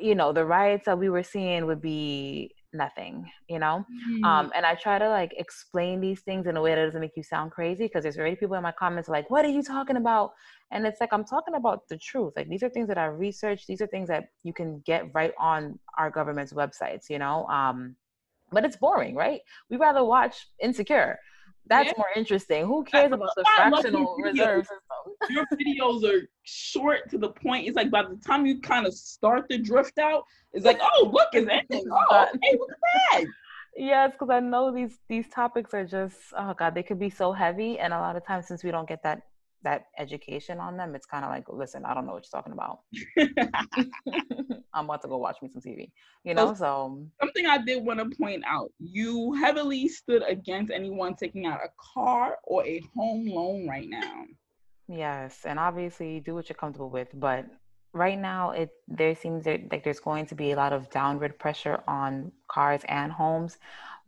you 0.00 0.14
know, 0.14 0.32
the 0.32 0.44
riots 0.44 0.86
that 0.86 0.98
we 0.98 1.08
were 1.08 1.22
seeing 1.22 1.66
would 1.66 1.80
be 1.80 2.54
nothing, 2.72 3.30
you 3.48 3.58
know? 3.58 3.84
Um, 4.24 4.52
and 4.54 4.64
I 4.66 4.74
try 4.74 4.98
to 4.98 5.08
like 5.08 5.32
explain 5.36 6.00
these 6.00 6.20
things 6.20 6.46
in 6.46 6.56
a 6.56 6.62
way 6.62 6.74
that 6.74 6.84
doesn't 6.84 7.00
make 7.00 7.16
you 7.16 7.22
sound 7.22 7.50
crazy 7.50 7.84
because 7.84 8.02
there's 8.02 8.18
already 8.18 8.36
people 8.36 8.56
in 8.56 8.62
my 8.62 8.72
comments 8.72 9.08
like, 9.08 9.30
"What 9.30 9.44
are 9.44 9.48
you 9.48 9.62
talking 9.62 9.96
about?" 9.96 10.32
And 10.70 10.86
it's 10.86 11.00
like 11.00 11.12
I'm 11.12 11.24
talking 11.24 11.54
about 11.54 11.88
the 11.88 11.98
truth. 11.98 12.34
Like 12.36 12.48
these 12.48 12.62
are 12.62 12.68
things 12.68 12.88
that 12.88 12.98
I 12.98 13.06
researched. 13.06 13.66
These 13.66 13.80
are 13.80 13.86
things 13.86 14.08
that 14.08 14.28
you 14.42 14.52
can 14.52 14.80
get 14.86 15.12
right 15.14 15.32
on 15.38 15.78
our 15.98 16.10
government's 16.10 16.52
websites. 16.52 17.08
You 17.10 17.18
know, 17.18 17.46
um, 17.46 17.96
but 18.52 18.64
it's 18.64 18.76
boring, 18.76 19.14
right? 19.14 19.40
We 19.70 19.76
rather 19.76 20.04
watch 20.04 20.48
Insecure. 20.60 21.18
That's 21.66 21.86
Yeah. 21.88 21.92
more 21.98 22.08
interesting. 22.16 22.66
Who 22.66 22.82
cares 22.84 23.12
about 23.12 23.30
the 23.36 23.44
fractional 23.56 24.16
your 24.18 24.28
videos. 24.28 24.32
reserve 24.32 24.66
system? 24.66 25.30
Your 25.30 25.46
videos 25.46 26.04
are 26.04 26.28
short 26.42 27.08
to 27.10 27.18
the 27.18 27.28
point. 27.30 27.66
It's 27.68 27.76
like 27.76 27.90
by 27.90 28.02
the 28.02 28.16
time 28.16 28.46
you 28.46 28.60
kind 28.60 28.86
of 28.86 28.94
start 28.94 29.46
the 29.48 29.58
drift 29.58 29.98
out, 29.98 30.24
it's 30.52 30.64
like, 30.66 30.78
oh, 30.80 31.10
look, 31.12 31.28
it's 31.32 31.48
ending. 31.48 31.86
Oh, 31.90 32.26
look 32.32 32.70
at 32.70 32.78
that. 33.12 33.24
Yes, 33.76 34.12
because 34.12 34.30
I 34.30 34.40
know 34.40 34.74
these 34.74 34.98
these 35.08 35.28
topics 35.28 35.72
are 35.74 35.86
just 35.86 36.18
oh 36.36 36.54
god, 36.54 36.74
they 36.74 36.82
could 36.82 36.98
be 36.98 37.08
so 37.08 37.32
heavy, 37.32 37.78
and 37.78 37.92
a 37.94 37.98
lot 37.98 38.16
of 38.16 38.26
times 38.26 38.48
since 38.48 38.64
we 38.64 38.72
don't 38.72 38.88
get 38.88 39.02
that 39.04 39.22
that 39.62 39.86
education 39.98 40.58
on 40.58 40.76
them, 40.76 40.94
it's 40.94 41.06
kind 41.06 41.24
of 41.24 41.30
like, 41.30 41.44
listen, 41.48 41.84
I 41.84 41.94
don't 41.94 42.06
know 42.06 42.12
what 42.12 42.24
you're 42.24 42.40
talking 42.40 42.52
about. 42.52 42.80
I'm 44.74 44.84
about 44.84 45.02
to 45.02 45.08
go 45.08 45.18
watch 45.18 45.36
me 45.42 45.48
some 45.48 45.62
TV, 45.62 45.92
you 46.24 46.34
know. 46.34 46.54
So 46.54 47.06
Something 47.20 47.46
I 47.46 47.58
did 47.58 47.84
want 47.84 47.98
to 48.00 48.16
point 48.16 48.44
out: 48.46 48.72
you 48.78 49.32
heavily 49.34 49.88
stood 49.88 50.22
against 50.28 50.70
anyone 50.72 51.14
taking 51.14 51.46
out 51.46 51.60
a 51.64 51.68
car 51.94 52.38
or 52.44 52.64
a 52.66 52.80
home 52.94 53.26
loan 53.26 53.68
right 53.68 53.88
now. 53.88 54.24
yes, 54.88 55.44
and 55.44 55.58
obviously 55.58 56.20
do 56.20 56.34
what 56.34 56.48
you're 56.48 56.56
comfortable 56.56 56.90
with, 56.90 57.08
but 57.14 57.46
right 57.92 58.18
now 58.18 58.50
it 58.52 58.70
there 58.88 59.14
seems 59.16 59.44
that, 59.44 59.60
like 59.72 59.82
there's 59.84 60.00
going 60.00 60.26
to 60.26 60.34
be 60.34 60.52
a 60.52 60.56
lot 60.56 60.72
of 60.72 60.90
downward 60.90 61.38
pressure 61.38 61.82
on 61.88 62.32
cars 62.48 62.82
and 62.88 63.12
homes. 63.12 63.58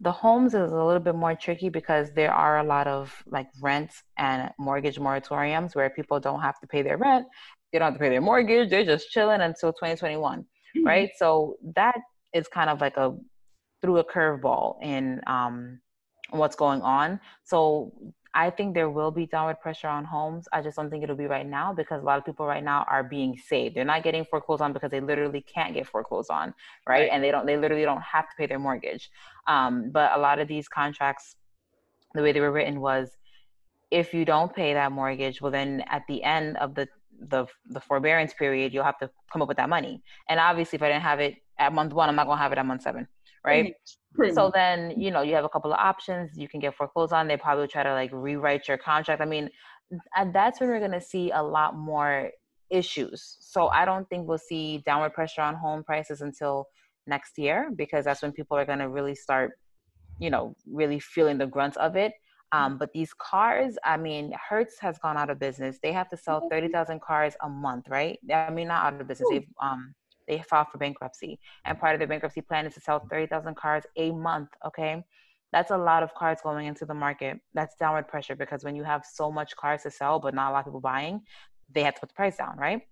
The 0.03 0.13
homes 0.13 0.55
is 0.55 0.73
a 0.73 0.85
little 0.85 1.01
bit 1.01 1.15
more 1.15 1.35
tricky 1.35 1.69
because 1.69 2.11
there 2.13 2.33
are 2.33 2.59
a 2.59 2.65
lot 2.65 2.87
of 2.87 3.15
like 3.27 3.49
rents 3.61 4.03
and 4.19 4.51
mortgage 4.59 4.99
moratoriums 4.99 5.75
where 5.75 5.89
people 5.91 6.19
don't 6.21 6.41
have 6.41 6.59
to 6.61 6.67
pay 6.67 6.83
their 6.83 6.99
rent, 6.99 7.27
they 7.73 7.79
don't 7.79 7.93
have 7.93 7.95
to 7.95 8.01
pay 8.01 8.11
their 8.11 8.21
mortgage, 8.21 8.69
they're 8.69 8.85
just 8.85 9.11
chilling 9.11 9.41
until 9.41 9.73
2021, 9.73 10.45
right? 10.85 11.11
So 11.17 11.57
that 11.77 11.99
is 12.35 12.49
kind 12.49 12.69
of 12.69 12.81
like 12.81 12.97
a 12.97 13.17
through 13.81 13.99
a 13.99 14.05
curveball 14.05 14.77
in 14.83 15.21
um, 15.27 15.81
what's 16.31 16.57
going 16.57 16.83
on. 16.83 17.21
So 17.45 17.93
I 18.35 18.51
think 18.51 18.75
there 18.75 18.89
will 18.89 19.11
be 19.11 19.27
downward 19.27 19.61
pressure 19.61 19.89
on 19.89 20.05
homes. 20.05 20.49
I 20.53 20.63
just 20.63 20.77
don't 20.77 20.89
think 20.89 21.05
it'll 21.05 21.17
be 21.17 21.27
right 21.27 21.47
now 21.47 21.73
because 21.75 22.01
a 22.01 22.05
lot 22.05 22.19
of 22.19 22.25
people 22.25 22.47
right 22.47 22.65
now 22.65 22.87
are 22.89 23.05
being 23.05 23.37
saved. 23.37 23.77
They're 23.77 23.85
not 23.85 24.03
getting 24.03 24.25
foreclosed 24.25 24.63
on 24.63 24.73
because 24.73 24.91
they 24.91 25.01
literally 25.01 25.43
can't 25.43 25.75
get 25.75 25.87
foreclosed 25.87 26.31
on, 26.31 26.55
right? 26.89 27.01
Right. 27.01 27.11
And 27.13 27.23
they 27.23 27.31
don't. 27.31 27.47
They 27.47 27.57
literally 27.57 27.85
don't 27.85 28.01
have 28.01 28.25
to 28.25 28.35
pay 28.39 28.47
their 28.47 28.59
mortgage. 28.59 29.11
Um, 29.47 29.91
but 29.91 30.13
a 30.15 30.19
lot 30.19 30.39
of 30.39 30.49
these 30.49 30.67
contracts, 30.67 31.37
the 32.15 32.23
way 32.23 32.33
they 32.33 32.41
were 32.41 32.53
written 32.53 32.81
was, 32.81 33.11
if 33.91 34.15
you 34.15 34.25
don't 34.25 34.55
pay 34.55 34.73
that 34.73 34.93
mortgage, 34.93 35.43
well, 35.43 35.53
then 35.53 35.85
at 35.91 36.03
the 36.09 36.23
end 36.23 36.57
of 36.57 36.75
the 36.75 36.89
the 37.29 37.47
the 37.69 37.81
forbearance 37.81 38.33
period, 38.35 38.73
you'll 38.73 38.85
have 38.85 38.99
to 38.99 39.11
come 39.31 39.43
up 39.43 39.49
with 39.49 39.59
that 39.59 39.69
money. 39.69 40.03
And 40.29 40.41
obviously, 40.41 40.77
if 40.77 40.83
I 40.83 40.89
didn't 40.89 41.03
have 41.03 41.21
it 41.21 41.37
at 41.59 41.73
month 41.73 41.93
one, 41.93 42.09
I'm 42.09 42.17
not 42.17 42.27
gonna 42.27 42.41
have 42.41 42.53
it 42.53 42.59
at 42.59 42.67
month 42.67 42.83
seven, 42.83 43.07
right? 43.45 43.75
Pretty 44.15 44.35
So 44.35 44.51
then, 44.55 44.95
you 45.01 45.11
know, 45.11 45.23
you 45.23 45.35
have 45.35 45.45
a 45.45 45.49
couple 45.49 45.73
of 45.73 45.79
options. 45.79 46.37
You 46.37 46.49
can 46.49 46.61
get 46.61 46.75
foreclosed 46.75 47.13
on. 47.13 47.29
They 47.29 47.37
probably 47.37 47.67
try 47.67 47.83
to 47.83 47.93
like 47.93 48.11
rewrite 48.13 48.69
your 48.69 48.79
contract. 48.79 49.21
I 49.21 49.25
mean, 49.25 49.49
and 50.17 50.35
that's 50.35 50.61
when 50.61 50.69
we're 50.69 50.79
going 50.79 50.93
to 50.93 51.01
see 51.01 51.31
a 51.31 51.43
lot 51.43 51.77
more 51.77 52.31
issues. 52.71 53.37
So 53.41 53.69
I 53.69 53.85
don't 53.85 54.09
think 54.09 54.27
we'll 54.27 54.39
see 54.39 54.83
downward 54.87 55.13
pressure 55.13 55.43
on 55.43 55.55
home 55.55 55.85
prices 55.85 56.21
until 56.21 56.67
next 57.07 57.39
year 57.39 57.71
because 57.75 58.05
that's 58.05 58.23
when 58.23 58.33
people 58.33 58.57
are 58.57 58.65
going 58.65 58.79
to 58.79 58.89
really 58.89 59.15
start, 59.15 59.53
you 60.19 60.31
know, 60.31 60.55
really 60.67 60.99
feeling 61.01 61.39
the 61.39 61.47
grunt 61.47 61.77
of 61.77 61.97
it. 61.97 62.13
Um, 62.53 62.77
but 62.77 62.93
these 62.93 63.15
cars, 63.15 63.79
I 63.83 63.97
mean, 63.97 64.33
Hertz 64.49 64.79
has 64.81 64.99
gone 64.99 65.17
out 65.17 65.31
of 65.31 65.39
business. 65.39 65.79
They 65.83 65.93
have 65.93 66.11
to 66.11 66.19
sell 66.19 66.49
30,000 66.51 67.01
cars 67.01 67.35
a 67.43 67.49
month, 67.49 67.89
right? 67.89 68.19
I 68.33 68.51
mean, 68.51 68.69
not 68.69 68.85
out 68.85 69.01
of 69.01 69.09
business. 69.09 69.29
They've, 69.31 69.47
um, 69.63 69.95
they 70.27 70.43
filed 70.43 70.69
for 70.71 70.79
bankruptcy 70.79 71.39
and 71.65 71.79
part 71.79 71.95
of 71.95 71.99
their 72.01 72.09
bankruptcy 72.09 72.41
plan 72.41 72.67
is 72.67 72.75
to 72.75 72.81
sell 72.81 73.07
30,000 73.11 73.57
cars 73.57 73.85
a 73.97 74.11
month. 74.13 74.49
Okay. 74.67 75.03
That's 75.53 75.71
a 75.71 75.77
lot 75.77 76.03
of 76.03 76.15
cars 76.15 76.39
going 76.43 76.67
into 76.67 76.87
the 76.87 76.95
market. 76.95 77.39
That's 77.53 77.77
downward 77.77 78.09
pressure 78.09 78.35
because 78.35 78.65
when 78.65 78.75
you 78.75 78.85
have 78.85 79.05
so 79.05 79.31
much 79.31 79.55
cars 79.57 79.83
to 79.83 79.91
sell, 79.91 80.19
but 80.19 80.35
not 80.35 80.51
a 80.51 80.53
lot 80.53 80.61
of 80.61 80.65
people 80.67 80.81
buying, 80.81 81.21
they 81.71 81.83
have 81.83 81.95
to 81.95 82.01
put 82.01 82.09
the 82.09 82.15
price 82.15 82.39
down, 82.39 82.57
right? 82.57 82.83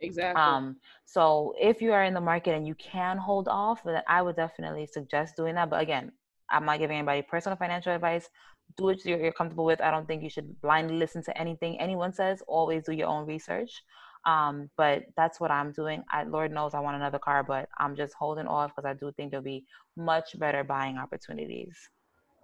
exactly. 0.00 0.40
Um, 0.40 0.76
so 1.04 1.54
if 1.60 1.80
you 1.80 1.92
are 1.92 2.04
in 2.04 2.14
the 2.14 2.20
market 2.20 2.54
and 2.54 2.66
you 2.66 2.74
can 2.74 3.16
hold 3.16 3.48
off, 3.48 3.82
then 3.84 4.02
I 4.08 4.22
would 4.22 4.36
definitely 4.36 4.86
suggest 4.86 5.36
doing 5.36 5.54
that. 5.54 5.70
But 5.70 5.82
again, 5.82 6.12
I'm 6.50 6.64
not 6.64 6.78
giving 6.78 6.98
anybody 6.98 7.22
personal 7.22 7.56
financial 7.56 7.94
advice. 7.94 8.28
Do 8.76 8.84
what 8.84 9.04
you're, 9.04 9.20
you're 9.20 9.32
comfortable 9.32 9.64
with. 9.64 9.80
I 9.80 9.90
don't 9.90 10.06
think 10.06 10.22
you 10.22 10.30
should 10.30 10.60
blindly 10.60 10.96
listen 10.96 11.22
to 11.24 11.38
anything 11.38 11.80
anyone 11.80 12.12
says. 12.12 12.42
Always 12.46 12.84
do 12.84 12.92
your 12.92 13.08
own 13.08 13.26
research. 13.26 13.82
Um, 14.26 14.70
but 14.76 15.04
that's 15.16 15.40
what 15.40 15.50
I'm 15.50 15.72
doing. 15.72 16.02
I, 16.10 16.24
Lord 16.24 16.52
knows 16.52 16.74
I 16.74 16.80
want 16.80 16.96
another 16.96 17.18
car, 17.18 17.42
but 17.42 17.68
I'm 17.78 17.96
just 17.96 18.14
holding 18.14 18.46
off 18.46 18.72
because 18.74 18.88
I 18.88 18.94
do 18.94 19.12
think 19.12 19.30
there'll 19.30 19.44
be 19.44 19.64
much 19.96 20.38
better 20.38 20.64
buying 20.64 20.98
opportunities. 20.98 21.76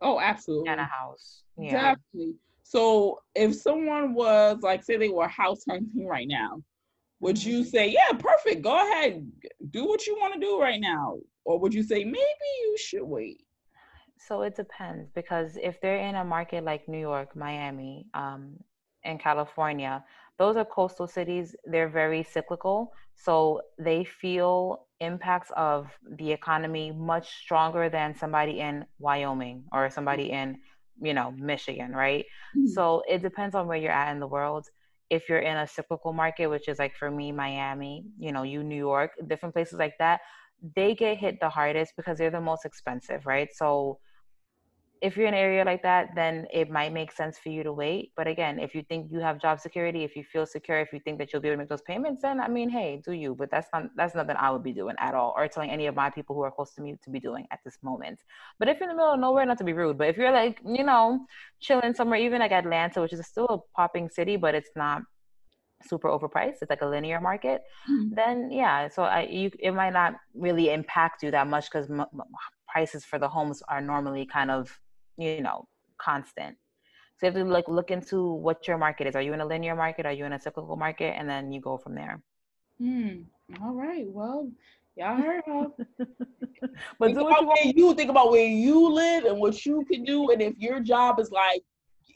Oh, 0.00 0.20
absolutely. 0.20 0.68
And 0.70 0.80
a 0.80 0.84
house. 0.84 1.42
Yeah. 1.56 1.94
Definitely. 1.96 2.34
So 2.62 3.20
if 3.34 3.54
someone 3.54 4.14
was 4.14 4.58
like, 4.62 4.82
say 4.84 4.96
they 4.96 5.08
were 5.08 5.28
house 5.28 5.64
hunting 5.68 6.06
right 6.06 6.28
now, 6.28 6.62
would 7.20 7.42
you 7.42 7.62
Mm-hmm. 7.62 7.70
say, 7.70 7.88
yeah, 7.88 8.12
perfect, 8.18 8.62
go 8.62 8.74
ahead, 8.76 9.30
do 9.70 9.86
what 9.86 10.06
you 10.06 10.16
want 10.18 10.34
to 10.34 10.40
do 10.40 10.60
right 10.60 10.80
now? 10.80 11.18
Or 11.44 11.58
would 11.60 11.74
you 11.74 11.82
say, 11.82 12.04
maybe 12.04 12.48
you 12.62 12.76
should 12.78 13.04
wait? 13.04 13.42
So 14.18 14.42
it 14.42 14.56
depends 14.56 15.10
because 15.10 15.56
if 15.62 15.80
they're 15.80 15.98
in 15.98 16.14
a 16.16 16.24
market 16.24 16.64
like 16.64 16.88
New 16.88 16.98
York, 17.00 17.36
Miami, 17.36 18.06
um, 18.14 18.56
and 19.04 19.20
California, 19.20 20.04
those 20.38 20.56
are 20.56 20.64
coastal 20.64 21.06
cities. 21.06 21.54
They're 21.64 21.88
very 21.88 22.22
cyclical. 22.22 22.92
So 23.16 23.60
they 23.78 24.04
feel 24.04 24.86
impacts 25.00 25.50
of 25.56 25.88
the 26.18 26.32
economy 26.32 26.92
much 26.92 27.28
stronger 27.42 27.88
than 27.88 28.14
somebody 28.14 28.60
in 28.60 28.84
Wyoming 28.98 29.64
or 29.72 29.90
somebody 29.90 30.30
in, 30.30 30.58
you 31.00 31.14
know, 31.14 31.32
Michigan, 31.32 31.92
right? 31.92 32.24
Mhm. 32.54 32.66
So 32.66 33.02
it 33.08 33.22
depends 33.22 33.54
on 33.54 33.66
where 33.66 33.78
you're 33.78 33.92
at 33.92 34.12
in 34.12 34.20
the 34.20 34.26
world. 34.26 34.66
If 35.10 35.28
you're 35.28 35.38
in 35.40 35.56
a 35.56 35.66
cyclical 35.66 36.12
market, 36.12 36.48
which 36.48 36.68
is 36.68 36.78
like 36.78 36.94
for 36.96 37.10
me, 37.10 37.32
Miami, 37.32 38.04
you 38.18 38.32
know, 38.32 38.42
you, 38.42 38.62
New 38.62 38.76
York, 38.76 39.12
different 39.28 39.54
places 39.54 39.78
like 39.78 39.94
that, 39.98 40.20
they 40.74 40.94
get 40.94 41.18
hit 41.18 41.38
the 41.40 41.48
hardest 41.48 41.92
because 41.96 42.18
they're 42.18 42.30
the 42.30 42.40
most 42.40 42.64
expensive, 42.64 43.26
right? 43.26 43.48
So 43.54 43.98
if 45.02 45.16
you're 45.16 45.26
in 45.26 45.34
an 45.34 45.40
area 45.40 45.64
like 45.64 45.82
that, 45.82 46.08
then 46.14 46.46
it 46.52 46.70
might 46.70 46.92
make 46.92 47.12
sense 47.12 47.38
for 47.38 47.50
you 47.50 47.62
to 47.62 47.72
wait. 47.72 48.12
But 48.16 48.26
again, 48.26 48.58
if 48.58 48.74
you 48.74 48.82
think 48.88 49.10
you 49.12 49.20
have 49.20 49.40
job 49.40 49.60
security, 49.60 50.04
if 50.04 50.16
you 50.16 50.24
feel 50.24 50.46
secure, 50.46 50.80
if 50.80 50.92
you 50.92 51.00
think 51.00 51.18
that 51.18 51.32
you'll 51.32 51.42
be 51.42 51.48
able 51.48 51.56
to 51.56 51.58
make 51.62 51.68
those 51.68 51.82
payments, 51.82 52.22
then 52.22 52.40
I 52.40 52.48
mean, 52.48 52.70
hey, 52.70 53.02
do 53.04 53.12
you? 53.12 53.34
But 53.34 53.50
that's 53.50 53.68
not 53.72 53.84
that's 53.96 54.14
nothing 54.14 54.36
I 54.38 54.50
would 54.50 54.62
be 54.62 54.72
doing 54.72 54.96
at 54.98 55.14
all, 55.14 55.34
or 55.36 55.46
telling 55.48 55.70
any 55.70 55.86
of 55.86 55.94
my 55.94 56.10
people 56.10 56.34
who 56.34 56.42
are 56.42 56.50
close 56.50 56.72
to 56.74 56.82
me 56.82 56.96
to 57.02 57.10
be 57.10 57.20
doing 57.20 57.46
at 57.50 57.60
this 57.64 57.76
moment. 57.82 58.20
But 58.58 58.68
if 58.68 58.80
you're 58.80 58.88
in 58.90 58.96
the 58.96 59.00
middle 59.00 59.14
of 59.14 59.20
nowhere, 59.20 59.44
not 59.46 59.58
to 59.58 59.64
be 59.64 59.72
rude, 59.72 59.98
but 59.98 60.08
if 60.08 60.16
you're 60.16 60.32
like, 60.32 60.60
you 60.64 60.84
know, 60.84 61.20
chilling 61.60 61.94
somewhere, 61.94 62.18
even 62.18 62.40
like 62.40 62.52
Atlanta, 62.52 63.00
which 63.02 63.12
is 63.12 63.26
still 63.26 63.46
a 63.46 63.58
popping 63.76 64.08
city, 64.08 64.36
but 64.36 64.54
it's 64.54 64.70
not 64.76 65.02
super 65.82 66.08
overpriced 66.08 66.56
it's 66.62 66.70
like 66.70 66.80
a 66.82 66.86
linear 66.86 67.20
market 67.20 67.60
Mhm. 67.88 68.14
then 68.16 68.50
yeah 68.50 68.88
so 68.88 69.02
I, 69.04 69.22
you 69.22 69.50
it 69.58 69.72
might 69.72 69.92
not 69.92 70.14
really 70.34 70.70
impact 70.72 71.22
you 71.22 71.30
that 71.32 71.46
much 71.46 71.70
because 71.70 71.90
m- 71.90 72.00
m- 72.00 72.22
prices 72.66 73.04
for 73.04 73.18
the 73.18 73.28
homes 73.28 73.62
are 73.68 73.80
normally 73.80 74.26
kind 74.26 74.50
of 74.50 74.78
you 75.16 75.40
know 75.40 75.66
constant 75.98 76.56
so 77.18 77.26
you 77.26 77.32
have 77.32 77.42
to 77.42 77.50
like 77.50 77.68
look 77.68 77.90
into 77.90 78.32
what 78.32 78.68
your 78.68 78.78
market 78.78 79.06
is 79.06 79.16
are 79.16 79.22
you 79.22 79.32
in 79.32 79.40
a 79.40 79.46
linear 79.46 79.74
market 79.74 80.06
are 80.06 80.12
you 80.12 80.24
in 80.24 80.32
a 80.32 80.40
cyclical 80.40 80.76
market 80.76 81.14
and 81.18 81.28
then 81.28 81.52
you 81.52 81.60
go 81.60 81.76
from 81.78 81.94
there 81.94 82.20
Hmm. 82.80 83.22
All 83.62 83.74
right. 83.74 84.06
Well, 84.06 84.50
y'all 84.96 85.16
heard 85.22 85.42
her. 85.46 85.68
but 86.98 87.06
think 87.06 87.18
do 87.18 87.24
what 87.24 87.40
you 87.40 87.46
want 87.46 87.60
where 87.64 87.72
you 87.74 87.94
think 87.94 88.10
about 88.10 88.30
where 88.30 88.46
you 88.46 88.88
live 88.92 89.24
and 89.24 89.38
what 89.38 89.64
you 89.64 89.84
can 89.90 90.04
do, 90.04 90.30
and 90.30 90.42
if 90.42 90.58
your 90.58 90.80
job 90.80 91.18
is 91.20 91.30
like, 91.30 91.62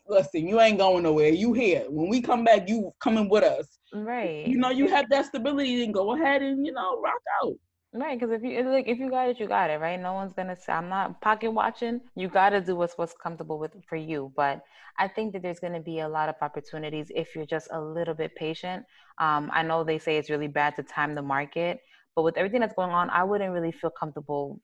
listen, 0.09 0.46
you 0.46 0.61
ain't 0.61 0.78
going 0.78 1.03
nowhere. 1.03 1.28
You 1.28 1.53
here. 1.53 1.84
When 1.88 2.09
we 2.09 2.20
come 2.20 2.44
back, 2.44 2.68
you 2.68 2.92
coming 3.01 3.28
with 3.28 3.44
us. 3.44 3.78
right 3.92 4.46
You 4.46 4.59
know, 4.59 4.70
you 4.70 4.88
have 4.88 5.09
that 5.11 5.26
stability, 5.26 5.80
then 5.80 5.92
go 5.92 6.14
ahead 6.14 6.42
and 6.42 6.66
you 6.66 6.72
know 6.72 7.01
rock 7.01 7.22
out. 7.42 7.55
Right, 7.93 8.18
because 8.18 8.32
if 8.32 8.45
you 8.45 8.62
like 8.70 8.86
if 8.86 8.99
you 9.01 9.11
got 9.11 9.28
it, 9.30 9.41
you 9.41 9.49
got 9.49 9.68
it, 9.68 9.80
right? 9.80 9.99
No 9.99 10.12
one's 10.12 10.32
gonna 10.32 10.55
say 10.57 10.72
I'm 10.72 10.88
not 10.88 11.20
pocket 11.20 11.51
watching. 11.51 12.01
You 12.14 12.28
gotta 12.28 12.61
do 12.61 12.76
what's 12.76 12.97
what's 12.97 13.14
comfortable 13.14 13.59
with 13.59 13.72
for 13.88 13.97
you. 13.97 14.32
But 14.36 14.62
I 14.97 15.09
think 15.09 15.32
that 15.32 15.43
there's 15.43 15.59
gonna 15.59 15.80
be 15.80 15.99
a 15.99 16.09
lot 16.09 16.28
of 16.28 16.36
opportunities 16.41 17.11
if 17.16 17.34
you're 17.34 17.47
just 17.47 17.66
a 17.72 17.80
little 17.80 18.14
bit 18.14 18.36
patient. 18.36 18.84
Um, 19.18 19.51
I 19.53 19.64
know 19.64 19.82
they 19.82 19.99
say 19.99 20.18
it's 20.18 20.30
really 20.30 20.47
bad 20.47 20.76
to 20.76 20.84
time 20.84 21.16
the 21.16 21.22
market, 21.22 21.80
but 22.14 22.22
with 22.22 22.36
everything 22.36 22.61
that's 22.61 22.74
going 22.74 22.91
on, 22.93 23.11
I 23.11 23.24
wouldn't 23.24 23.53
really 23.53 23.72
feel 23.72 23.91
comfortable 23.91 24.61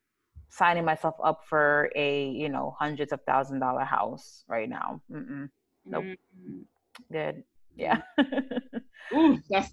signing 0.48 0.84
myself 0.84 1.16
up 1.22 1.40
for 1.48 1.90
a 1.96 2.28
you 2.30 2.48
know 2.48 2.76
hundreds 2.78 3.10
of 3.12 3.20
thousand 3.26 3.58
dollar 3.58 3.82
house 3.84 4.44
right 4.46 4.68
now. 4.68 5.00
Mm-mm, 5.10 5.50
Nope. 5.84 6.04
Mm. 6.40 6.62
good, 7.10 7.42
yeah. 7.76 8.02
Ooh, 9.12 9.42
that's 9.50 9.70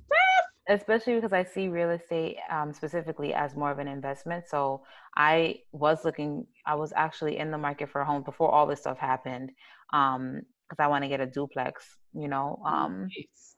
especially 0.70 1.16
because 1.16 1.34
I 1.34 1.44
see 1.44 1.68
real 1.68 1.92
estate 1.92 2.38
um, 2.50 2.74
specifically 2.74 3.34
as 3.34 3.56
more 3.56 3.72
of 3.72 3.80
an 3.80 3.88
investment. 3.88 4.46
So 4.48 4.84
I 5.18 5.60
was 5.72 6.06
looking, 6.06 6.48
I 6.66 6.76
was 6.76 6.94
actually 6.96 7.38
in 7.38 7.52
the 7.52 7.58
market 7.58 7.90
for 7.90 8.02
a 8.02 8.06
home 8.06 8.24
before 8.24 8.50
all 8.50 8.66
this 8.68 8.80
stuff 8.80 8.98
happened 8.98 9.52
because 9.92 10.80
I 10.80 10.88
want 10.88 11.04
to 11.04 11.10
get 11.10 11.20
a 11.20 11.26
duplex, 11.26 11.98
you 12.14 12.28
know, 12.28 12.62
um, 12.66 13.02
nice. 13.02 13.53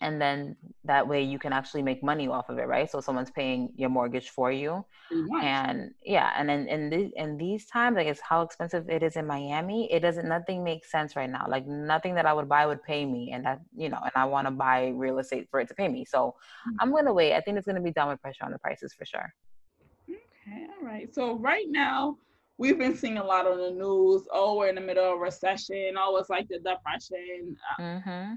And 0.00 0.20
then 0.20 0.56
that 0.84 1.06
way 1.06 1.22
you 1.22 1.38
can 1.38 1.52
actually 1.52 1.82
make 1.82 2.02
money 2.02 2.28
off 2.28 2.48
of 2.48 2.58
it, 2.58 2.66
right? 2.66 2.90
So 2.90 3.00
someone's 3.00 3.30
paying 3.30 3.72
your 3.76 3.88
mortgage 3.88 4.30
for 4.30 4.50
you, 4.52 4.84
and 5.42 5.90
yeah, 6.04 6.32
and 6.36 6.48
then 6.48 6.68
in 6.68 6.90
these 6.90 7.10
in 7.16 7.36
these 7.36 7.66
times, 7.66 7.96
like 7.96 8.06
it's 8.06 8.20
how 8.20 8.42
expensive 8.42 8.88
it 8.88 9.02
is 9.02 9.16
in 9.16 9.26
Miami. 9.26 9.90
It 9.92 10.00
doesn't 10.00 10.28
nothing 10.28 10.62
makes 10.64 10.90
sense 10.90 11.16
right 11.16 11.30
now. 11.30 11.46
Like 11.48 11.66
nothing 11.66 12.14
that 12.16 12.26
I 12.26 12.32
would 12.32 12.48
buy 12.48 12.66
would 12.66 12.82
pay 12.82 13.04
me, 13.04 13.32
and 13.32 13.44
that 13.44 13.60
you 13.76 13.88
know, 13.88 13.98
and 14.02 14.12
I 14.14 14.24
want 14.24 14.46
to 14.46 14.50
buy 14.50 14.88
real 14.94 15.18
estate 15.18 15.48
for 15.50 15.60
it 15.60 15.68
to 15.68 15.74
pay 15.74 15.88
me. 15.88 16.04
So 16.04 16.34
I'm 16.80 16.92
gonna 16.92 17.12
wait. 17.12 17.34
I 17.34 17.40
think 17.40 17.58
it's 17.58 17.66
gonna 17.66 17.80
be 17.80 17.92
downward 17.92 18.20
pressure 18.20 18.44
on 18.44 18.52
the 18.52 18.58
prices 18.58 18.94
for 18.96 19.04
sure. 19.04 19.32
Okay, 20.08 20.66
all 20.78 20.86
right. 20.86 21.12
So 21.12 21.34
right 21.38 21.66
now, 21.68 22.18
we've 22.58 22.78
been 22.78 22.96
seeing 22.96 23.18
a 23.18 23.24
lot 23.24 23.46
on 23.46 23.58
the 23.58 23.70
news. 23.70 24.26
Oh, 24.32 24.56
we're 24.56 24.68
in 24.68 24.74
the 24.76 24.80
middle 24.80 25.12
of 25.12 25.18
a 25.18 25.20
recession. 25.20 25.94
Oh, 25.98 26.16
it's 26.16 26.30
like 26.30 26.48
the 26.48 26.58
depression. 26.58 27.56
Uh, 27.78 27.82
Mm-hmm. 27.82 28.34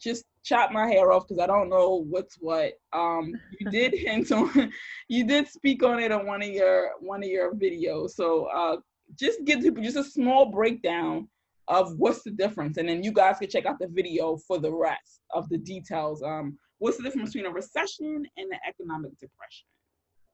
Just 0.00 0.24
chop 0.42 0.72
my 0.72 0.86
hair 0.86 1.12
off 1.12 1.28
because 1.28 1.42
I 1.42 1.46
don't 1.46 1.68
know 1.68 2.04
what's 2.08 2.36
what. 2.36 2.72
Um, 2.92 3.34
you 3.58 3.70
did 3.70 3.92
hint 3.92 4.32
on, 4.32 4.72
you 5.08 5.26
did 5.26 5.48
speak 5.48 5.82
on 5.82 6.00
it 6.00 6.12
on 6.12 6.26
one 6.26 6.42
of 6.42 6.48
your 6.48 6.92
one 7.00 7.22
of 7.22 7.28
your 7.28 7.54
videos. 7.54 8.10
So 8.10 8.46
uh, 8.46 8.76
just 9.18 9.44
give 9.44 9.60
people 9.60 9.82
just 9.82 9.96
a 9.96 10.04
small 10.04 10.46
breakdown 10.46 11.28
of 11.68 11.96
what's 11.98 12.22
the 12.22 12.30
difference, 12.30 12.78
and 12.78 12.88
then 12.88 13.04
you 13.04 13.12
guys 13.12 13.38
can 13.38 13.48
check 13.48 13.66
out 13.66 13.78
the 13.78 13.88
video 13.88 14.36
for 14.36 14.58
the 14.58 14.72
rest 14.72 15.20
of 15.32 15.48
the 15.48 15.58
details. 15.58 16.22
Um, 16.22 16.58
what's 16.78 16.96
the 16.96 17.04
difference 17.04 17.32
between 17.32 17.50
a 17.50 17.54
recession 17.54 18.24
and 18.36 18.52
an 18.52 18.58
economic 18.68 19.12
depression? 19.18 19.66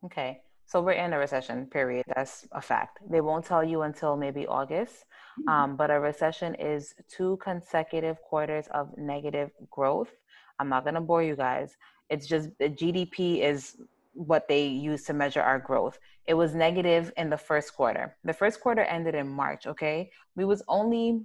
Okay. 0.04 0.40
So 0.66 0.82
we're 0.82 0.92
in 0.92 1.12
a 1.12 1.18
recession, 1.18 1.66
period. 1.66 2.04
That's 2.14 2.46
a 2.52 2.60
fact. 2.60 2.98
They 3.08 3.20
won't 3.20 3.44
tell 3.44 3.62
you 3.62 3.82
until 3.82 4.16
maybe 4.16 4.46
August. 4.46 5.04
Um, 5.48 5.76
but 5.76 5.90
a 5.90 6.00
recession 6.00 6.54
is 6.54 6.94
two 7.08 7.38
consecutive 7.42 8.20
quarters 8.22 8.66
of 8.72 8.96
negative 8.96 9.50
growth. 9.70 10.10
I'm 10.58 10.68
not 10.68 10.84
going 10.84 10.94
to 10.94 11.00
bore 11.00 11.22
you 11.22 11.36
guys. 11.36 11.76
It's 12.08 12.26
just 12.26 12.48
the 12.58 12.68
GDP 12.68 13.42
is 13.42 13.76
what 14.12 14.48
they 14.48 14.66
use 14.66 15.04
to 15.04 15.12
measure 15.12 15.42
our 15.42 15.58
growth. 15.58 15.98
It 16.26 16.34
was 16.34 16.54
negative 16.54 17.12
in 17.16 17.30
the 17.30 17.36
first 17.36 17.74
quarter. 17.74 18.16
The 18.24 18.32
first 18.32 18.60
quarter 18.60 18.82
ended 18.82 19.14
in 19.14 19.28
March, 19.28 19.66
okay? 19.66 20.10
We 20.34 20.44
was 20.44 20.62
only 20.68 21.20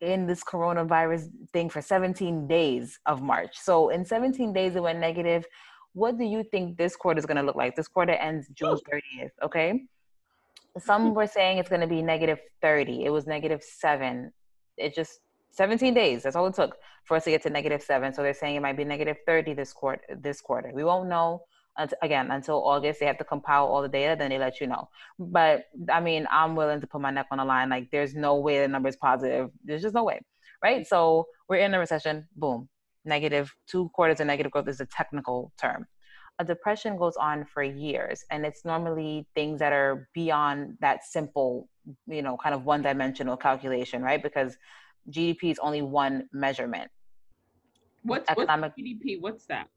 in 0.00 0.26
this 0.26 0.42
coronavirus 0.42 1.28
thing 1.52 1.68
for 1.68 1.82
17 1.82 2.46
days 2.46 2.98
of 3.06 3.22
March. 3.22 3.56
So 3.58 3.88
in 3.88 4.04
17 4.04 4.52
days 4.52 4.76
it 4.76 4.82
went 4.82 4.98
negative. 4.98 5.46
What 5.92 6.18
do 6.18 6.24
you 6.24 6.44
think 6.44 6.76
this 6.76 6.96
quarter 6.96 7.18
is 7.18 7.26
going 7.26 7.36
to 7.36 7.42
look 7.42 7.56
like? 7.56 7.76
This 7.76 7.88
quarter 7.88 8.12
ends 8.12 8.48
June 8.54 8.76
30th, 8.76 9.30
okay? 9.42 9.72
Mm-hmm. 9.72 10.80
Some 10.80 11.14
were 11.14 11.26
saying 11.26 11.58
it's 11.58 11.68
going 11.68 11.80
to 11.80 11.86
be 11.86 12.02
negative 12.02 12.38
30. 12.62 13.04
It 13.04 13.10
was 13.10 13.26
negative 13.26 13.62
7. 13.62 14.32
It 14.76 14.94
just 14.94 15.20
17 15.52 15.94
days. 15.94 16.22
That's 16.22 16.36
all 16.36 16.46
it 16.46 16.54
took 16.54 16.76
for 17.04 17.16
us 17.16 17.24
to 17.24 17.30
get 17.30 17.42
to 17.42 17.50
negative 17.50 17.82
7. 17.82 18.14
So 18.14 18.22
they're 18.22 18.34
saying 18.34 18.56
it 18.56 18.62
might 18.62 18.76
be 18.76 18.84
negative 18.84 19.16
30 19.26 19.54
this 19.54 19.72
quarter 19.72 20.02
this 20.16 20.40
quarter. 20.40 20.70
We 20.72 20.84
won't 20.84 21.08
know 21.08 21.42
unt- 21.78 21.94
again 22.02 22.30
until 22.30 22.64
August. 22.64 23.00
They 23.00 23.06
have 23.06 23.18
to 23.18 23.24
compile 23.24 23.66
all 23.66 23.82
the 23.82 23.88
data, 23.88 24.16
then 24.18 24.30
they 24.30 24.38
let 24.38 24.60
you 24.60 24.66
know. 24.66 24.88
But 25.18 25.64
I 25.90 26.00
mean, 26.00 26.26
I'm 26.30 26.54
willing 26.54 26.80
to 26.80 26.86
put 26.86 27.00
my 27.00 27.10
neck 27.10 27.26
on 27.30 27.38
the 27.38 27.44
line. 27.44 27.68
Like, 27.68 27.90
there's 27.90 28.14
no 28.14 28.36
way 28.36 28.60
the 28.60 28.68
number 28.68 28.88
is 28.88 28.96
positive. 28.96 29.50
There's 29.64 29.82
just 29.82 29.94
no 29.94 30.04
way, 30.04 30.20
right? 30.62 30.86
So 30.86 31.26
we're 31.48 31.56
in 31.56 31.74
a 31.74 31.78
recession. 31.78 32.28
Boom, 32.36 32.68
negative 33.04 33.52
two 33.66 33.88
quarters 33.94 34.20
of 34.20 34.26
negative 34.26 34.52
growth 34.52 34.68
is 34.68 34.80
a 34.80 34.86
technical 34.86 35.52
term. 35.60 35.86
A 36.38 36.44
depression 36.44 36.96
goes 36.96 37.16
on 37.16 37.44
for 37.44 37.62
years, 37.62 38.24
and 38.30 38.46
it's 38.46 38.64
normally 38.64 39.26
things 39.34 39.58
that 39.58 39.72
are 39.72 40.08
beyond 40.14 40.76
that 40.80 41.04
simple, 41.04 41.68
you 42.06 42.22
know, 42.22 42.36
kind 42.42 42.54
of 42.54 42.64
one-dimensional 42.64 43.36
calculation, 43.36 44.02
right? 44.02 44.22
Because 44.22 44.56
GDP 45.10 45.50
is 45.50 45.58
only 45.58 45.82
one 45.82 46.28
measurement. 46.32 46.90
What's, 48.04 48.30
Economic- 48.30 48.72
what's 48.76 48.80
GDP? 48.80 49.20
What's 49.20 49.46
that? 49.46 49.68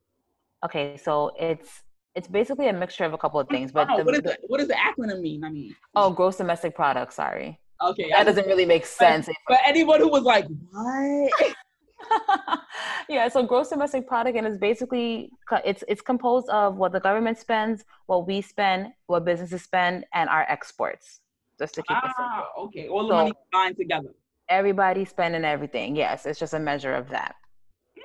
Okay, 0.64 0.96
so 0.96 1.32
it's 1.40 1.84
it's 2.16 2.28
basically 2.28 2.68
a 2.68 2.74
mixture 2.74 3.04
of 3.06 3.14
a 3.14 3.18
couple 3.18 3.40
of 3.40 3.50
things, 3.50 3.72
Oh, 3.72 3.74
but 3.74 3.88
no, 3.90 3.98
the, 3.98 4.04
what, 4.06 4.16
is 4.16 4.22
the- 4.22 4.38
what 4.48 4.60
does 4.60 4.68
the 4.68 4.76
acronym 4.76 5.20
mean? 5.20 5.44
I 5.44 5.50
mean, 5.50 5.76
oh, 5.96 6.12
gross 6.12 6.38
domestic 6.38 6.76
product. 6.76 7.12
Sorry, 7.12 7.60
okay. 7.84 8.12
I 8.14 8.24
that 8.24 8.26
doesn't 8.36 8.48
really 8.48 8.66
make 8.66 8.86
sense. 8.86 9.28
But 9.50 9.60
anyone 9.66 10.00
who 10.00 10.08
was 10.10 10.24
like, 10.24 10.46
what? 10.72 11.56
yeah, 13.10 13.28
so 13.28 13.43
gross 13.43 13.70
domestic 13.70 14.08
product, 14.08 14.38
and 14.38 14.47
it's 14.47 14.58
basically 14.58 15.32
it's 15.66 15.84
it's 15.88 16.01
composed 16.01 16.49
of 16.49 16.76
what 16.78 16.91
the 16.91 16.99
government 16.99 17.38
spends, 17.38 17.84
what 18.08 18.28
we 18.28 18.41
spend, 18.41 18.93
what 19.08 19.26
businesses 19.26 19.62
spend, 19.62 20.06
and 20.14 20.30
our 20.30 20.45
exports. 20.49 21.20
Just 21.60 21.76
to 21.76 21.84
keep 21.84 21.97
it 21.97 22.04
simple. 22.04 22.16
Ah, 22.20 22.47
okay. 22.60 22.88
All 22.88 23.04
the 23.08 23.14
So- 23.14 23.16
money 23.18 23.34
combined 23.51 23.78
together. 23.78 24.10
Everybody 24.49 25.06
spending 25.06 25.45
everything. 25.45 25.95
Yes, 25.95 26.26
it's 26.26 26.39
just 26.39 26.54
a 26.54 26.60
measure 26.60 26.93
of 26.93 27.10
that. 27.10 27.36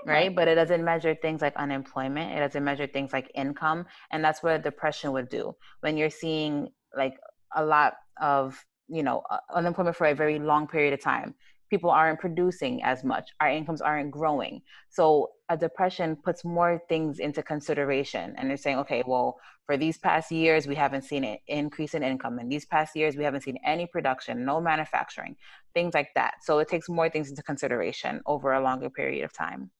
right? 0.06 0.34
But 0.34 0.48
it 0.48 0.54
doesn't 0.54 0.84
measure 0.84 1.14
things 1.14 1.42
like 1.42 1.56
unemployment. 1.56 2.32
It 2.32 2.38
doesn't 2.40 2.62
measure 2.64 2.86
things 2.86 3.12
like 3.12 3.30
income, 3.34 3.86
and 4.12 4.24
that's 4.24 4.42
what 4.42 4.62
depression 4.62 5.12
would 5.12 5.28
do. 5.28 5.54
When 5.80 5.96
you're 5.96 6.10
seeing 6.10 6.68
like 6.96 7.14
a 7.54 7.64
lot 7.64 7.94
of 8.20 8.64
you 8.88 9.02
know 9.02 9.22
uh, 9.30 9.38
unemployment 9.54 9.96
for 9.96 10.06
a 10.06 10.14
very 10.14 10.38
long 10.38 10.66
period 10.66 10.94
of 10.94 11.00
time 11.02 11.34
people 11.68 11.90
aren't 11.90 12.18
producing 12.18 12.82
as 12.82 13.04
much. 13.04 13.30
Our 13.40 13.50
incomes 13.50 13.80
aren't 13.80 14.10
growing. 14.10 14.62
So 14.88 15.30
a 15.48 15.56
depression 15.56 16.16
puts 16.16 16.44
more 16.44 16.80
things 16.88 17.18
into 17.18 17.42
consideration. 17.42 18.34
And 18.36 18.48
they're 18.48 18.56
saying 18.56 18.78
okay 18.78 19.02
well 19.06 19.38
for 19.66 19.76
these 19.76 19.98
past 19.98 20.30
years 20.32 20.66
we 20.66 20.74
haven't 20.74 21.02
seen 21.02 21.24
an 21.24 21.38
increase 21.46 21.94
in 21.94 22.02
income. 22.02 22.38
In 22.38 22.48
these 22.48 22.64
past 22.64 22.96
years 22.96 23.16
we 23.16 23.24
haven't 23.24 23.42
seen 23.42 23.58
any 23.64 23.86
production 23.86 24.44
no 24.44 24.60
manufacturing 24.60 25.36
things 25.74 25.94
like 25.94 26.10
that. 26.14 26.34
So 26.42 26.58
it 26.58 26.68
takes 26.68 26.88
more 26.88 27.08
things 27.08 27.30
into 27.30 27.42
consideration 27.42 28.20
over 28.26 28.52
a 28.52 28.60
longer 28.62 28.90
period 28.90 29.24
of 29.24 29.32
time. 29.32 29.70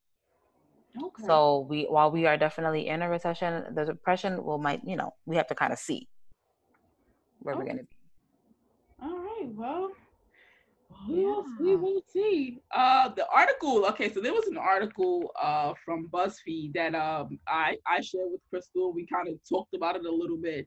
Okay. 0.97 1.27
so 1.27 1.67
we 1.69 1.85
while 1.85 2.11
we 2.11 2.27
are 2.27 2.37
definitely 2.37 2.89
in 2.89 3.03
a 3.03 3.09
recession 3.09 3.63
the 3.75 3.85
depression 3.85 4.43
will 4.43 4.59
might 4.59 4.81
you 4.85 4.97
know 4.97 5.13
we 5.27 5.37
have 5.37 5.47
to 5.47 5.55
kind 5.55 5.73
of 5.73 5.79
see 5.79 6.09
where 7.41 7.55
okay. 7.55 7.61
we're 7.61 7.67
going 7.67 7.79
to 7.79 7.85
be. 7.85 7.97
All 9.03 9.19
right. 9.19 9.49
Well 9.55 9.93
Yes, 11.07 11.45
we 11.61 11.77
will 11.77 12.03
see. 12.13 12.61
Uh, 12.75 13.09
the 13.11 13.27
article. 13.29 13.85
Okay, 13.87 14.13
so 14.13 14.21
there 14.21 14.33
was 14.33 14.47
an 14.47 14.57
article 14.57 15.31
uh 15.41 15.75
from 15.85 16.09
BuzzFeed 16.09 16.75
that 16.75 16.95
um 16.95 17.39
I 17.47 17.77
I 17.87 18.01
shared 18.01 18.31
with 18.33 18.41
Krystal. 18.53 18.95
We 18.95 19.07
kind 19.07 19.29
of 19.29 19.39
talked 19.49 19.75
about 19.75 19.97
it 19.97 20.05
a 20.05 20.11
little 20.11 20.37
bit. 20.37 20.67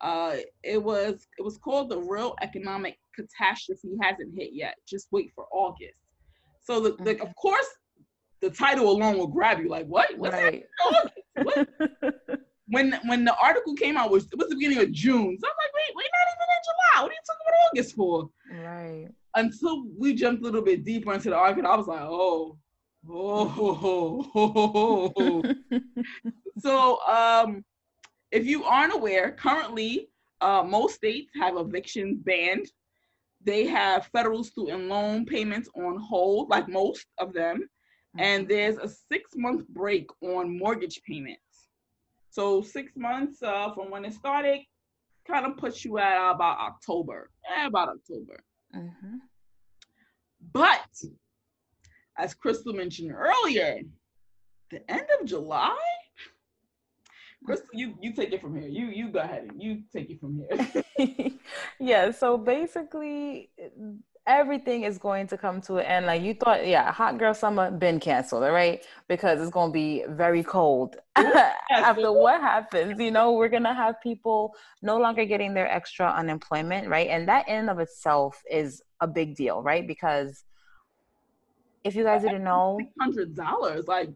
Uh, 0.00 0.36
it 0.64 0.82
was 0.82 1.26
it 1.38 1.42
was 1.42 1.58
called 1.58 1.88
the 1.88 1.98
real 1.98 2.34
economic 2.42 2.98
catastrophe 3.14 3.96
hasn't 4.02 4.34
hit 4.36 4.50
yet. 4.52 4.74
Just 4.86 5.08
wait 5.10 5.30
for 5.34 5.46
August. 5.52 5.94
So 6.64 6.80
the, 6.80 6.96
the 7.02 7.22
of 7.22 7.34
course 7.36 7.68
the 8.40 8.50
title 8.50 8.90
alone 8.90 9.16
will 9.16 9.28
grab 9.28 9.60
you. 9.60 9.68
Like 9.68 9.86
what? 9.86 10.16
What's 10.18 10.34
right. 10.34 10.64
What? 11.42 11.68
when 12.66 12.98
when 13.06 13.24
the 13.24 13.36
article 13.36 13.74
came 13.74 13.96
out 13.96 14.10
was 14.10 14.24
it 14.24 14.38
was 14.38 14.48
the 14.48 14.56
beginning 14.56 14.78
of 14.78 14.92
June. 14.92 15.38
So 15.40 15.48
I'm 15.48 15.54
like, 15.56 15.74
wait, 15.74 15.94
we're 15.94 16.02
not 16.02 16.28
even 16.34 16.48
in 16.50 16.62
July. 16.64 17.02
What 17.02 17.10
are 17.10 17.14
you 17.14 17.20
talking 17.26 17.46
about 17.46 17.70
August 17.70 17.96
for? 17.96 18.30
Right 18.64 19.08
until 19.34 19.84
we 19.98 20.14
jumped 20.14 20.42
a 20.42 20.44
little 20.44 20.62
bit 20.62 20.84
deeper 20.84 21.12
into 21.12 21.30
the 21.30 21.36
argument, 21.36 21.72
I 21.72 21.76
was 21.76 21.86
like, 21.86 22.02
oh, 22.02 22.58
oh, 23.08 23.54
oh, 23.84 24.32
oh. 24.34 25.12
oh!" 25.16 25.80
so 26.58 27.00
um, 27.06 27.64
if 28.30 28.46
you 28.46 28.64
aren't 28.64 28.94
aware, 28.94 29.32
currently 29.32 30.08
uh, 30.40 30.62
most 30.66 30.96
states 30.96 31.30
have 31.40 31.56
evictions 31.56 32.18
banned. 32.20 32.66
They 33.44 33.66
have 33.66 34.06
federal 34.06 34.44
student 34.44 34.88
loan 34.88 35.26
payments 35.26 35.68
on 35.74 35.98
hold, 35.98 36.48
like 36.48 36.68
most 36.68 37.06
of 37.18 37.32
them, 37.32 37.68
and 38.18 38.44
mm-hmm. 38.44 38.52
there's 38.52 38.76
a 38.78 38.88
six 38.88 39.30
month 39.36 39.66
break 39.68 40.08
on 40.22 40.56
mortgage 40.58 41.00
payments. 41.06 41.40
So 42.30 42.62
six 42.62 42.92
months 42.96 43.42
uh, 43.42 43.72
from 43.74 43.90
when 43.90 44.04
it 44.04 44.14
started 44.14 44.60
kind 45.26 45.46
of 45.46 45.56
puts 45.56 45.84
you 45.84 45.98
at 45.98 46.32
about 46.32 46.58
October, 46.58 47.30
eh, 47.56 47.66
about 47.66 47.88
October. 47.88 48.42
Mm-hmm. 48.74 49.16
But 50.52 51.02
as 52.18 52.34
Krystal 52.34 52.74
mentioned 52.74 53.12
earlier, 53.12 53.80
the 54.70 54.90
end 54.90 55.06
of 55.20 55.26
July. 55.26 55.76
Krystal, 57.46 57.74
you 57.74 57.94
you 58.00 58.12
take 58.12 58.32
it 58.32 58.40
from 58.40 58.56
here. 58.56 58.68
You 58.68 58.86
you 58.86 59.08
go 59.08 59.18
ahead 59.18 59.44
and 59.50 59.62
you 59.62 59.82
take 59.92 60.10
it 60.10 60.20
from 60.20 60.40
here. 60.40 61.32
yeah. 61.80 62.10
So 62.12 62.38
basically, 62.38 63.50
everything 64.26 64.84
is 64.84 64.98
going 64.98 65.26
to 65.26 65.36
come 65.36 65.60
to 65.62 65.78
an 65.78 65.86
end. 65.86 66.06
Like 66.06 66.22
you 66.22 66.34
thought, 66.34 66.66
yeah, 66.66 66.90
hot 66.92 67.18
girl 67.18 67.34
summer 67.34 67.70
been 67.70 67.98
canceled, 67.98 68.44
all 68.44 68.52
right? 68.52 68.84
Because 69.08 69.40
it's 69.40 69.50
going 69.50 69.70
to 69.70 69.72
be 69.72 70.04
very 70.08 70.42
cold 70.42 70.96
after 71.16 72.12
what 72.12 72.40
happens. 72.40 72.98
You 73.00 73.10
know, 73.10 73.32
we're 73.32 73.48
gonna 73.48 73.74
have 73.74 74.00
people 74.00 74.54
no 74.80 74.98
longer 74.98 75.24
getting 75.24 75.54
their 75.54 75.70
extra 75.70 76.08
unemployment, 76.08 76.88
right? 76.88 77.08
And 77.08 77.28
that 77.28 77.48
in 77.48 77.68
of 77.68 77.78
itself 77.78 78.42
is 78.50 78.82
a 79.00 79.06
big 79.06 79.36
deal, 79.36 79.62
right? 79.62 79.86
Because 79.86 80.44
if 81.84 81.94
you 81.94 82.04
guys 82.04 82.22
didn't 82.22 82.44
know, 82.44 82.78
hundred 83.00 83.34
dollars 83.34 83.86
like 83.88 84.10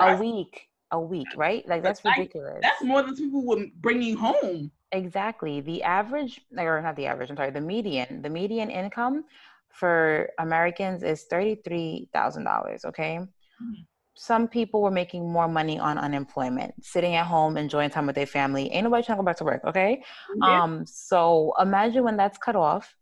a 0.00 0.16
week, 0.16 0.68
a 0.90 1.00
week, 1.00 1.28
right? 1.36 1.66
Like 1.68 1.82
that's 1.82 2.04
ridiculous. 2.04 2.58
That's 2.62 2.82
more 2.82 3.02
than 3.02 3.16
people 3.16 3.44
were 3.46 3.66
bringing 3.80 4.16
home. 4.16 4.70
Exactly. 4.92 5.62
The 5.62 5.82
average, 5.82 6.42
or 6.56 6.82
not 6.82 6.96
the 6.96 7.06
average. 7.06 7.30
I'm 7.30 7.36
sorry. 7.36 7.50
The 7.50 7.62
median, 7.62 8.20
the 8.20 8.28
median 8.28 8.70
income 8.70 9.24
for 9.72 10.28
Americans 10.38 11.02
is 11.02 11.26
$33,000, 11.30 12.84
okay? 12.84 13.18
Mm-hmm. 13.18 13.82
Some 14.14 14.46
people 14.46 14.82
were 14.82 14.90
making 14.90 15.30
more 15.30 15.48
money 15.48 15.78
on 15.78 15.96
unemployment, 15.96 16.74
sitting 16.84 17.14
at 17.14 17.26
home, 17.26 17.56
enjoying 17.56 17.90
time 17.90 18.06
with 18.06 18.14
their 18.14 18.26
family. 18.26 18.70
Ain't 18.70 18.84
nobody 18.84 19.02
trying 19.02 19.16
to 19.16 19.22
go 19.22 19.26
back 19.26 19.38
to 19.38 19.44
work, 19.44 19.62
okay? 19.66 20.02
Um, 20.42 20.84
so 20.86 21.54
imagine 21.58 22.04
when 22.04 22.18
that's 22.18 22.36
cut 22.36 22.54
off, 22.54 22.94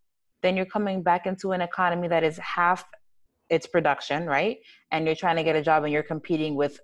then 0.42 0.56
you're 0.56 0.66
coming 0.66 1.02
back 1.02 1.26
into 1.26 1.50
an 1.52 1.60
economy 1.60 2.06
that 2.08 2.22
is 2.22 2.38
half 2.38 2.84
its 3.50 3.66
production, 3.66 4.26
right? 4.26 4.58
And 4.92 5.04
you're 5.04 5.16
trying 5.16 5.36
to 5.36 5.42
get 5.42 5.56
a 5.56 5.62
job 5.62 5.82
and 5.82 5.92
you're 5.92 6.04
competing 6.04 6.54
with, 6.54 6.80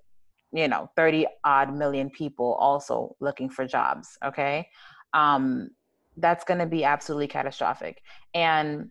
you 0.51 0.67
know, 0.67 0.91
30 0.97 1.25
odd 1.45 1.73
million 1.73 2.09
people 2.09 2.53
also 2.59 3.15
looking 3.21 3.49
for 3.49 3.65
jobs, 3.65 4.17
okay? 4.23 4.67
Um, 5.13 5.69
that's 6.17 6.43
going 6.43 6.59
to 6.59 6.65
be 6.65 6.83
absolutely 6.83 7.27
catastrophic. 7.27 8.01
And 8.33 8.89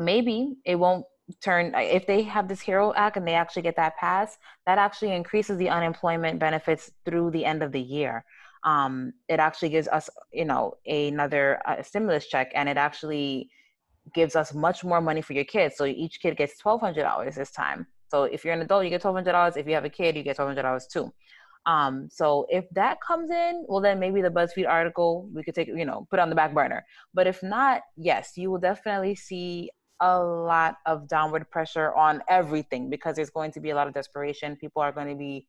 maybe 0.00 0.56
it 0.64 0.76
won't 0.76 1.04
turn 1.40 1.72
if 1.76 2.06
they 2.06 2.22
have 2.22 2.48
this 2.48 2.60
hero 2.60 2.92
act 2.94 3.16
and 3.16 3.28
they 3.28 3.34
actually 3.34 3.62
get 3.62 3.76
that 3.76 3.96
pass 3.96 4.36
that 4.66 4.78
actually 4.78 5.12
increases 5.12 5.58
the 5.58 5.68
unemployment 5.68 6.40
benefits 6.40 6.90
through 7.04 7.30
the 7.30 7.44
end 7.44 7.62
of 7.62 7.70
the 7.70 7.80
year. 7.80 8.24
Um, 8.64 9.12
it 9.28 9.38
actually 9.38 9.68
gives 9.68 9.86
us 9.88 10.10
you 10.32 10.44
know 10.44 10.74
another 10.86 11.60
uh, 11.66 11.82
stimulus 11.82 12.26
check 12.26 12.50
and 12.54 12.68
it 12.68 12.76
actually 12.76 13.48
gives 14.14 14.34
us 14.34 14.52
much 14.52 14.82
more 14.82 15.00
money 15.00 15.22
for 15.22 15.34
your 15.34 15.44
kids. 15.44 15.76
So 15.76 15.84
each 15.84 16.20
kid 16.20 16.36
gets 16.36 16.60
$1200 16.60 17.34
this 17.34 17.52
time. 17.52 17.86
So 18.08 18.24
if 18.24 18.44
you're 18.44 18.54
an 18.54 18.62
adult 18.62 18.84
you 18.84 18.90
get 18.90 19.02
$1200 19.02 19.56
if 19.56 19.66
you 19.68 19.74
have 19.74 19.84
a 19.84 19.90
kid 19.90 20.16
you 20.16 20.22
get 20.22 20.38
$1200 20.38 20.88
too. 20.90 21.12
Um, 21.66 22.08
so 22.10 22.46
if 22.48 22.64
that 22.70 22.98
comes 23.06 23.30
in, 23.30 23.66
well, 23.68 23.82
then 23.82 24.00
maybe 24.00 24.22
the 24.22 24.30
BuzzFeed 24.30 24.66
article 24.66 25.28
we 25.34 25.42
could 25.42 25.54
take, 25.54 25.68
you 25.68 25.84
know, 25.84 26.06
put 26.10 26.18
on 26.18 26.30
the 26.30 26.34
back 26.34 26.54
burner. 26.54 26.84
But 27.12 27.26
if 27.26 27.42
not, 27.42 27.82
yes, 27.96 28.32
you 28.36 28.50
will 28.50 28.58
definitely 28.58 29.14
see 29.14 29.70
a 30.00 30.22
lot 30.22 30.76
of 30.86 31.08
downward 31.08 31.50
pressure 31.50 31.94
on 31.94 32.22
everything 32.28 32.88
because 32.90 33.16
there's 33.16 33.30
going 33.30 33.52
to 33.52 33.60
be 33.60 33.70
a 33.70 33.74
lot 33.74 33.86
of 33.86 33.94
desperation. 33.94 34.56
People 34.56 34.82
are 34.82 34.92
going 34.92 35.08
to 35.08 35.14
be, 35.14 35.46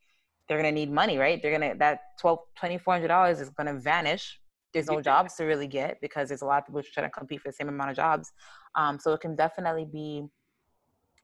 they're 0.47 0.61
going 0.61 0.73
to 0.73 0.79
need 0.79 0.91
money, 0.91 1.17
right? 1.17 1.41
They're 1.41 1.57
going 1.57 1.71
to, 1.71 1.77
that 1.79 1.99
twelve, 2.19 2.39
twenty 2.57 2.77
four 2.77 2.93
hundred 2.93 3.07
dollars 3.07 3.39
is 3.39 3.49
going 3.49 3.67
to 3.67 3.79
vanish. 3.79 4.39
There's 4.73 4.87
no 4.87 5.01
jobs 5.01 5.35
to 5.35 5.43
really 5.43 5.67
get 5.67 5.99
because 6.01 6.29
there's 6.29 6.41
a 6.41 6.45
lot 6.45 6.59
of 6.59 6.67
people 6.67 6.81
trying 6.93 7.07
to 7.07 7.11
compete 7.11 7.41
for 7.41 7.49
the 7.49 7.53
same 7.53 7.67
amount 7.67 7.89
of 7.89 7.95
jobs. 7.95 8.31
Um, 8.75 8.99
so 8.99 9.11
it 9.11 9.19
can 9.19 9.35
definitely 9.35 9.85
be 9.85 10.23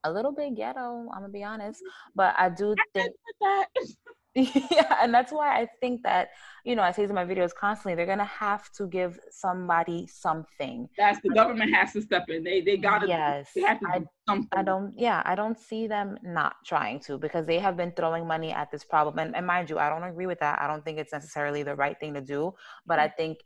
a 0.03 0.11
little 0.11 0.31
bit 0.31 0.55
ghetto, 0.55 1.07
I'm 1.13 1.21
gonna 1.21 1.29
be 1.29 1.43
honest. 1.43 1.81
But 2.15 2.35
I 2.37 2.49
do 2.49 2.75
think 2.93 3.13
that 3.41 3.67
yeah 4.71 4.97
and 5.01 5.11
that's 5.11 5.31
why 5.31 5.59
i 5.59 5.67
think 5.81 6.03
that 6.03 6.29
you 6.63 6.75
know 6.75 6.83
i 6.83 6.91
say 6.91 7.03
in 7.03 7.13
my 7.13 7.25
videos 7.25 7.53
constantly 7.53 7.95
they're 7.95 8.05
gonna 8.05 8.23
have 8.23 8.71
to 8.71 8.85
give 8.87 9.19
somebody 9.31 10.05
something. 10.07 10.87
That's 10.97 11.19
the 11.23 11.29
government 11.29 11.73
has 11.73 11.93
to 11.93 12.01
step 12.01 12.25
in. 12.29 12.43
They 12.43 12.61
they 12.61 12.77
gotta 12.77 13.07
yes 13.07 13.49
they 13.55 13.61
have 13.61 13.79
to 13.79 13.87
I, 13.91 13.99
do 13.99 14.07
something. 14.27 14.59
I 14.59 14.61
don't 14.61 14.93
yeah 14.95 15.23
i 15.25 15.33
don't 15.33 15.57
see 15.57 15.87
them 15.87 16.17
not 16.23 16.55
trying 16.65 16.99
to 17.01 17.17
because 17.17 17.45
they 17.47 17.57
have 17.57 17.75
been 17.75 17.93
throwing 17.93 18.27
money 18.27 18.51
at 18.51 18.69
this 18.71 18.83
problem. 18.83 19.17
And, 19.17 19.35
and 19.35 19.47
mind 19.47 19.69
you 19.71 19.79
i 19.79 19.89
don't 19.89 20.03
agree 20.03 20.27
with 20.27 20.39
that. 20.39 20.61
I 20.61 20.67
don't 20.67 20.83
think 20.85 20.99
it's 20.99 21.13
necessarily 21.13 21.63
the 21.63 21.75
right 21.75 21.99
thing 21.99 22.13
to 22.13 22.21
do 22.21 22.53
but 22.85 22.99
i 22.99 23.07
think 23.07 23.39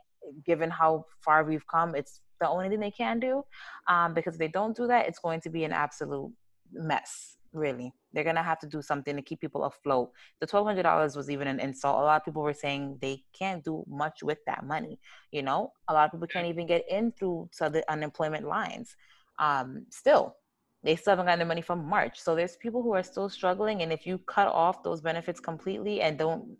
given 0.45 0.69
how 0.69 1.05
far 1.21 1.43
we've 1.43 1.67
come 1.67 1.95
it's 1.95 2.19
the 2.41 2.49
only 2.49 2.69
thing 2.69 2.79
they 2.79 2.91
can 2.91 3.19
do 3.19 3.43
um, 3.87 4.13
because 4.13 4.33
if 4.35 4.39
they 4.39 4.47
don't 4.47 4.75
do 4.75 4.87
that 4.87 5.07
it's 5.07 5.19
going 5.19 5.39
to 5.41 5.49
be 5.49 5.63
an 5.63 5.71
absolute 5.71 6.31
mess 6.71 7.37
really 7.53 7.93
they're 8.13 8.23
gonna 8.23 8.43
have 8.43 8.59
to 8.59 8.67
do 8.67 8.81
something 8.81 9.15
to 9.15 9.21
keep 9.21 9.39
people 9.39 9.63
afloat 9.63 10.11
the 10.39 10.47
$1200 10.47 11.15
was 11.15 11.29
even 11.29 11.47
an 11.47 11.59
insult 11.59 11.99
a 11.99 12.03
lot 12.03 12.21
of 12.21 12.25
people 12.25 12.41
were 12.41 12.53
saying 12.53 12.97
they 13.01 13.23
can't 13.33 13.63
do 13.63 13.83
much 13.87 14.23
with 14.23 14.39
that 14.45 14.65
money 14.65 14.99
you 15.31 15.41
know 15.41 15.71
a 15.87 15.93
lot 15.93 16.05
of 16.05 16.11
people 16.11 16.27
can't 16.27 16.47
even 16.47 16.65
get 16.65 16.83
in 16.89 17.11
through 17.11 17.49
to 17.57 17.69
the 17.69 17.89
unemployment 17.91 18.47
lines 18.47 18.95
um, 19.39 19.85
still 19.89 20.35
they 20.83 20.95
still 20.95 21.11
haven't 21.11 21.25
gotten 21.25 21.39
their 21.39 21.47
money 21.47 21.61
from 21.61 21.85
march 21.85 22.19
so 22.19 22.35
there's 22.35 22.57
people 22.57 22.81
who 22.81 22.93
are 22.93 23.03
still 23.03 23.29
struggling 23.29 23.81
and 23.81 23.91
if 23.91 24.05
you 24.05 24.17
cut 24.19 24.47
off 24.47 24.83
those 24.83 25.01
benefits 25.01 25.39
completely 25.39 26.01
and 26.01 26.17
don't 26.17 26.57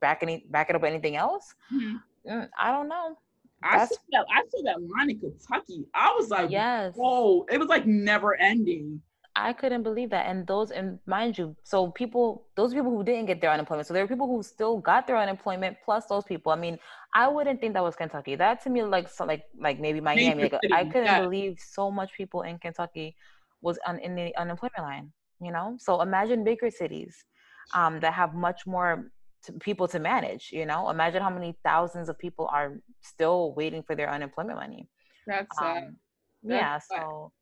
back 0.00 0.22
any 0.22 0.44
back 0.50 0.70
it 0.70 0.76
up 0.76 0.84
anything 0.84 1.16
else 1.16 1.54
mm-hmm. 1.72 1.96
Mm, 2.28 2.48
i 2.58 2.70
don't 2.70 2.88
know 2.88 3.16
I 3.64 3.86
saw 3.86 3.94
that. 4.10 4.26
I 4.28 4.42
saw 4.50 4.62
that 4.64 4.82
line 4.82 5.10
in 5.10 5.20
Kentucky. 5.20 5.86
I 5.94 6.12
was 6.18 6.30
like, 6.30 6.50
yes. 6.50 6.94
"Whoa!" 6.96 7.46
It 7.48 7.58
was 7.58 7.68
like 7.68 7.86
never 7.86 8.34
ending. 8.34 9.00
I 9.34 9.52
couldn't 9.52 9.82
believe 9.82 10.10
that. 10.10 10.26
And 10.26 10.46
those, 10.46 10.70
and 10.70 10.98
mind 11.06 11.38
you, 11.38 11.56
so 11.62 11.90
people, 11.90 12.46
those 12.54 12.74
people 12.74 12.90
who 12.90 13.02
didn't 13.02 13.26
get 13.26 13.40
their 13.40 13.50
unemployment, 13.50 13.86
so 13.86 13.94
there 13.94 14.02
were 14.02 14.08
people 14.08 14.26
who 14.26 14.42
still 14.42 14.78
got 14.78 15.06
their 15.06 15.16
unemployment 15.16 15.76
plus 15.84 16.06
those 16.06 16.24
people. 16.24 16.52
I 16.52 16.56
mean, 16.56 16.78
I 17.14 17.28
wouldn't 17.28 17.60
think 17.60 17.74
that 17.74 17.82
was 17.82 17.96
Kentucky. 17.96 18.36
That 18.36 18.62
to 18.64 18.70
me, 18.70 18.82
like, 18.82 19.08
so 19.08 19.24
like, 19.24 19.44
like 19.58 19.80
maybe 19.80 20.00
Miami. 20.00 20.44
Like, 20.44 20.54
I 20.72 20.84
couldn't 20.84 21.04
yeah. 21.04 21.20
believe 21.20 21.58
so 21.58 21.90
much 21.90 22.12
people 22.12 22.42
in 22.42 22.58
Kentucky 22.58 23.16
was 23.62 23.78
on, 23.86 23.98
in 23.98 24.14
the 24.14 24.36
unemployment 24.36 24.82
line. 24.82 25.12
You 25.40 25.50
know, 25.50 25.76
so 25.80 26.02
imagine 26.02 26.44
bigger 26.44 26.70
cities 26.70 27.24
um, 27.74 27.98
that 28.00 28.12
have 28.12 28.34
much 28.34 28.66
more 28.66 29.10
to 29.44 29.52
people 29.54 29.88
to 29.88 29.98
manage. 29.98 30.50
You 30.52 30.66
know, 30.66 30.90
imagine 30.90 31.20
how 31.22 31.30
many 31.30 31.56
thousands 31.64 32.08
of 32.08 32.18
people 32.18 32.48
are 32.52 32.80
still 33.00 33.54
waiting 33.54 33.82
for 33.82 33.96
their 33.96 34.10
unemployment 34.10 34.58
money. 34.58 34.88
That's 35.26 35.60
um, 35.60 35.96
yeah 36.42 36.78
so 36.78 37.32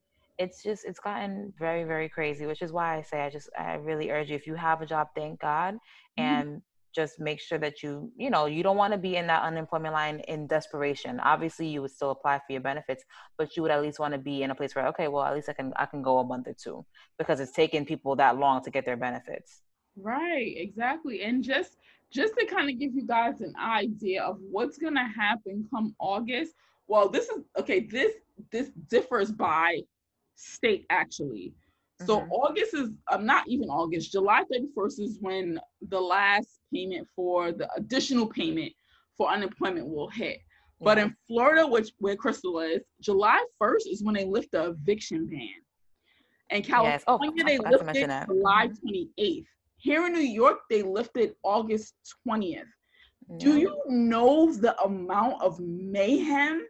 it's 0.40 0.62
just 0.62 0.84
it's 0.86 0.98
gotten 0.98 1.52
very 1.58 1.84
very 1.84 2.08
crazy 2.08 2.46
which 2.46 2.62
is 2.62 2.72
why 2.72 2.96
i 2.96 3.02
say 3.02 3.20
i 3.20 3.30
just 3.30 3.50
i 3.58 3.74
really 3.74 4.10
urge 4.10 4.30
you 4.30 4.36
if 4.36 4.46
you 4.46 4.54
have 4.54 4.80
a 4.80 4.86
job 4.86 5.08
thank 5.14 5.38
god 5.38 5.74
mm-hmm. 5.74 6.22
and 6.22 6.62
just 6.92 7.20
make 7.20 7.38
sure 7.38 7.58
that 7.58 7.82
you 7.82 8.10
you 8.16 8.30
know 8.30 8.46
you 8.46 8.62
don't 8.62 8.76
want 8.76 8.92
to 8.92 8.98
be 8.98 9.16
in 9.16 9.26
that 9.26 9.42
unemployment 9.42 9.92
line 9.92 10.18
in 10.28 10.46
desperation 10.46 11.20
obviously 11.20 11.68
you 11.68 11.82
would 11.82 11.90
still 11.90 12.10
apply 12.10 12.38
for 12.38 12.52
your 12.52 12.60
benefits 12.60 13.04
but 13.38 13.54
you 13.54 13.62
would 13.62 13.70
at 13.70 13.82
least 13.82 14.00
want 14.00 14.12
to 14.12 14.18
be 14.18 14.42
in 14.42 14.50
a 14.50 14.54
place 14.54 14.74
where 14.74 14.86
okay 14.86 15.06
well 15.08 15.22
at 15.22 15.34
least 15.34 15.48
i 15.48 15.52
can 15.52 15.72
i 15.76 15.84
can 15.84 16.02
go 16.02 16.18
a 16.18 16.24
month 16.24 16.48
or 16.48 16.54
two 16.54 16.84
because 17.18 17.38
it's 17.38 17.52
taking 17.52 17.84
people 17.84 18.16
that 18.16 18.38
long 18.38 18.64
to 18.64 18.70
get 18.70 18.84
their 18.84 18.96
benefits 18.96 19.60
right 19.96 20.54
exactly 20.56 21.22
and 21.22 21.44
just 21.44 21.76
just 22.10 22.34
to 22.36 22.46
kind 22.46 22.68
of 22.68 22.78
give 22.78 22.92
you 22.94 23.06
guys 23.06 23.40
an 23.40 23.54
idea 23.62 24.20
of 24.22 24.38
what's 24.50 24.78
going 24.78 24.94
to 24.94 25.08
happen 25.16 25.68
come 25.72 25.94
august 26.00 26.54
well 26.88 27.08
this 27.08 27.28
is 27.28 27.44
okay 27.58 27.80
this 27.80 28.14
this 28.50 28.70
differs 28.88 29.30
by 29.30 29.80
state 30.36 30.86
actually 30.90 31.54
so 32.06 32.20
mm-hmm. 32.20 32.32
August 32.32 32.74
is 32.74 32.88
um, 33.12 33.26
not 33.26 33.46
even 33.46 33.68
August. 33.68 34.12
July 34.12 34.42
31st 34.52 35.00
is 35.00 35.18
when 35.20 35.60
the 35.88 36.00
last 36.00 36.60
payment 36.72 37.06
for 37.14 37.52
the 37.52 37.68
additional 37.76 38.26
payment 38.26 38.72
for 39.16 39.28
unemployment 39.30 39.86
will 39.86 40.08
hit. 40.08 40.38
Mm-hmm. 40.38 40.84
But 40.84 40.98
in 40.98 41.14
Florida, 41.26 41.66
which 41.66 41.90
where 41.98 42.16
Krystal 42.16 42.66
is, 42.74 42.82
July 43.02 43.44
1st 43.62 43.82
is 43.90 44.02
when 44.02 44.14
they 44.14 44.24
lift 44.24 44.52
the 44.52 44.70
eviction 44.70 45.26
ban. 45.26 45.48
And 46.50 46.64
California, 46.64 46.92
yes. 46.92 47.04
oh, 47.06 47.20
they 47.46 47.58
lifted 47.58 48.26
July 48.26 48.68
28th. 48.68 49.10
Mm-hmm. 49.18 49.40
Here 49.76 50.06
in 50.06 50.12
New 50.12 50.20
York, 50.20 50.60
they 50.68 50.82
lifted 50.82 51.34
August 51.42 51.94
20th. 52.26 52.64
Do 53.36 53.58
you 53.58 53.80
know 53.86 54.52
the 54.52 54.78
amount 54.82 55.40
of 55.40 55.60
mayhem 55.60 56.66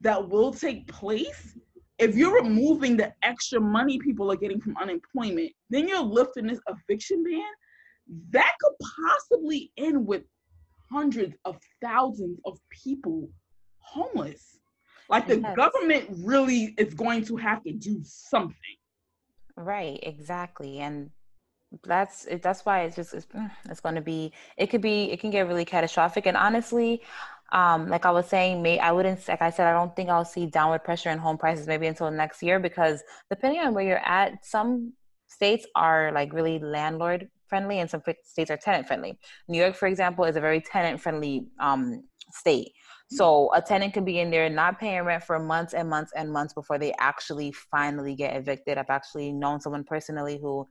that 0.00 0.28
will 0.28 0.52
take 0.52 0.88
place 0.88 1.56
if 1.98 2.16
you're 2.16 2.34
removing 2.34 2.96
the 2.96 3.12
extra 3.22 3.60
money 3.60 3.98
people 3.98 4.30
are 4.30 4.36
getting 4.36 4.60
from 4.60 4.76
unemployment, 4.76 5.52
then 5.70 5.88
you're 5.88 6.02
lifting 6.02 6.46
this 6.46 6.60
eviction 6.68 7.22
ban, 7.22 7.42
that 8.30 8.52
could 8.60 8.74
possibly 9.06 9.70
end 9.76 10.06
with 10.06 10.22
hundreds 10.90 11.36
of 11.44 11.56
thousands 11.82 12.38
of 12.44 12.58
people 12.70 13.28
homeless. 13.78 14.58
Like 15.08 15.28
the 15.28 15.40
yes. 15.40 15.56
government 15.56 16.08
really 16.24 16.74
is 16.78 16.94
going 16.94 17.24
to 17.26 17.36
have 17.36 17.62
to 17.64 17.72
do 17.72 18.00
something. 18.02 18.54
Right, 19.56 20.00
exactly. 20.02 20.80
And 20.80 21.10
that's 21.82 22.26
that's 22.40 22.64
why 22.64 22.82
it's 22.82 22.96
just 22.96 23.14
it's, 23.14 23.26
it's 23.68 23.80
going 23.80 23.96
to 23.96 24.00
be 24.00 24.32
it 24.56 24.68
could 24.68 24.80
be 24.80 25.10
it 25.10 25.20
can 25.20 25.30
get 25.30 25.48
really 25.48 25.64
catastrophic 25.64 26.26
and 26.26 26.36
honestly 26.36 27.02
um, 27.52 27.88
like 27.88 28.06
I 28.06 28.10
was 28.10 28.26
saying, 28.26 28.62
may 28.62 28.78
I 28.78 28.92
wouldn't 28.92 29.26
like 29.28 29.42
I 29.42 29.50
said, 29.50 29.66
I 29.66 29.72
don't 29.72 29.94
think 29.94 30.10
I'll 30.10 30.24
see 30.24 30.46
downward 30.46 30.84
pressure 30.84 31.10
in 31.10 31.18
home 31.18 31.38
prices 31.38 31.66
maybe 31.66 31.86
until 31.86 32.10
next 32.10 32.42
year 32.42 32.58
because 32.58 33.02
depending 33.30 33.60
on 33.60 33.74
where 33.74 33.84
you're 33.84 34.08
at, 34.08 34.44
some 34.44 34.92
states 35.26 35.66
are 35.74 36.12
like 36.12 36.32
really 36.32 36.58
landlord 36.58 37.28
friendly 37.48 37.78
and 37.80 37.88
some 37.88 38.02
states 38.24 38.50
are 38.50 38.56
tenant 38.56 38.86
friendly. 38.86 39.18
New 39.48 39.58
York, 39.58 39.76
for 39.76 39.86
example, 39.86 40.24
is 40.24 40.36
a 40.36 40.40
very 40.40 40.60
tenant 40.60 41.00
friendly 41.00 41.46
um, 41.60 42.02
state. 42.32 42.72
So 43.10 43.52
a 43.54 43.60
tenant 43.60 43.94
can 43.94 44.04
be 44.04 44.18
in 44.18 44.30
there 44.30 44.48
not 44.48 44.80
paying 44.80 45.02
rent 45.04 45.22
for 45.22 45.38
months 45.38 45.74
and 45.74 45.88
months 45.88 46.12
and 46.16 46.32
months 46.32 46.54
before 46.54 46.78
they 46.78 46.92
actually 46.98 47.52
finally 47.52 48.14
get 48.16 48.34
evicted. 48.36 48.78
I've 48.78 48.90
actually 48.90 49.30
known 49.30 49.60
someone 49.60 49.84
personally 49.84 50.38
who 50.40 50.66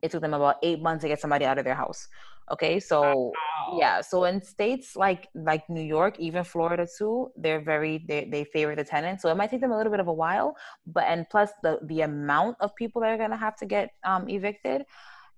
it 0.00 0.10
took 0.10 0.22
them 0.22 0.34
about 0.34 0.56
eight 0.62 0.80
months 0.80 1.02
to 1.02 1.08
get 1.08 1.20
somebody 1.20 1.44
out 1.44 1.58
of 1.58 1.64
their 1.64 1.74
house. 1.74 2.08
Okay, 2.50 2.80
so 2.80 3.00
wow. 3.00 3.78
yeah, 3.78 4.00
so 4.00 4.24
in 4.24 4.42
states 4.42 4.96
like 4.96 5.28
like 5.34 5.68
New 5.70 5.82
York, 5.82 6.18
even 6.18 6.44
Florida 6.44 6.86
too, 6.98 7.30
they're 7.36 7.60
very 7.60 8.04
they 8.08 8.28
they 8.30 8.44
favor 8.44 8.74
the 8.74 8.84
tenant. 8.84 9.20
So 9.20 9.30
it 9.30 9.36
might 9.36 9.50
take 9.50 9.60
them 9.60 9.72
a 9.72 9.76
little 9.76 9.92
bit 9.92 10.00
of 10.00 10.08
a 10.08 10.12
while, 10.12 10.56
but 10.86 11.04
and 11.04 11.28
plus 11.30 11.50
the 11.62 11.78
the 11.84 12.02
amount 12.02 12.56
of 12.60 12.74
people 12.74 13.00
that 13.02 13.10
are 13.10 13.18
gonna 13.18 13.36
have 13.36 13.56
to 13.56 13.66
get 13.66 13.90
um, 14.04 14.28
evicted, 14.28 14.82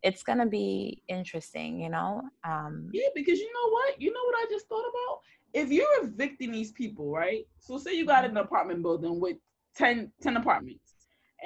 it's 0.02 0.22
gonna 0.22 0.46
be 0.46 1.02
interesting, 1.08 1.80
you 1.80 1.90
know. 1.90 2.22
Um, 2.42 2.88
yeah, 2.92 3.08
because 3.14 3.38
you 3.38 3.52
know 3.52 3.70
what, 3.70 4.00
you 4.00 4.12
know 4.12 4.24
what 4.24 4.36
I 4.36 4.46
just 4.50 4.66
thought 4.68 4.88
about. 4.88 5.20
If 5.52 5.70
you're 5.70 6.04
evicting 6.04 6.50
these 6.50 6.72
people, 6.72 7.12
right? 7.12 7.46
So 7.60 7.78
say 7.78 7.94
you 7.94 8.06
got 8.06 8.24
an 8.24 8.30
mm-hmm. 8.30 8.38
apartment 8.38 8.82
building 8.82 9.20
with 9.20 9.36
10, 9.76 10.10
10 10.20 10.36
apartments, 10.36 10.94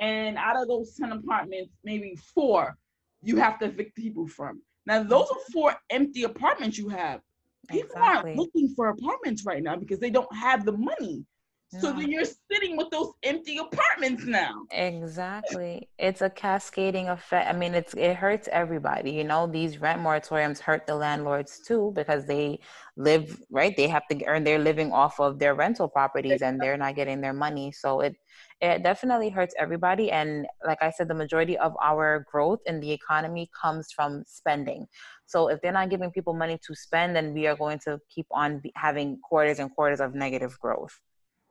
and 0.01 0.39
out 0.39 0.57
of 0.57 0.69
those 0.69 0.95
ten 0.95 1.13
apartments, 1.13 1.75
maybe 1.85 2.17
four 2.35 2.77
you 3.23 3.37
have 3.37 3.59
to 3.59 3.67
evict 3.67 3.97
people 3.97 4.27
from 4.27 4.61
now, 4.89 5.03
those 5.03 5.29
are 5.31 5.53
four 5.53 5.75
empty 5.91 6.23
apartments 6.23 6.79
you 6.79 6.89
have. 6.89 7.21
People 7.69 7.91
exactly. 7.91 8.31
aren't 8.31 8.39
looking 8.39 8.73
for 8.75 8.89
apartments 8.89 9.45
right 9.45 9.63
now 9.63 9.77
because 9.77 9.99
they 9.99 10.09
don't 10.09 10.35
have 10.35 10.65
the 10.65 10.73
money. 10.73 11.27
So 11.71 11.93
then 11.93 12.11
you're 12.11 12.25
sitting 12.25 12.79
with 12.79 12.89
those 12.91 13.13
empty 13.23 13.59
apartments 13.59 14.25
now. 14.25 14.65
Exactly. 14.71 15.89
It's 15.99 16.23
a 16.23 16.31
cascading 16.31 17.09
effect. 17.09 17.47
I 17.47 17.53
mean, 17.53 17.75
it's 17.75 17.93
it 17.93 18.17
hurts 18.17 18.49
everybody. 18.51 19.11
You 19.11 19.25
know, 19.25 19.47
these 19.47 19.79
rent 19.79 20.01
moratoriums 20.01 20.61
hurt 20.61 20.87
the 20.87 20.95
landlords 20.95 21.61
too 21.67 21.93
because 21.95 22.25
they 22.25 22.61
live 22.97 23.39
right. 23.51 23.77
They 23.77 23.87
have 23.87 24.07
to 24.09 24.25
earn 24.25 24.45
their 24.45 24.59
living 24.59 24.93
off 24.93 25.21
of 25.21 25.39
their 25.39 25.55
rental 25.55 25.89
properties, 25.89 26.41
and 26.41 26.59
they're 26.59 26.79
not 26.79 26.97
getting 26.97 27.21
their 27.21 27.35
money. 27.35 27.71
So 27.73 28.01
it 28.01 28.17
it 28.63 28.83
definitely 28.83 29.29
hurts 29.29 29.55
everybody. 29.59 30.11
And 30.11 30.47
like 30.67 30.83
I 30.83 30.91
said, 30.91 31.09
the 31.09 31.15
majority 31.15 31.59
of 31.59 31.75
our 31.83 32.25
growth 32.33 32.61
in 32.65 32.81
the 32.81 32.91
economy 32.91 33.51
comes 33.61 33.93
from 33.95 34.25
spending. 34.27 34.87
So 35.27 35.49
if 35.49 35.61
they're 35.61 35.73
not 35.73 35.91
giving 35.91 36.11
people 36.13 36.33
money 36.33 36.59
to 36.67 36.75
spend, 36.75 37.15
then 37.15 37.35
we 37.35 37.47
are 37.47 37.57
going 37.57 37.79
to 37.81 38.01
keep 38.09 38.27
on 38.31 38.63
having 38.75 39.19
quarters 39.23 39.59
and 39.59 39.71
quarters 39.71 40.01
of 40.01 40.15
negative 40.15 40.59
growth. 40.59 40.99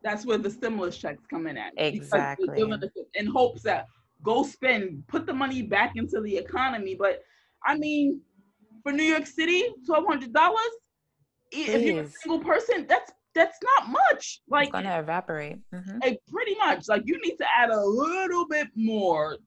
That's 0.07 0.25
where 0.25 0.37
the 0.37 0.49
stimulus 0.49 0.97
checks 0.97 1.23
come 1.29 1.47
in 1.47 1.57
at. 1.57 1.73
Exactly. 1.75 2.61
In 3.15 3.25
hopes 3.27 3.61
that 3.63 3.87
go 4.23 4.43
spend, 4.43 5.03
put 5.07 5.25
the 5.25 5.33
money 5.33 5.61
back 5.61 5.91
into 5.95 6.21
the 6.21 6.37
economy. 6.37 6.95
But 6.95 7.23
I 7.65 7.77
mean, 7.77 8.21
for 8.83 8.93
New 8.93 9.03
York 9.03 9.27
City, 9.27 9.61
twelve 9.85 10.05
hundred 10.07 10.31
dollars. 10.31 10.73
If 11.51 11.81
you're 11.83 12.03
a 12.03 12.09
single 12.09 12.39
person, 12.39 12.85
that's 12.87 13.11
that's 13.35 13.57
not 13.69 13.89
much. 13.89 14.41
Like 14.49 14.67
it's 14.67 14.71
gonna 14.71 14.97
evaporate. 14.99 15.57
Mm-hmm. 15.75 15.99
Like 16.01 16.21
pretty 16.31 16.55
much. 16.55 16.87
Like 16.87 17.03
you 17.05 17.19
need 17.21 17.35
to 17.35 17.45
add 17.59 17.69
a 17.69 17.83
little 17.85 18.47
bit 18.47 18.67
more 18.75 19.37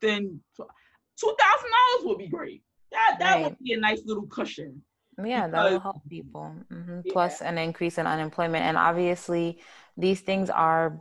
than 0.00 0.40
two 0.56 1.34
thousand 1.40 1.70
dollars 1.76 2.00
would 2.06 2.18
be 2.18 2.26
great. 2.26 2.62
That 2.90 3.16
that 3.20 3.34
right. 3.34 3.44
would 3.44 3.58
be 3.62 3.74
a 3.74 3.78
nice 3.78 4.02
little 4.04 4.26
cushion. 4.26 4.82
Yeah, 5.18 5.46
because, 5.46 5.52
that 5.52 5.70
will 5.70 5.80
help 5.80 6.00
people. 6.08 6.54
Mm-hmm. 6.72 7.00
Yeah. 7.04 7.12
Plus 7.12 7.42
an 7.42 7.58
increase 7.58 7.98
in 7.98 8.06
unemployment, 8.06 8.64
and 8.64 8.76
obviously 8.76 9.60
these 9.96 10.20
things 10.20 10.50
are 10.50 11.00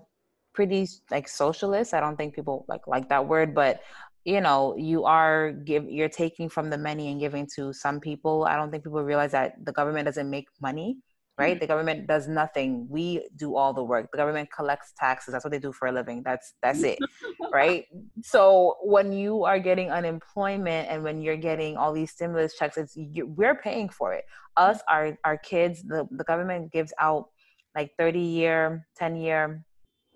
pretty 0.54 0.88
like 1.12 1.28
socialist. 1.28 1.94
I 1.94 2.00
don't 2.00 2.18
think 2.18 2.36
people 2.36 2.66
like 2.68 2.88
like 2.88 3.10
that 3.10 3.28
word, 3.28 3.54
but 3.54 3.82
you 4.26 4.42
know 4.42 4.76
you 4.78 5.06
are 5.06 5.52
give 5.52 5.90
you're 5.90 6.10
taking 6.10 6.50
from 6.50 6.70
the 6.70 6.78
many 6.78 7.10
and 7.10 7.22
giving 7.22 7.48
to 7.56 7.72
some 7.72 8.02
people 8.02 8.44
i 8.44 8.58
don't 8.58 8.70
think 8.70 8.84
people 8.84 9.02
realize 9.02 9.32
that 9.32 9.54
the 9.64 9.72
government 9.72 10.06
doesn't 10.06 10.30
make 10.30 10.46
money 10.62 10.98
right? 11.40 11.54
Mm-hmm. 11.54 11.60
The 11.62 11.68
government 11.68 12.08
does 12.08 12.28
nothing. 12.28 12.86
We 12.90 13.26
do 13.38 13.56
all 13.56 13.74
the 13.74 13.84
work. 13.84 14.12
The 14.12 14.18
government 14.18 14.52
collects 14.52 14.94
taxes. 14.98 15.32
That's 15.32 15.46
what 15.46 15.52
they 15.52 15.60
do 15.60 15.72
for 15.72 15.88
a 15.88 15.92
living. 15.92 16.22
That's 16.24 16.54
that's 16.62 16.84
it, 16.84 17.00
right? 17.54 17.86
So 18.22 18.76
when 18.84 19.14
you 19.14 19.46
are 19.46 19.58
getting 19.58 19.90
unemployment 19.90 20.90
and 20.90 21.02
when 21.02 21.22
you're 21.22 21.38
getting 21.38 21.78
all 21.78 21.94
these 21.94 22.12
stimulus 22.12 22.56
checks, 22.56 22.78
it's 22.78 22.96
you, 22.96 23.26
we're 23.26 23.56
paying 23.56 23.88
for 23.88 24.14
it. 24.14 24.26
Us, 24.58 24.82
our 24.90 25.18
our 25.24 25.38
kids, 25.38 25.82
the 25.82 26.08
the 26.12 26.26
government 26.26 26.74
gives 26.74 26.94
out 27.00 27.30
like 27.76 27.91
30 27.97 28.20
year, 28.20 28.88
10 28.97 29.15
year 29.15 29.63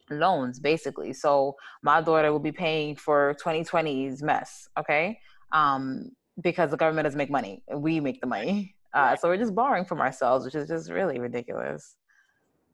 loans 0.10 0.60
basically. 0.60 1.14
So 1.14 1.56
my 1.82 2.01
daughter 2.01 2.32
will 2.32 2.39
be 2.39 2.51
paying 2.51 2.95
for 2.95 3.36
2020's 3.41 4.22
mess, 4.22 4.68
okay? 4.78 5.20
Um, 5.51 6.12
because 6.41 6.72
the 6.72 6.78
government 6.78 7.06
doesn't 7.06 7.18
make 7.18 7.30
money. 7.30 7.64
We 7.74 7.99
make 7.99 8.22
the 8.22 8.28
money. 8.28 8.76
Uh, 8.93 9.16
so 9.16 9.28
we're 9.28 9.38
just 9.38 9.56
borrowing 9.56 9.86
from 9.86 10.01
ourselves, 10.01 10.45
which 10.45 10.56
is 10.56 10.68
just 10.68 10.91
really 10.91 11.20
ridiculous. 11.20 11.95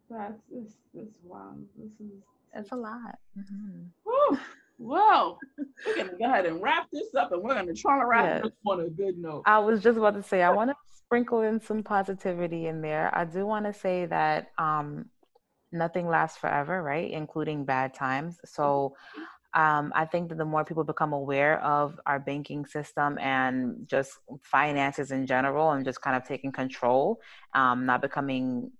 That's 0.10 0.42
this 0.52 0.74
this 0.94 1.08
wow. 1.24 1.54
This 1.78 1.92
is 2.00 2.24
it's 2.54 2.72
a 2.72 2.76
lot. 2.76 3.20
Mm-hmm. 3.38 4.36
Well, 4.80 5.38
we're 5.86 5.96
gonna 5.98 6.18
go 6.18 6.26
ahead 6.26 6.46
and 6.46 6.62
wrap 6.62 6.88
this 6.92 7.14
up, 7.14 7.34
and 7.34 7.44
we're 7.44 7.54
gonna 7.54 7.74
try 7.74 8.00
to 8.00 8.06
wrap 8.06 8.26
yes. 8.26 8.44
this 8.44 8.54
on 8.66 8.80
a 8.80 8.90
good 8.90 9.18
note. 9.18 9.44
I 9.46 9.60
was 9.60 9.84
just 9.84 9.98
about 9.98 10.16
to 10.16 10.24
say 10.24 10.42
I 10.42 10.52
want 10.52 10.72
to 10.72 10.76
sprinkle 10.96 11.42
in 11.42 11.60
some 11.60 11.84
positivity 11.84 12.68
in 12.68 12.82
there. 12.82 13.16
I 13.16 13.26
do 13.26 13.46
want 13.46 13.66
to 13.66 13.74
say 13.74 14.06
that 14.06 14.52
um, 14.58 15.10
nothing 15.74 16.08
lasts 16.08 16.38
forever, 16.38 16.82
right? 16.82 17.12
Including 17.12 17.66
bad 17.66 17.94
times. 17.94 18.40
So 18.46 18.96
um, 19.54 19.92
I 19.96 20.06
think 20.06 20.30
that 20.30 20.38
the 20.38 20.46
more 20.46 20.64
people 20.64 20.84
become 20.84 21.12
aware 21.12 21.60
of 21.64 22.00
our 22.06 22.20
banking 22.20 22.66
system 22.66 23.18
and 23.20 23.88
just 23.88 24.14
finances 24.44 25.12
in 25.12 25.26
general 25.26 25.72
and 25.72 25.84
just 25.84 26.02
kind 26.02 26.16
of 26.16 26.24
taking 26.24 26.52
control, 26.52 27.20
um, 27.56 27.86
not 27.86 28.02
becoming, 28.02 28.72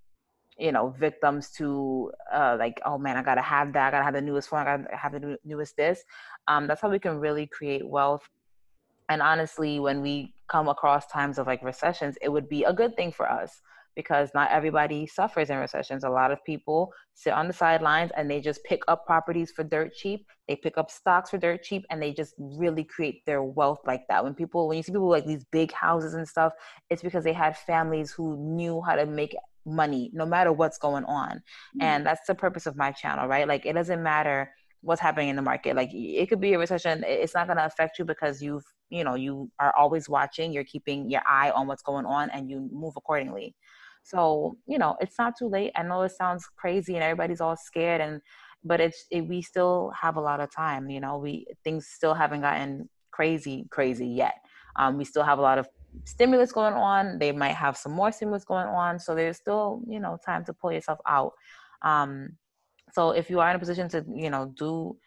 you 0.60 0.72
know, 0.72 0.90
victims 1.00 1.52
to 1.52 2.12
uh, 2.34 2.56
like, 2.60 2.82
oh 2.86 2.98
man, 2.98 3.18
I 3.18 3.24
gotta 3.24 3.42
have 3.42 3.74
that, 3.74 3.88
I 3.88 3.92
gotta 3.92 4.04
have 4.04 4.14
the 4.14 4.22
newest 4.22 4.50
phone, 4.50 4.60
I 4.60 4.78
gotta 4.78 4.96
have 4.96 5.14
the 5.14 5.38
newest 5.44 5.78
this. 5.78 6.04
Um, 6.48 6.68
that's 6.68 6.82
how 6.82 6.90
we 6.90 7.00
can 7.00 7.18
really 7.20 7.48
create 7.48 7.88
wealth. 7.88 8.28
And 9.10 9.22
honestly, 9.22 9.80
when 9.80 10.02
we 10.02 10.36
come 10.48 10.68
across 10.68 11.08
times 11.08 11.40
of 11.40 11.48
like 11.48 11.64
recessions, 11.64 12.18
it 12.22 12.30
would 12.30 12.50
be 12.50 12.64
a 12.64 12.74
good 12.74 12.96
thing 12.96 13.12
for 13.12 13.30
us 13.30 13.62
because 13.96 14.30
not 14.34 14.52
everybody 14.52 15.06
suffers 15.08 15.50
in 15.50 15.58
recessions. 15.58 16.04
A 16.04 16.10
lot 16.10 16.32
of 16.32 16.44
people 16.46 16.94
sit 17.16 17.34
on 17.34 17.48
the 17.48 17.54
sidelines 17.54 18.12
and 18.16 18.32
they 18.32 18.40
just 18.40 18.64
pick 18.64 18.82
up 18.88 19.06
properties 19.06 19.52
for 19.52 19.64
dirt 19.64 19.94
cheap. 19.94 20.26
They 20.48 20.56
pick 20.56 20.78
up 20.78 20.90
stocks 20.90 21.32
for 21.32 21.38
dirt 21.38 21.64
cheap 21.64 21.86
and 21.90 22.02
they 22.02 22.14
just 22.14 22.34
really 22.38 22.84
create 22.84 23.26
their 23.26 23.44
wealth 23.44 23.80
like 23.86 24.04
that. 24.08 24.24
When 24.24 24.34
people, 24.34 24.68
when 24.68 24.78
you 24.78 24.84
see 24.84 24.92
people 24.92 25.10
like 25.10 25.26
these 25.26 25.44
big 25.46 25.72
houses 25.72 26.14
and 26.14 26.28
stuff, 26.28 26.54
it's 26.90 27.02
because 27.02 27.24
they 27.24 27.34
had 27.34 27.58
families 27.58 28.12
who 28.12 28.38
knew 28.38 28.82
how 28.82 28.96
to 28.96 29.06
make 29.06 29.36
money 29.66 30.10
no 30.14 30.26
matter 30.26 30.52
what's 30.52 30.78
going 30.78 31.06
on. 31.06 31.38
Mm-hmm. 31.38 31.82
And 31.82 32.06
that's 32.06 32.26
the 32.28 32.36
purpose 32.36 32.66
of 32.66 32.76
my 32.76 32.92
channel, 32.92 33.28
right? 33.28 33.48
Like 33.48 33.66
it 33.66 33.74
doesn't 33.74 34.02
matter 34.02 34.52
what's 34.82 35.02
happening 35.02 35.30
in 35.30 35.36
the 35.36 35.42
market. 35.42 35.76
Like 35.76 35.90
it 35.94 36.30
could 36.30 36.40
be 36.40 36.54
a 36.54 36.60
recession. 36.60 37.04
It's 37.06 37.34
not 37.34 37.48
going 37.48 37.58
to 37.58 37.66
affect 37.66 38.00
you 38.00 38.06
because 38.06 38.42
you've, 38.42 38.64
you 38.90 39.04
know, 39.04 39.16
you 39.16 39.52
are 39.60 39.74
always 39.78 40.08
watching, 40.08 40.54
you're 40.54 40.64
keeping 40.64 41.10
your 41.10 41.22
eye 41.28 41.52
on 41.52 41.68
what's 41.68 41.84
going 41.84 42.06
on 42.06 42.30
and 42.32 42.50
you 42.50 42.70
move 42.72 42.94
accordingly. 42.96 43.56
So, 44.04 44.58
you 44.66 44.78
know, 44.78 44.96
it's 45.02 45.18
not 45.20 45.34
too 45.38 45.48
late. 45.48 45.72
I 45.76 45.84
know 45.84 46.02
it 46.04 46.14
sounds 46.14 46.48
crazy 46.58 46.96
and 46.96 47.04
everybody's 47.04 47.42
all 47.42 47.58
scared 47.58 48.02
and 48.02 48.22
but 48.64 48.82
it's 48.82 49.06
it, 49.10 49.22
we 49.22 49.42
still 49.42 49.92
have 50.00 50.18
a 50.18 50.22
lot 50.22 50.42
of 50.42 50.54
time, 50.54 50.90
you 50.90 51.00
know. 51.00 51.18
We 51.18 51.46
things 51.64 51.88
still 51.88 52.14
haven't 52.14 52.42
gotten 52.42 52.90
crazy 53.12 53.66
crazy 53.70 54.08
yet. 54.08 54.36
Um, 54.76 54.98
we 54.98 55.06
still 55.06 55.24
have 55.24 55.40
a 55.40 55.42
lot 55.42 55.58
of 55.58 55.68
stimulus 56.06 56.52
going 56.52 56.74
on. 56.74 57.20
They 57.20 57.32
might 57.32 57.56
have 57.56 57.78
some 57.78 57.92
more 57.92 58.12
stimulus 58.12 58.46
going 58.46 58.68
on, 58.68 59.00
so 59.00 59.16
there's 59.16 59.38
still, 59.38 59.82
you 59.88 60.00
know, 60.00 60.18
time 60.26 60.44
to 60.46 60.54
pull 60.54 60.72
yourself 60.72 61.00
out. 61.08 61.34
Um, 61.82 62.38
so 62.92 63.12
if 63.12 63.30
you 63.30 63.40
are 63.40 63.50
in 63.50 63.56
a 63.56 63.60
position 63.60 63.90
to, 63.90 64.06
you 64.14 64.30
know, 64.30 64.54
do 64.58 64.98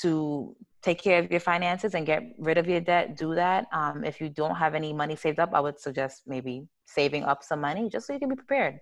to 0.00 0.56
take 0.82 1.00
care 1.00 1.18
of 1.18 1.30
your 1.30 1.40
finances 1.40 1.94
and 1.94 2.06
get 2.06 2.22
rid 2.38 2.58
of 2.58 2.68
your 2.68 2.80
debt, 2.80 3.16
do 3.16 3.34
that. 3.34 3.66
Um, 3.72 4.04
if 4.04 4.20
you 4.20 4.28
don't 4.28 4.54
have 4.54 4.74
any 4.74 4.92
money 4.92 5.16
saved 5.16 5.38
up, 5.38 5.50
I 5.54 5.60
would 5.60 5.80
suggest 5.80 6.22
maybe 6.26 6.66
saving 6.86 7.24
up 7.24 7.42
some 7.42 7.60
money 7.60 7.88
just 7.88 8.06
so 8.06 8.12
you 8.12 8.18
can 8.18 8.28
be 8.28 8.36
prepared. 8.36 8.78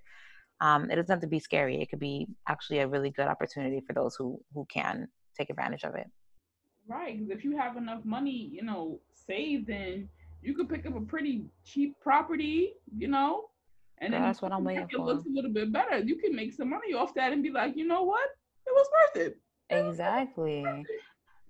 Um, 0.60 0.90
it 0.90 0.96
doesn't 0.96 1.10
have 1.10 1.20
to 1.20 1.26
be 1.26 1.38
scary. 1.38 1.80
It 1.80 1.90
could 1.90 2.00
be 2.00 2.26
actually 2.48 2.80
a 2.80 2.88
really 2.88 3.10
good 3.10 3.28
opportunity 3.28 3.82
for 3.86 3.92
those 3.92 4.16
who 4.16 4.40
who 4.54 4.66
can 4.72 5.08
take 5.36 5.50
advantage 5.50 5.84
of 5.84 5.94
it. 5.94 6.06
Right, 6.88 7.18
because 7.18 7.36
if 7.36 7.44
you 7.44 7.56
have 7.58 7.76
enough 7.76 8.04
money, 8.04 8.48
you 8.52 8.62
know, 8.62 9.00
saved, 9.26 9.66
then 9.66 10.08
you 10.46 10.54
could 10.54 10.68
pick 10.68 10.86
up 10.86 10.96
a 10.96 11.00
pretty 11.00 11.44
cheap 11.64 11.98
property, 12.00 12.74
you 12.96 13.08
know, 13.08 13.46
and 13.98 14.12
then 14.12 14.22
that's 14.22 14.42
what 14.42 14.52
I'm 14.52 14.64
waiting 14.64 14.86
for. 14.88 14.96
It 14.96 15.00
looks 15.00 15.24
a 15.26 15.30
little 15.30 15.52
bit 15.52 15.72
better. 15.72 15.98
You 15.98 16.16
can 16.16 16.34
make 16.34 16.52
some 16.52 16.70
money 16.70 16.94
off 16.94 17.14
that 17.14 17.32
and 17.32 17.42
be 17.42 17.50
like, 17.50 17.76
you 17.76 17.86
know 17.86 18.02
what, 18.02 18.28
it 18.66 18.72
was 18.72 18.86
worth 18.92 19.26
it. 19.26 19.40
Exactly. 19.70 20.64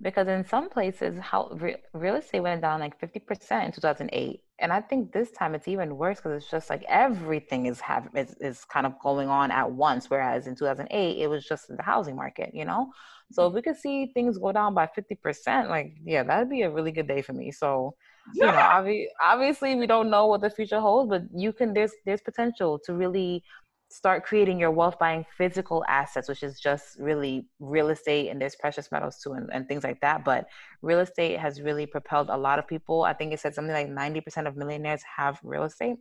Because 0.00 0.28
in 0.28 0.44
some 0.44 0.68
places, 0.68 1.18
how 1.18 1.50
real 1.94 2.16
estate 2.16 2.40
went 2.40 2.60
down 2.60 2.80
like 2.80 3.00
50% 3.00 3.66
in 3.66 3.72
2008. 3.72 4.40
And 4.58 4.72
I 4.72 4.80
think 4.80 5.12
this 5.12 5.30
time 5.32 5.54
it's 5.54 5.68
even 5.68 5.96
worse 5.96 6.18
because 6.18 6.42
it's 6.42 6.50
just 6.50 6.70
like 6.70 6.84
everything 6.88 7.66
is, 7.66 7.80
have, 7.80 8.08
is, 8.14 8.34
is 8.40 8.64
kind 8.64 8.86
of 8.86 8.98
going 9.02 9.28
on 9.28 9.50
at 9.50 9.70
once. 9.70 10.08
Whereas 10.08 10.46
in 10.46 10.54
2008, 10.54 11.18
it 11.18 11.26
was 11.28 11.44
just 11.46 11.68
the 11.68 11.82
housing 11.82 12.16
market, 12.16 12.50
you 12.54 12.64
know? 12.64 12.90
So 13.32 13.42
mm. 13.42 13.48
if 13.48 13.54
we 13.54 13.62
could 13.62 13.76
see 13.76 14.06
things 14.12 14.38
go 14.38 14.52
down 14.52 14.74
by 14.74 14.86
50%, 14.86 15.68
like, 15.68 15.94
yeah, 16.04 16.22
that'd 16.22 16.50
be 16.50 16.62
a 16.62 16.70
really 16.70 16.92
good 16.92 17.08
day 17.08 17.22
for 17.22 17.32
me. 17.32 17.50
So, 17.50 17.94
you 18.34 18.46
know, 18.46 18.52
obvi- 18.52 19.06
obviously 19.22 19.74
we 19.74 19.86
don't 19.86 20.10
know 20.10 20.26
what 20.26 20.40
the 20.40 20.50
future 20.50 20.80
holds, 20.80 21.08
but 21.08 21.22
you 21.34 21.52
can, 21.52 21.72
there's, 21.74 21.92
there's 22.04 22.20
potential 22.20 22.78
to 22.84 22.94
really 22.94 23.42
start 23.88 24.24
creating 24.24 24.58
your 24.58 24.70
wealth 24.70 24.98
buying 24.98 25.24
physical 25.36 25.84
assets, 25.88 26.28
which 26.28 26.42
is 26.42 26.58
just 26.60 26.98
really 26.98 27.46
real 27.60 27.88
estate 27.88 28.28
and 28.28 28.40
there's 28.40 28.56
precious 28.56 28.90
metals 28.90 29.18
too 29.22 29.32
and, 29.32 29.48
and 29.52 29.68
things 29.68 29.84
like 29.84 30.00
that. 30.00 30.24
But 30.24 30.46
real 30.82 31.00
estate 31.00 31.38
has 31.38 31.60
really 31.60 31.86
propelled 31.86 32.28
a 32.28 32.36
lot 32.36 32.58
of 32.58 32.66
people. 32.66 33.02
I 33.02 33.12
think 33.12 33.32
it 33.32 33.40
said 33.40 33.54
something 33.54 33.72
like 33.72 33.88
90% 33.88 34.46
of 34.46 34.56
millionaires 34.56 35.02
have 35.16 35.38
real 35.42 35.64
estate. 35.64 35.96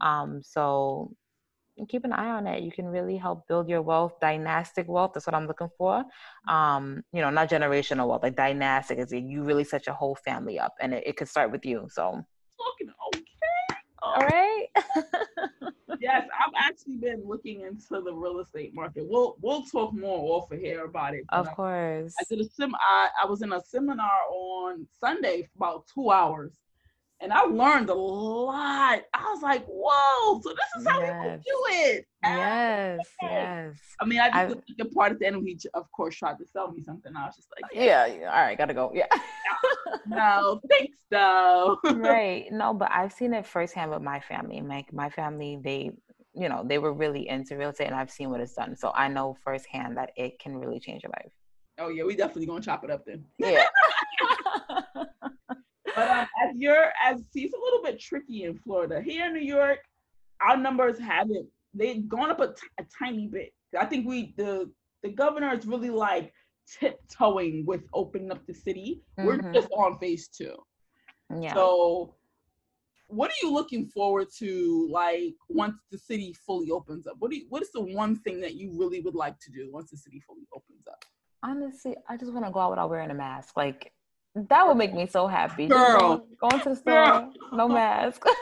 Um, 0.00 0.40
so 0.42 1.12
keep 1.86 2.04
an 2.04 2.12
eye 2.12 2.30
on 2.30 2.46
it. 2.46 2.62
You 2.62 2.72
can 2.72 2.86
really 2.86 3.16
help 3.16 3.46
build 3.48 3.68
your 3.68 3.82
wealth, 3.82 4.20
dynastic 4.20 4.88
wealth. 4.88 5.12
That's 5.14 5.26
what 5.26 5.34
I'm 5.34 5.46
looking 5.46 5.70
for. 5.76 6.04
Um, 6.48 7.02
you 7.12 7.20
know, 7.20 7.30
not 7.30 7.50
generational 7.50 8.08
wealth, 8.08 8.22
like 8.22 8.36
dynastic 8.36 8.98
is 8.98 9.12
you 9.12 9.42
really 9.42 9.64
set 9.64 9.86
your 9.86 9.94
whole 9.94 10.16
family 10.16 10.58
up 10.58 10.74
and 10.80 10.94
it, 10.94 11.04
it 11.06 11.16
could 11.16 11.28
start 11.28 11.50
with 11.50 11.64
you. 11.64 11.88
So 11.90 12.24
talking 12.58 12.92
okay. 13.14 13.24
All 14.00 14.22
right. 14.22 14.66
yes, 16.00 16.26
I've 16.38 16.52
actually 16.56 16.96
been 16.96 17.22
looking 17.26 17.62
into 17.62 18.00
the 18.02 18.12
real 18.12 18.40
estate 18.40 18.74
market. 18.74 19.04
We'll 19.08 19.36
we'll 19.40 19.62
talk 19.62 19.92
more 19.92 20.36
off 20.36 20.50
of 20.52 20.58
here 20.58 20.84
about 20.84 21.14
it. 21.14 21.24
Of 21.30 21.50
course. 21.54 22.14
I, 22.18 22.22
I 22.22 22.24
did 22.28 22.40
a 22.46 22.48
sim. 22.48 22.74
I, 22.76 23.08
I 23.22 23.26
was 23.26 23.42
in 23.42 23.52
a 23.52 23.60
seminar 23.60 24.20
on 24.30 24.86
Sunday 25.00 25.42
for 25.42 25.50
about 25.56 25.84
two 25.92 26.10
hours, 26.10 26.52
and 27.20 27.32
I 27.32 27.42
learned 27.42 27.90
a 27.90 27.94
lot. 27.94 29.00
I 29.12 29.32
was 29.32 29.42
like, 29.42 29.64
"Whoa!" 29.66 30.40
So 30.42 30.50
this 30.50 30.80
is 30.80 30.86
how 30.86 31.00
yes. 31.00 31.14
people 31.14 31.36
do 31.36 31.66
it. 31.70 32.06
Yes, 32.22 33.00
yes. 33.22 33.76
I 34.00 34.04
mean, 34.04 34.20
I 34.20 34.46
just 34.48 34.60
the 34.76 34.84
part 34.86 35.12
at 35.12 35.18
the 35.18 35.26
end, 35.26 35.42
he 35.46 35.58
of 35.74 35.90
course 35.92 36.16
tried 36.16 36.38
to 36.38 36.46
sell 36.46 36.70
me 36.70 36.82
something. 36.82 37.12
I 37.16 37.26
was 37.26 37.36
just 37.36 37.48
like, 37.60 37.70
"Yeah, 37.74 38.06
yeah 38.06 38.32
all 38.32 38.42
right, 38.42 38.56
gotta 38.56 38.74
go." 38.74 38.92
Yeah. 38.94 39.06
no, 40.06 40.60
thanks 40.70 40.98
though. 41.10 41.78
right. 41.84 42.46
No, 42.50 42.72
but 42.72 42.90
I've 42.92 43.12
seen 43.12 43.34
it 43.34 43.46
firsthand 43.46 43.90
with 43.90 44.02
my 44.02 44.20
family. 44.20 44.60
My 44.60 44.84
my 44.92 45.10
family, 45.10 45.58
they 45.62 45.90
you 46.34 46.48
know, 46.48 46.62
they 46.64 46.78
were 46.78 46.92
really 46.92 47.28
into 47.28 47.56
real 47.56 47.70
estate, 47.70 47.86
and 47.86 47.96
I've 47.96 48.10
seen 48.10 48.30
what 48.30 48.40
it's 48.40 48.54
done. 48.54 48.76
So 48.76 48.92
I 48.94 49.08
know 49.08 49.36
firsthand 49.42 49.96
that 49.96 50.12
it 50.16 50.38
can 50.38 50.56
really 50.56 50.78
change 50.78 51.02
your 51.02 51.10
life. 51.10 51.32
Oh 51.78 51.88
yeah, 51.88 52.04
we 52.04 52.14
definitely 52.14 52.46
gonna 52.46 52.60
chop 52.60 52.84
it 52.84 52.90
up 52.90 53.04
then. 53.04 53.24
Yeah. 53.38 53.64
But 55.94 56.08
um, 56.08 56.26
as 56.42 56.56
you're 56.56 56.90
as 57.04 57.22
see, 57.32 57.42
it's 57.42 57.54
a 57.54 57.60
little 57.60 57.82
bit 57.82 58.00
tricky 58.00 58.44
in 58.44 58.58
Florida. 58.58 59.00
Here 59.00 59.26
in 59.26 59.32
New 59.32 59.40
York, 59.40 59.78
our 60.40 60.56
numbers 60.56 60.98
haven't 60.98 61.48
they've 61.74 62.08
gone 62.08 62.30
up 62.30 62.40
a, 62.40 62.48
t- 62.48 62.68
a 62.78 62.84
tiny 62.98 63.28
bit. 63.28 63.52
I 63.78 63.84
think 63.84 64.06
we 64.06 64.34
the 64.36 64.70
the 65.02 65.10
governor 65.10 65.54
is 65.54 65.66
really 65.66 65.90
like 65.90 66.32
tiptoeing 66.80 67.64
with 67.66 67.82
opening 67.94 68.30
up 68.30 68.46
the 68.46 68.54
city. 68.54 69.02
Mm-hmm. 69.18 69.26
We're 69.26 69.52
just 69.52 69.68
on 69.72 69.98
phase 69.98 70.28
two. 70.28 70.54
Yeah. 71.40 71.54
So 71.54 72.14
what 73.08 73.30
are 73.30 73.34
you 73.42 73.52
looking 73.52 73.86
forward 73.86 74.28
to 74.38 74.88
like 74.90 75.34
once 75.48 75.76
the 75.90 75.98
city 75.98 76.34
fully 76.46 76.70
opens 76.70 77.06
up? 77.06 77.16
What 77.18 77.30
do 77.30 77.38
you, 77.38 77.46
what 77.48 77.62
is 77.62 77.70
the 77.72 77.80
one 77.80 78.16
thing 78.16 78.40
that 78.40 78.54
you 78.54 78.72
really 78.78 79.00
would 79.00 79.14
like 79.14 79.38
to 79.40 79.50
do 79.50 79.70
once 79.72 79.90
the 79.90 79.96
city 79.96 80.20
fully 80.20 80.46
opens 80.54 80.86
up? 80.86 81.04
Honestly, 81.42 81.96
I 82.08 82.16
just 82.16 82.32
want 82.32 82.44
to 82.44 82.50
go 82.50 82.60
out 82.60 82.70
without 82.70 82.90
wearing 82.90 83.10
a 83.10 83.14
mask. 83.14 83.56
Like 83.56 83.92
that 84.48 84.66
would 84.66 84.76
make 84.76 84.94
me 84.94 85.06
so 85.06 85.26
happy. 85.26 85.66
Girl. 85.66 86.26
going, 86.40 86.60
to 86.62 86.70
the 86.70 86.76
store, 86.76 87.30
no 87.52 87.68
mask. 87.68 88.24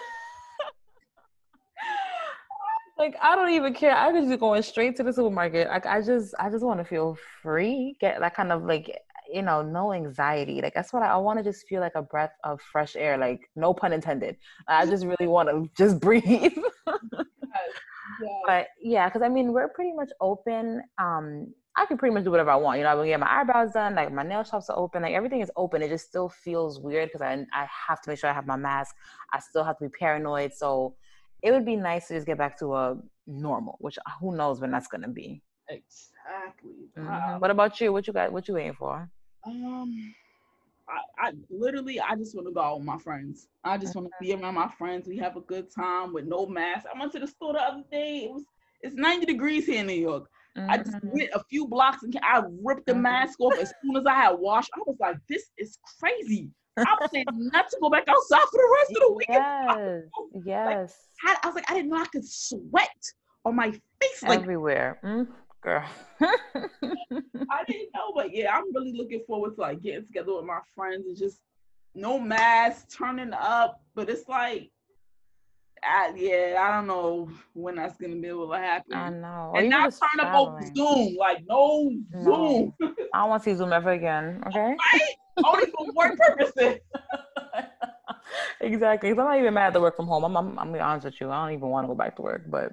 like 2.98 3.16
I 3.22 3.36
don't 3.36 3.50
even 3.50 3.74
care. 3.74 3.94
I 3.96 4.12
could 4.12 4.24
just 4.26 4.40
going 4.40 4.62
straight 4.62 4.96
to 4.96 5.02
the 5.02 5.12
supermarket. 5.12 5.68
Like 5.68 5.86
I 5.86 6.00
just 6.00 6.34
I 6.38 6.50
just 6.50 6.64
want 6.64 6.80
to 6.80 6.84
feel 6.84 7.16
free. 7.42 7.96
Get 8.00 8.20
that 8.20 8.34
kind 8.34 8.52
of 8.52 8.64
like 8.64 8.98
you 9.32 9.42
know, 9.42 9.62
no 9.62 9.92
anxiety. 9.92 10.60
Like 10.62 10.74
that's 10.74 10.92
what 10.92 11.02
I, 11.02 11.08
I 11.08 11.16
want 11.16 11.38
to 11.38 11.44
just 11.44 11.66
feel 11.66 11.80
like 11.80 11.94
a 11.94 12.02
breath 12.02 12.32
of 12.44 12.60
fresh 12.60 12.96
air. 12.96 13.18
Like 13.18 13.50
no 13.56 13.74
pun 13.74 13.92
intended. 13.92 14.36
I 14.68 14.86
just 14.86 15.04
really 15.04 15.26
want 15.26 15.48
to 15.48 15.68
just 15.76 16.00
breathe. 16.06 16.24
yes, 16.24 16.54
yes. 16.86 18.30
But 18.46 18.68
yeah, 18.80 19.08
because 19.08 19.22
I 19.22 19.28
mean 19.28 19.52
we're 19.52 19.68
pretty 19.68 19.92
much 19.92 20.10
open. 20.20 20.82
Um, 20.98 21.52
I 21.78 21.84
can 21.84 21.98
pretty 21.98 22.14
much 22.14 22.24
do 22.24 22.30
whatever 22.30 22.50
I 22.50 22.56
want. 22.56 22.78
You 22.78 22.84
know, 22.84 22.92
I 22.92 22.94
can 22.94 23.06
get 23.06 23.20
my 23.20 23.40
eyebrows 23.40 23.72
done, 23.72 23.94
like 23.94 24.10
my 24.10 24.22
nail 24.22 24.42
shops 24.44 24.70
are 24.70 24.78
open, 24.78 25.02
like 25.02 25.14
everything 25.14 25.42
is 25.42 25.50
open. 25.56 25.82
It 25.82 25.88
just 25.88 26.06
still 26.06 26.28
feels 26.28 26.80
weird 26.80 27.10
because 27.10 27.20
I 27.20 27.32
I 27.52 27.66
have 27.88 28.00
to 28.02 28.10
make 28.10 28.18
sure 28.18 28.30
I 28.30 28.32
have 28.32 28.46
my 28.46 28.56
mask. 28.56 28.96
I 29.32 29.40
still 29.40 29.62
have 29.62 29.78
to 29.78 29.84
be 29.84 29.90
paranoid. 29.90 30.54
So 30.54 30.94
it 31.42 31.50
would 31.52 31.66
be 31.66 31.76
nice 31.76 32.08
to 32.08 32.14
just 32.14 32.26
get 32.26 32.38
back 32.38 32.58
to 32.60 32.74
a 32.74 32.96
normal, 33.26 33.76
which 33.80 33.98
uh, 33.98 34.10
who 34.20 34.34
knows 34.34 34.60
when 34.60 34.70
that's 34.70 34.86
gonna 34.86 35.08
be. 35.08 35.42
Exactly. 35.68 36.88
Mm-hmm. 36.96 37.40
What 37.40 37.50
about 37.50 37.80
you? 37.80 37.92
What 37.92 38.06
you 38.06 38.12
got? 38.12 38.32
What 38.32 38.48
you 38.48 38.54
waiting 38.54 38.74
for? 38.74 39.10
Um, 39.44 40.14
I, 40.88 41.28
I 41.28 41.32
literally 41.50 42.00
I 42.00 42.16
just 42.16 42.34
want 42.34 42.48
to 42.48 42.54
go 42.54 42.60
out 42.60 42.78
with 42.78 42.86
my 42.86 42.98
friends. 42.98 43.48
I 43.64 43.76
just 43.76 43.94
want 43.94 44.08
to 44.08 44.12
be 44.20 44.32
around 44.32 44.54
my 44.54 44.70
friends. 44.78 45.08
We 45.08 45.18
have 45.18 45.36
a 45.36 45.40
good 45.40 45.70
time 45.70 46.14
with 46.14 46.24
no 46.24 46.46
mask. 46.46 46.86
I 46.92 46.98
went 46.98 47.12
to 47.12 47.18
the 47.18 47.26
store 47.26 47.52
the 47.52 47.60
other 47.60 47.84
day. 47.90 48.24
It 48.24 48.32
was 48.32 48.44
it's 48.82 48.94
90 48.94 49.26
degrees 49.26 49.66
here 49.66 49.80
in 49.80 49.86
New 49.86 49.94
York. 49.94 50.28
Mm-hmm. 50.56 50.70
I 50.70 50.78
just 50.78 50.92
mm-hmm. 50.92 51.10
went 51.10 51.30
a 51.34 51.42
few 51.50 51.66
blocks 51.66 52.02
and 52.02 52.18
I 52.22 52.42
ripped 52.62 52.86
the 52.86 52.92
mm-hmm. 52.92 53.02
mask 53.02 53.40
off 53.40 53.58
as 53.58 53.72
soon 53.82 53.96
as 53.96 54.06
I 54.06 54.14
had 54.14 54.32
washed. 54.38 54.70
I 54.74 54.80
was 54.86 54.96
like, 54.98 55.16
this 55.28 55.50
is 55.58 55.78
crazy. 56.00 56.50
I 56.78 56.96
was 57.00 57.10
saying 57.10 57.26
not 57.30 57.68
to 57.70 57.78
go 57.80 57.90
back 57.90 58.04
outside 58.08 58.46
for 58.50 58.58
the 58.58 58.76
rest 58.78 58.90
of 58.90 59.08
the 59.08 59.12
week. 59.14 59.26
Yes, 59.30 60.02
yes. 60.44 60.96
Like, 61.24 61.36
I, 61.36 61.40
I, 61.42 61.46
was 61.46 61.54
like, 61.54 61.70
I 61.70 61.74
didn't 61.74 61.90
know 61.90 61.96
I 61.96 62.06
could 62.06 62.26
sweat 62.26 62.88
on 63.44 63.56
my 63.56 63.70
face 63.70 64.22
like 64.22 64.40
everywhere. 64.40 64.98
Mm, 65.02 65.28
girl. 65.62 65.84
I 66.20 67.64
didn't 67.66 67.90
know, 67.94 68.12
but 68.14 68.34
yeah, 68.34 68.54
I'm 68.54 68.74
really 68.74 68.92
looking 68.92 69.22
forward 69.26 69.54
to 69.54 69.60
like 69.62 69.82
getting 69.82 70.04
together 70.04 70.34
with 70.36 70.44
my 70.44 70.58
friends 70.74 71.06
and 71.06 71.16
just 71.16 71.40
no 71.94 72.18
mask, 72.18 72.88
turning 72.94 73.32
up. 73.32 73.80
But 73.94 74.10
it's 74.10 74.28
like 74.28 74.70
I, 75.82 76.12
yeah, 76.16 76.56
I 76.60 76.76
don't 76.76 76.86
know 76.86 77.30
when 77.52 77.76
that's 77.76 77.96
gonna 77.96 78.16
be 78.16 78.28
able 78.28 78.50
to 78.50 78.58
happen. 78.58 78.94
I 78.94 79.10
know. 79.10 79.52
And 79.56 79.70
not 79.70 79.92
turn 79.92 80.20
traveling. 80.20 80.64
up 80.64 80.76
Zoom, 80.76 81.16
like 81.16 81.44
no, 81.48 81.92
no. 82.12 82.22
Zoom. 82.22 82.74
I 83.14 83.20
don't 83.20 83.30
want 83.30 83.42
to 83.42 83.50
see 83.50 83.56
Zoom 83.56 83.72
ever 83.72 83.90
again. 83.90 84.42
Okay. 84.46 84.76
Right? 84.78 85.44
Only 85.44 85.66
for 85.66 85.92
work 85.94 86.18
purposes. 86.18 86.80
exactly. 88.60 89.10
I'm 89.10 89.16
not 89.16 89.38
even 89.38 89.54
mad 89.54 89.74
to 89.74 89.80
work 89.80 89.96
from 89.96 90.06
home. 90.06 90.24
I'm, 90.24 90.36
I'm, 90.36 90.58
I'm 90.58 90.72
be 90.72 90.78
honest 90.78 91.04
with 91.04 91.20
you. 91.20 91.30
I 91.30 91.44
don't 91.44 91.56
even 91.56 91.68
want 91.68 91.84
to 91.84 91.88
go 91.88 91.94
back 91.94 92.16
to 92.16 92.22
work, 92.22 92.42
but. 92.48 92.72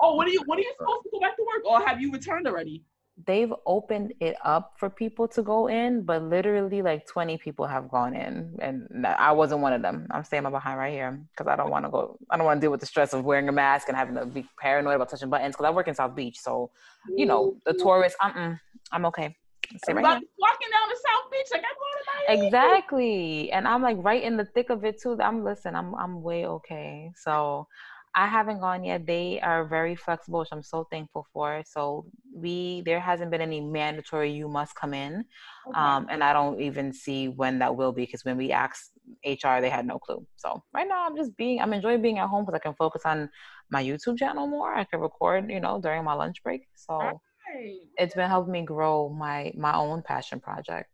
Oh, 0.00 0.16
what 0.16 0.26
are 0.26 0.30
you? 0.30 0.42
What 0.46 0.58
are 0.58 0.62
you 0.62 0.72
supposed 0.78 1.04
to 1.04 1.10
go 1.12 1.20
back 1.20 1.36
to 1.36 1.42
work, 1.42 1.64
or 1.64 1.86
have 1.86 2.00
you 2.00 2.10
returned 2.10 2.46
already? 2.46 2.82
They've 3.26 3.52
opened 3.64 4.12
it 4.18 4.36
up 4.44 4.72
for 4.76 4.90
people 4.90 5.28
to 5.28 5.42
go 5.42 5.68
in, 5.68 6.02
but 6.02 6.22
literally 6.22 6.82
like 6.82 7.06
20 7.06 7.38
people 7.38 7.64
have 7.64 7.88
gone 7.88 8.14
in, 8.14 8.56
and 8.60 9.06
I 9.06 9.30
wasn't 9.30 9.60
one 9.60 9.72
of 9.72 9.82
them. 9.82 10.08
I'm 10.10 10.24
staying 10.24 10.42
my 10.42 10.50
behind 10.50 10.78
right 10.78 10.92
here 10.92 11.20
because 11.30 11.46
I 11.46 11.54
don't 11.54 11.70
want 11.70 11.84
to 11.84 11.90
go. 11.92 12.18
I 12.28 12.36
don't 12.36 12.44
want 12.44 12.60
to 12.60 12.64
deal 12.64 12.72
with 12.72 12.80
the 12.80 12.86
stress 12.86 13.12
of 13.12 13.24
wearing 13.24 13.48
a 13.48 13.52
mask 13.52 13.88
and 13.88 13.96
having 13.96 14.16
to 14.16 14.26
be 14.26 14.44
paranoid 14.58 14.96
about 14.96 15.10
touching 15.10 15.30
buttons. 15.30 15.54
Because 15.54 15.66
I 15.66 15.70
work 15.70 15.86
in 15.86 15.94
South 15.94 16.16
Beach, 16.16 16.40
so 16.40 16.70
you 17.08 17.24
know 17.24 17.56
the 17.64 17.74
tourists. 17.74 18.18
Uh, 18.20 18.54
I'm 18.90 19.04
okay. 19.06 19.36
Stay 19.78 19.92
right 19.92 20.04
here. 20.04 20.20
Walking 20.38 20.68
down 20.70 20.88
the 20.88 20.96
South 20.96 21.30
Beach, 21.30 21.46
like 21.52 21.62
I'm 21.62 21.76
going 21.78 22.40
to 22.40 22.46
Exactly, 22.46 23.52
and 23.52 23.68
I'm 23.68 23.82
like 23.82 23.96
right 24.00 24.22
in 24.22 24.36
the 24.36 24.44
thick 24.44 24.70
of 24.70 24.84
it 24.84 25.00
too. 25.00 25.16
I'm 25.20 25.44
listen. 25.44 25.74
I'm 25.74 25.94
I'm 25.94 26.22
way 26.22 26.46
okay. 26.46 27.12
So 27.16 27.68
I 28.16 28.28
haven't 28.28 28.60
gone 28.60 28.84
yet. 28.84 29.06
They 29.06 29.40
are 29.40 29.64
very 29.64 29.96
flexible, 29.96 30.40
which 30.40 30.50
I'm 30.52 30.62
so 30.62 30.86
thankful 30.90 31.26
for. 31.32 31.62
So 31.66 32.06
we 32.32 32.82
there 32.82 33.00
hasn't 33.00 33.30
been 33.30 33.40
any 33.40 33.60
mandatory 33.60 34.30
you 34.32 34.48
must 34.48 34.76
come 34.76 34.94
in, 34.94 35.24
okay. 35.66 35.78
um, 35.78 36.06
and 36.08 36.22
I 36.22 36.32
don't 36.32 36.60
even 36.60 36.92
see 36.92 37.28
when 37.28 37.58
that 37.58 37.74
will 37.74 37.92
be 37.92 38.02
because 38.02 38.24
when 38.24 38.36
we 38.36 38.52
asked 38.52 38.92
HR, 39.24 39.60
they 39.60 39.70
had 39.70 39.86
no 39.86 39.98
clue. 39.98 40.24
So 40.36 40.62
right 40.72 40.86
now, 40.86 41.06
I'm 41.06 41.16
just 41.16 41.36
being 41.36 41.60
I'm 41.60 41.72
enjoying 41.72 42.02
being 42.02 42.18
at 42.18 42.28
home 42.28 42.44
because 42.44 42.56
I 42.56 42.62
can 42.62 42.74
focus 42.74 43.02
on 43.04 43.28
my 43.70 43.82
YouTube 43.82 44.18
channel 44.18 44.46
more. 44.46 44.74
I 44.74 44.84
can 44.84 45.00
record, 45.00 45.50
you 45.50 45.60
know, 45.60 45.80
during 45.80 46.04
my 46.04 46.14
lunch 46.14 46.42
break. 46.44 46.68
So 46.74 46.98
right. 46.98 47.80
it's 47.98 48.14
been 48.14 48.28
helping 48.28 48.52
me 48.52 48.62
grow 48.62 49.08
my 49.08 49.52
my 49.56 49.74
own 49.74 50.02
passion 50.02 50.38
project. 50.38 50.88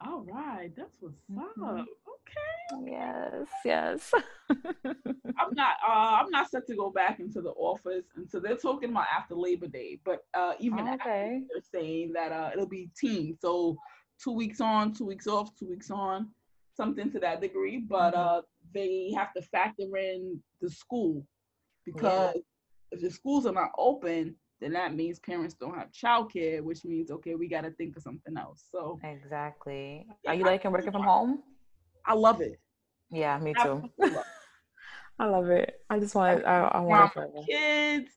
All 0.00 0.24
right, 0.30 0.70
that's 0.76 0.96
what's 1.00 1.16
mm-hmm. 1.30 1.64
up. 1.64 1.86
Yes, 2.84 3.46
yes. 3.64 4.12
I'm 4.50 5.52
not. 5.52 5.76
Uh, 5.86 6.22
I'm 6.22 6.30
not 6.30 6.50
set 6.50 6.66
to 6.66 6.76
go 6.76 6.90
back 6.90 7.20
into 7.20 7.40
the 7.40 7.50
office 7.50 8.04
and 8.16 8.28
so 8.28 8.40
they're 8.40 8.56
talking 8.56 8.90
about 8.90 9.06
after 9.14 9.34
Labor 9.34 9.66
Day. 9.66 10.00
But 10.04 10.24
uh, 10.34 10.54
even 10.58 10.80
okay. 10.80 10.92
after, 10.92 11.40
they're 11.52 11.80
saying 11.80 12.12
that 12.14 12.32
uh, 12.32 12.50
it'll 12.52 12.68
be 12.68 12.90
team. 12.98 13.36
So 13.40 13.76
two 14.22 14.32
weeks 14.32 14.60
on, 14.60 14.92
two 14.92 15.06
weeks 15.06 15.26
off, 15.26 15.50
two 15.58 15.68
weeks 15.68 15.90
on, 15.90 16.30
something 16.76 17.10
to 17.12 17.20
that 17.20 17.40
degree. 17.40 17.78
But 17.78 18.14
mm-hmm. 18.14 18.38
uh, 18.38 18.40
they 18.72 19.12
have 19.16 19.32
to 19.34 19.42
factor 19.42 19.96
in 19.96 20.40
the 20.60 20.70
school 20.70 21.26
because 21.84 22.34
yeah. 22.34 22.40
if 22.92 23.00
the 23.00 23.10
schools 23.10 23.46
are 23.46 23.52
not 23.52 23.70
open, 23.78 24.36
then 24.60 24.72
that 24.72 24.94
means 24.94 25.18
parents 25.18 25.54
don't 25.54 25.76
have 25.76 25.90
childcare, 25.90 26.62
which 26.62 26.84
means 26.84 27.10
okay, 27.10 27.34
we 27.34 27.48
got 27.48 27.62
to 27.62 27.70
think 27.72 27.96
of 27.96 28.02
something 28.02 28.36
else. 28.36 28.64
So 28.70 28.98
exactly. 29.02 30.06
Are 30.26 30.34
you 30.34 30.44
liking 30.44 30.72
working 30.72 30.92
from 30.92 31.02
home? 31.02 31.42
I 32.06 32.14
love 32.14 32.40
it. 32.40 32.60
Yeah, 33.10 33.38
me 33.38 33.54
too. 33.62 33.88
I 35.18 35.26
love 35.26 35.48
it. 35.48 35.80
I 35.88 35.98
just 35.98 36.14
want. 36.14 36.44
I, 36.44 36.62
I 36.62 36.80
want 36.80 37.12
it 37.16 37.46
kids. 37.48 38.10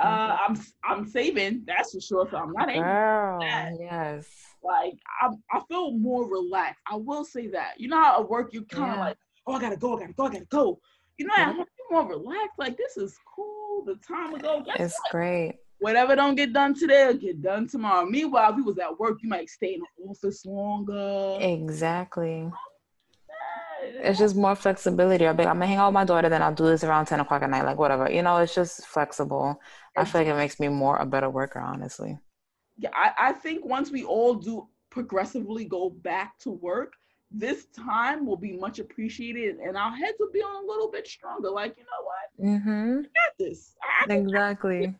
Uh, 0.00 0.06
mm-hmm. 0.06 0.52
I'm 0.52 0.60
I'm 0.84 1.08
saving. 1.08 1.64
That's 1.66 1.92
for 1.92 2.00
sure. 2.00 2.28
So 2.30 2.38
I'm 2.38 2.52
not 2.52 2.68
Girl, 2.68 3.78
yes. 3.78 4.26
Like 4.62 4.94
I 5.20 5.30
I 5.52 5.60
feel 5.68 5.92
more 5.92 6.28
relaxed. 6.28 6.80
I 6.90 6.96
will 6.96 7.24
say 7.24 7.48
that. 7.48 7.74
You 7.78 7.88
know 7.88 8.02
how 8.02 8.20
at 8.20 8.28
work 8.28 8.54
you 8.54 8.62
kind 8.62 8.92
of 8.92 8.96
yeah. 8.96 9.04
like, 9.04 9.16
oh, 9.46 9.54
I 9.54 9.60
gotta 9.60 9.76
go, 9.76 9.96
I 9.96 10.00
gotta 10.00 10.12
go, 10.14 10.24
I 10.24 10.32
gotta 10.32 10.44
go. 10.46 10.80
You 11.18 11.26
know, 11.26 11.34
I'm 11.36 11.64
more 11.90 12.08
relaxed. 12.08 12.58
Like 12.58 12.78
this 12.78 12.96
is 12.96 13.16
cool. 13.34 13.84
The 13.84 13.96
time 13.96 14.34
ago. 14.34 14.62
Guess 14.64 14.76
it's 14.78 14.98
what? 15.04 15.10
great. 15.12 15.58
Whatever 15.80 16.14
don't 16.14 16.34
get 16.34 16.52
done 16.52 16.74
today 16.74 17.06
will 17.06 17.14
get 17.14 17.42
done 17.42 17.66
tomorrow. 17.66 18.06
Meanwhile, 18.06 18.52
if 18.52 18.56
you 18.58 18.64
was 18.64 18.78
at 18.78 18.98
work, 18.98 19.18
you 19.22 19.28
might 19.28 19.48
stay 19.48 19.74
in 19.74 19.80
the 19.80 20.10
office 20.10 20.44
longer. 20.46 21.38
Exactly 21.40 22.50
it's 23.82 24.18
just 24.18 24.36
more 24.36 24.54
flexibility. 24.54 25.26
I'll 25.26 25.34
be, 25.34 25.44
I'm 25.44 25.56
gonna 25.56 25.66
hang 25.66 25.78
out 25.78 25.88
with 25.88 25.94
my 25.94 26.04
daughter, 26.04 26.28
then 26.28 26.42
I'll 26.42 26.54
do 26.54 26.64
this 26.64 26.84
around 26.84 27.06
ten 27.06 27.20
o'clock 27.20 27.42
at 27.42 27.50
night, 27.50 27.64
like 27.64 27.78
whatever. 27.78 28.10
You 28.10 28.22
know, 28.22 28.38
it's 28.38 28.54
just 28.54 28.86
flexible. 28.86 29.60
I 29.96 30.04
feel 30.04 30.22
like 30.22 30.28
it 30.28 30.36
makes 30.36 30.60
me 30.60 30.68
more 30.68 30.96
a 30.96 31.06
better 31.06 31.28
worker, 31.28 31.60
honestly. 31.60 32.18
Yeah, 32.78 32.90
I, 32.94 33.12
I 33.18 33.32
think 33.32 33.64
once 33.64 33.90
we 33.90 34.04
all 34.04 34.34
do 34.34 34.68
progressively 34.90 35.64
go 35.64 35.90
back 35.90 36.38
to 36.40 36.50
work, 36.50 36.94
this 37.30 37.66
time 37.66 38.26
will 38.26 38.36
be 38.36 38.56
much 38.56 38.78
appreciated, 38.78 39.56
and 39.56 39.76
our 39.76 39.94
heads 39.94 40.16
will 40.18 40.32
be 40.32 40.40
on 40.40 40.64
a 40.64 40.66
little 40.66 40.90
bit 40.90 41.06
stronger. 41.06 41.50
Like, 41.50 41.76
you 41.76 41.84
know 41.84 42.04
what? 42.04 42.60
Mm-hmm. 42.60 42.96
Got 43.02 43.38
this. 43.38 43.74
I 44.08 44.12
exactly. 44.12 44.94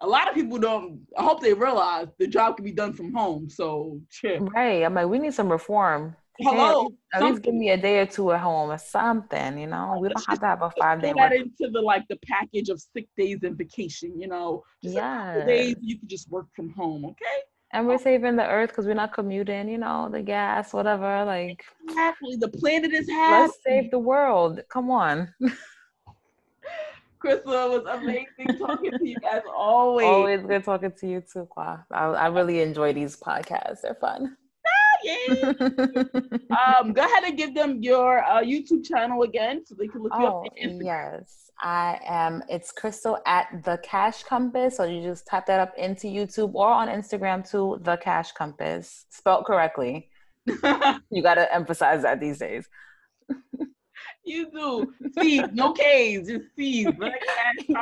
A 0.00 0.06
lot 0.06 0.28
of 0.28 0.34
people 0.34 0.58
don't. 0.58 1.00
I 1.16 1.22
hope 1.22 1.40
they 1.42 1.54
realize 1.54 2.08
the 2.18 2.26
job 2.26 2.56
can 2.56 2.64
be 2.64 2.72
done 2.72 2.92
from 2.92 3.12
home. 3.12 3.48
So, 3.48 4.00
right. 4.24 4.82
I'm 4.82 4.94
like, 4.94 5.08
we 5.08 5.18
need 5.18 5.34
some 5.34 5.50
reform 5.50 6.16
Hello. 6.38 6.90
At 7.12 7.22
least 7.22 7.42
give 7.42 7.54
me 7.54 7.70
a 7.70 7.76
day 7.76 8.00
or 8.00 8.06
two 8.06 8.32
at 8.32 8.40
home 8.40 8.70
or 8.70 8.78
something, 8.78 9.58
you 9.58 9.66
know. 9.66 9.98
We 10.00 10.08
don't 10.08 10.24
have 10.26 10.40
to 10.40 10.46
have 10.46 10.62
a 10.62 10.70
five 10.78 11.02
day. 11.02 11.12
That 11.14 11.32
into 11.32 11.70
the 11.70 11.80
like 11.80 12.08
the 12.08 12.18
package 12.26 12.68
of 12.68 12.80
sick 12.80 13.06
days 13.16 13.40
and 13.42 13.56
vacation, 13.56 14.18
you 14.18 14.28
know. 14.28 14.62
Just 14.82 14.96
yeah. 14.96 15.44
days 15.44 15.76
you 15.80 15.98
can 15.98 16.08
just 16.08 16.30
work 16.30 16.46
from 16.54 16.70
home, 16.70 17.04
okay? 17.04 17.42
And 17.74 17.86
we're 17.86 17.98
saving 17.98 18.36
the 18.36 18.46
earth 18.46 18.70
because 18.70 18.86
we're 18.86 18.94
not 18.94 19.12
commuting, 19.12 19.68
you 19.68 19.78
know, 19.78 20.08
the 20.10 20.22
gas, 20.22 20.72
whatever. 20.72 21.24
Like 21.24 21.64
exactly, 21.86 22.36
the 22.36 22.48
planet 22.48 22.92
is 22.92 23.08
happy. 23.08 23.42
Let's 23.42 23.58
save 23.64 23.90
the 23.90 23.98
world. 23.98 24.60
Come 24.70 24.90
on. 24.90 25.32
Krystal 27.22 27.44
was 27.44 27.84
amazing 27.88 28.58
talking 28.58 28.90
to 28.90 29.08
you 29.08 29.16
guys 29.20 29.42
always. 29.56 30.06
Always 30.06 30.42
good 30.42 30.64
talking 30.64 30.92
to 30.92 31.06
you 31.06 31.20
too, 31.20 31.46
Kwa. 31.50 31.86
I, 31.90 32.04
I 32.04 32.26
really 32.28 32.60
enjoy 32.60 32.92
these 32.92 33.16
podcasts. 33.16 33.82
They're 33.82 33.94
fun. 33.94 34.36
um, 36.50 36.92
go 36.92 37.02
ahead 37.02 37.24
and 37.24 37.36
give 37.36 37.54
them 37.54 37.82
your 37.82 38.24
uh, 38.24 38.42
YouTube 38.42 38.84
channel 38.84 39.22
again 39.22 39.64
so 39.66 39.74
they 39.78 39.88
can 39.88 40.02
look 40.02 40.12
oh, 40.14 40.20
you 40.20 40.26
up. 40.26 40.80
Yes, 40.82 41.50
I 41.60 41.98
am. 42.06 42.42
It's 42.48 42.72
Krystal 42.72 43.18
at 43.26 43.64
the 43.64 43.78
Cash 43.82 44.24
Compass. 44.24 44.76
So 44.76 44.84
you 44.84 45.02
just 45.02 45.26
type 45.26 45.46
that 45.46 45.60
up 45.60 45.74
into 45.76 46.06
YouTube 46.06 46.54
or 46.54 46.68
on 46.68 46.88
Instagram 46.88 47.48
to 47.50 47.78
The 47.82 47.96
Cash 47.96 48.32
Compass, 48.32 49.06
spelled 49.10 49.44
correctly. 49.44 50.08
you 50.46 51.22
got 51.22 51.34
to 51.34 51.52
emphasize 51.54 52.02
that 52.02 52.20
these 52.20 52.38
days. 52.38 52.68
You 54.24 54.50
do. 54.50 54.92
C's, 55.18 55.42
no 55.52 55.72
K's, 55.72 56.28
just 56.28 56.44
C's. 56.56 56.86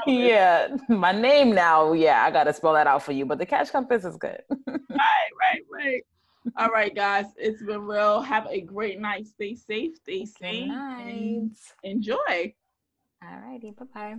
yeah, 0.06 0.68
my 0.88 1.12
name 1.12 1.54
now. 1.54 1.92
Yeah, 1.92 2.24
I 2.24 2.30
gotta 2.30 2.54
spell 2.54 2.72
that 2.74 2.86
out 2.86 3.02
for 3.02 3.12
you. 3.12 3.26
But 3.26 3.38
the 3.38 3.46
cash 3.46 3.70
compass 3.70 4.04
is 4.04 4.16
good. 4.16 4.40
right, 4.48 4.78
right, 4.88 5.62
right. 5.70 6.02
All 6.56 6.68
right, 6.68 6.94
guys. 6.94 7.26
It's 7.36 7.62
been 7.62 7.82
real. 7.82 8.20
Have 8.20 8.46
a 8.48 8.60
great 8.60 9.00
night. 9.00 9.26
Stay 9.26 9.54
safe. 9.54 9.96
Stay 9.96 10.24
sane. 10.24 11.52
Enjoy. 11.82 12.54
All 13.22 13.38
righty. 13.40 13.70
Bye 13.72 13.84
bye. 13.94 14.16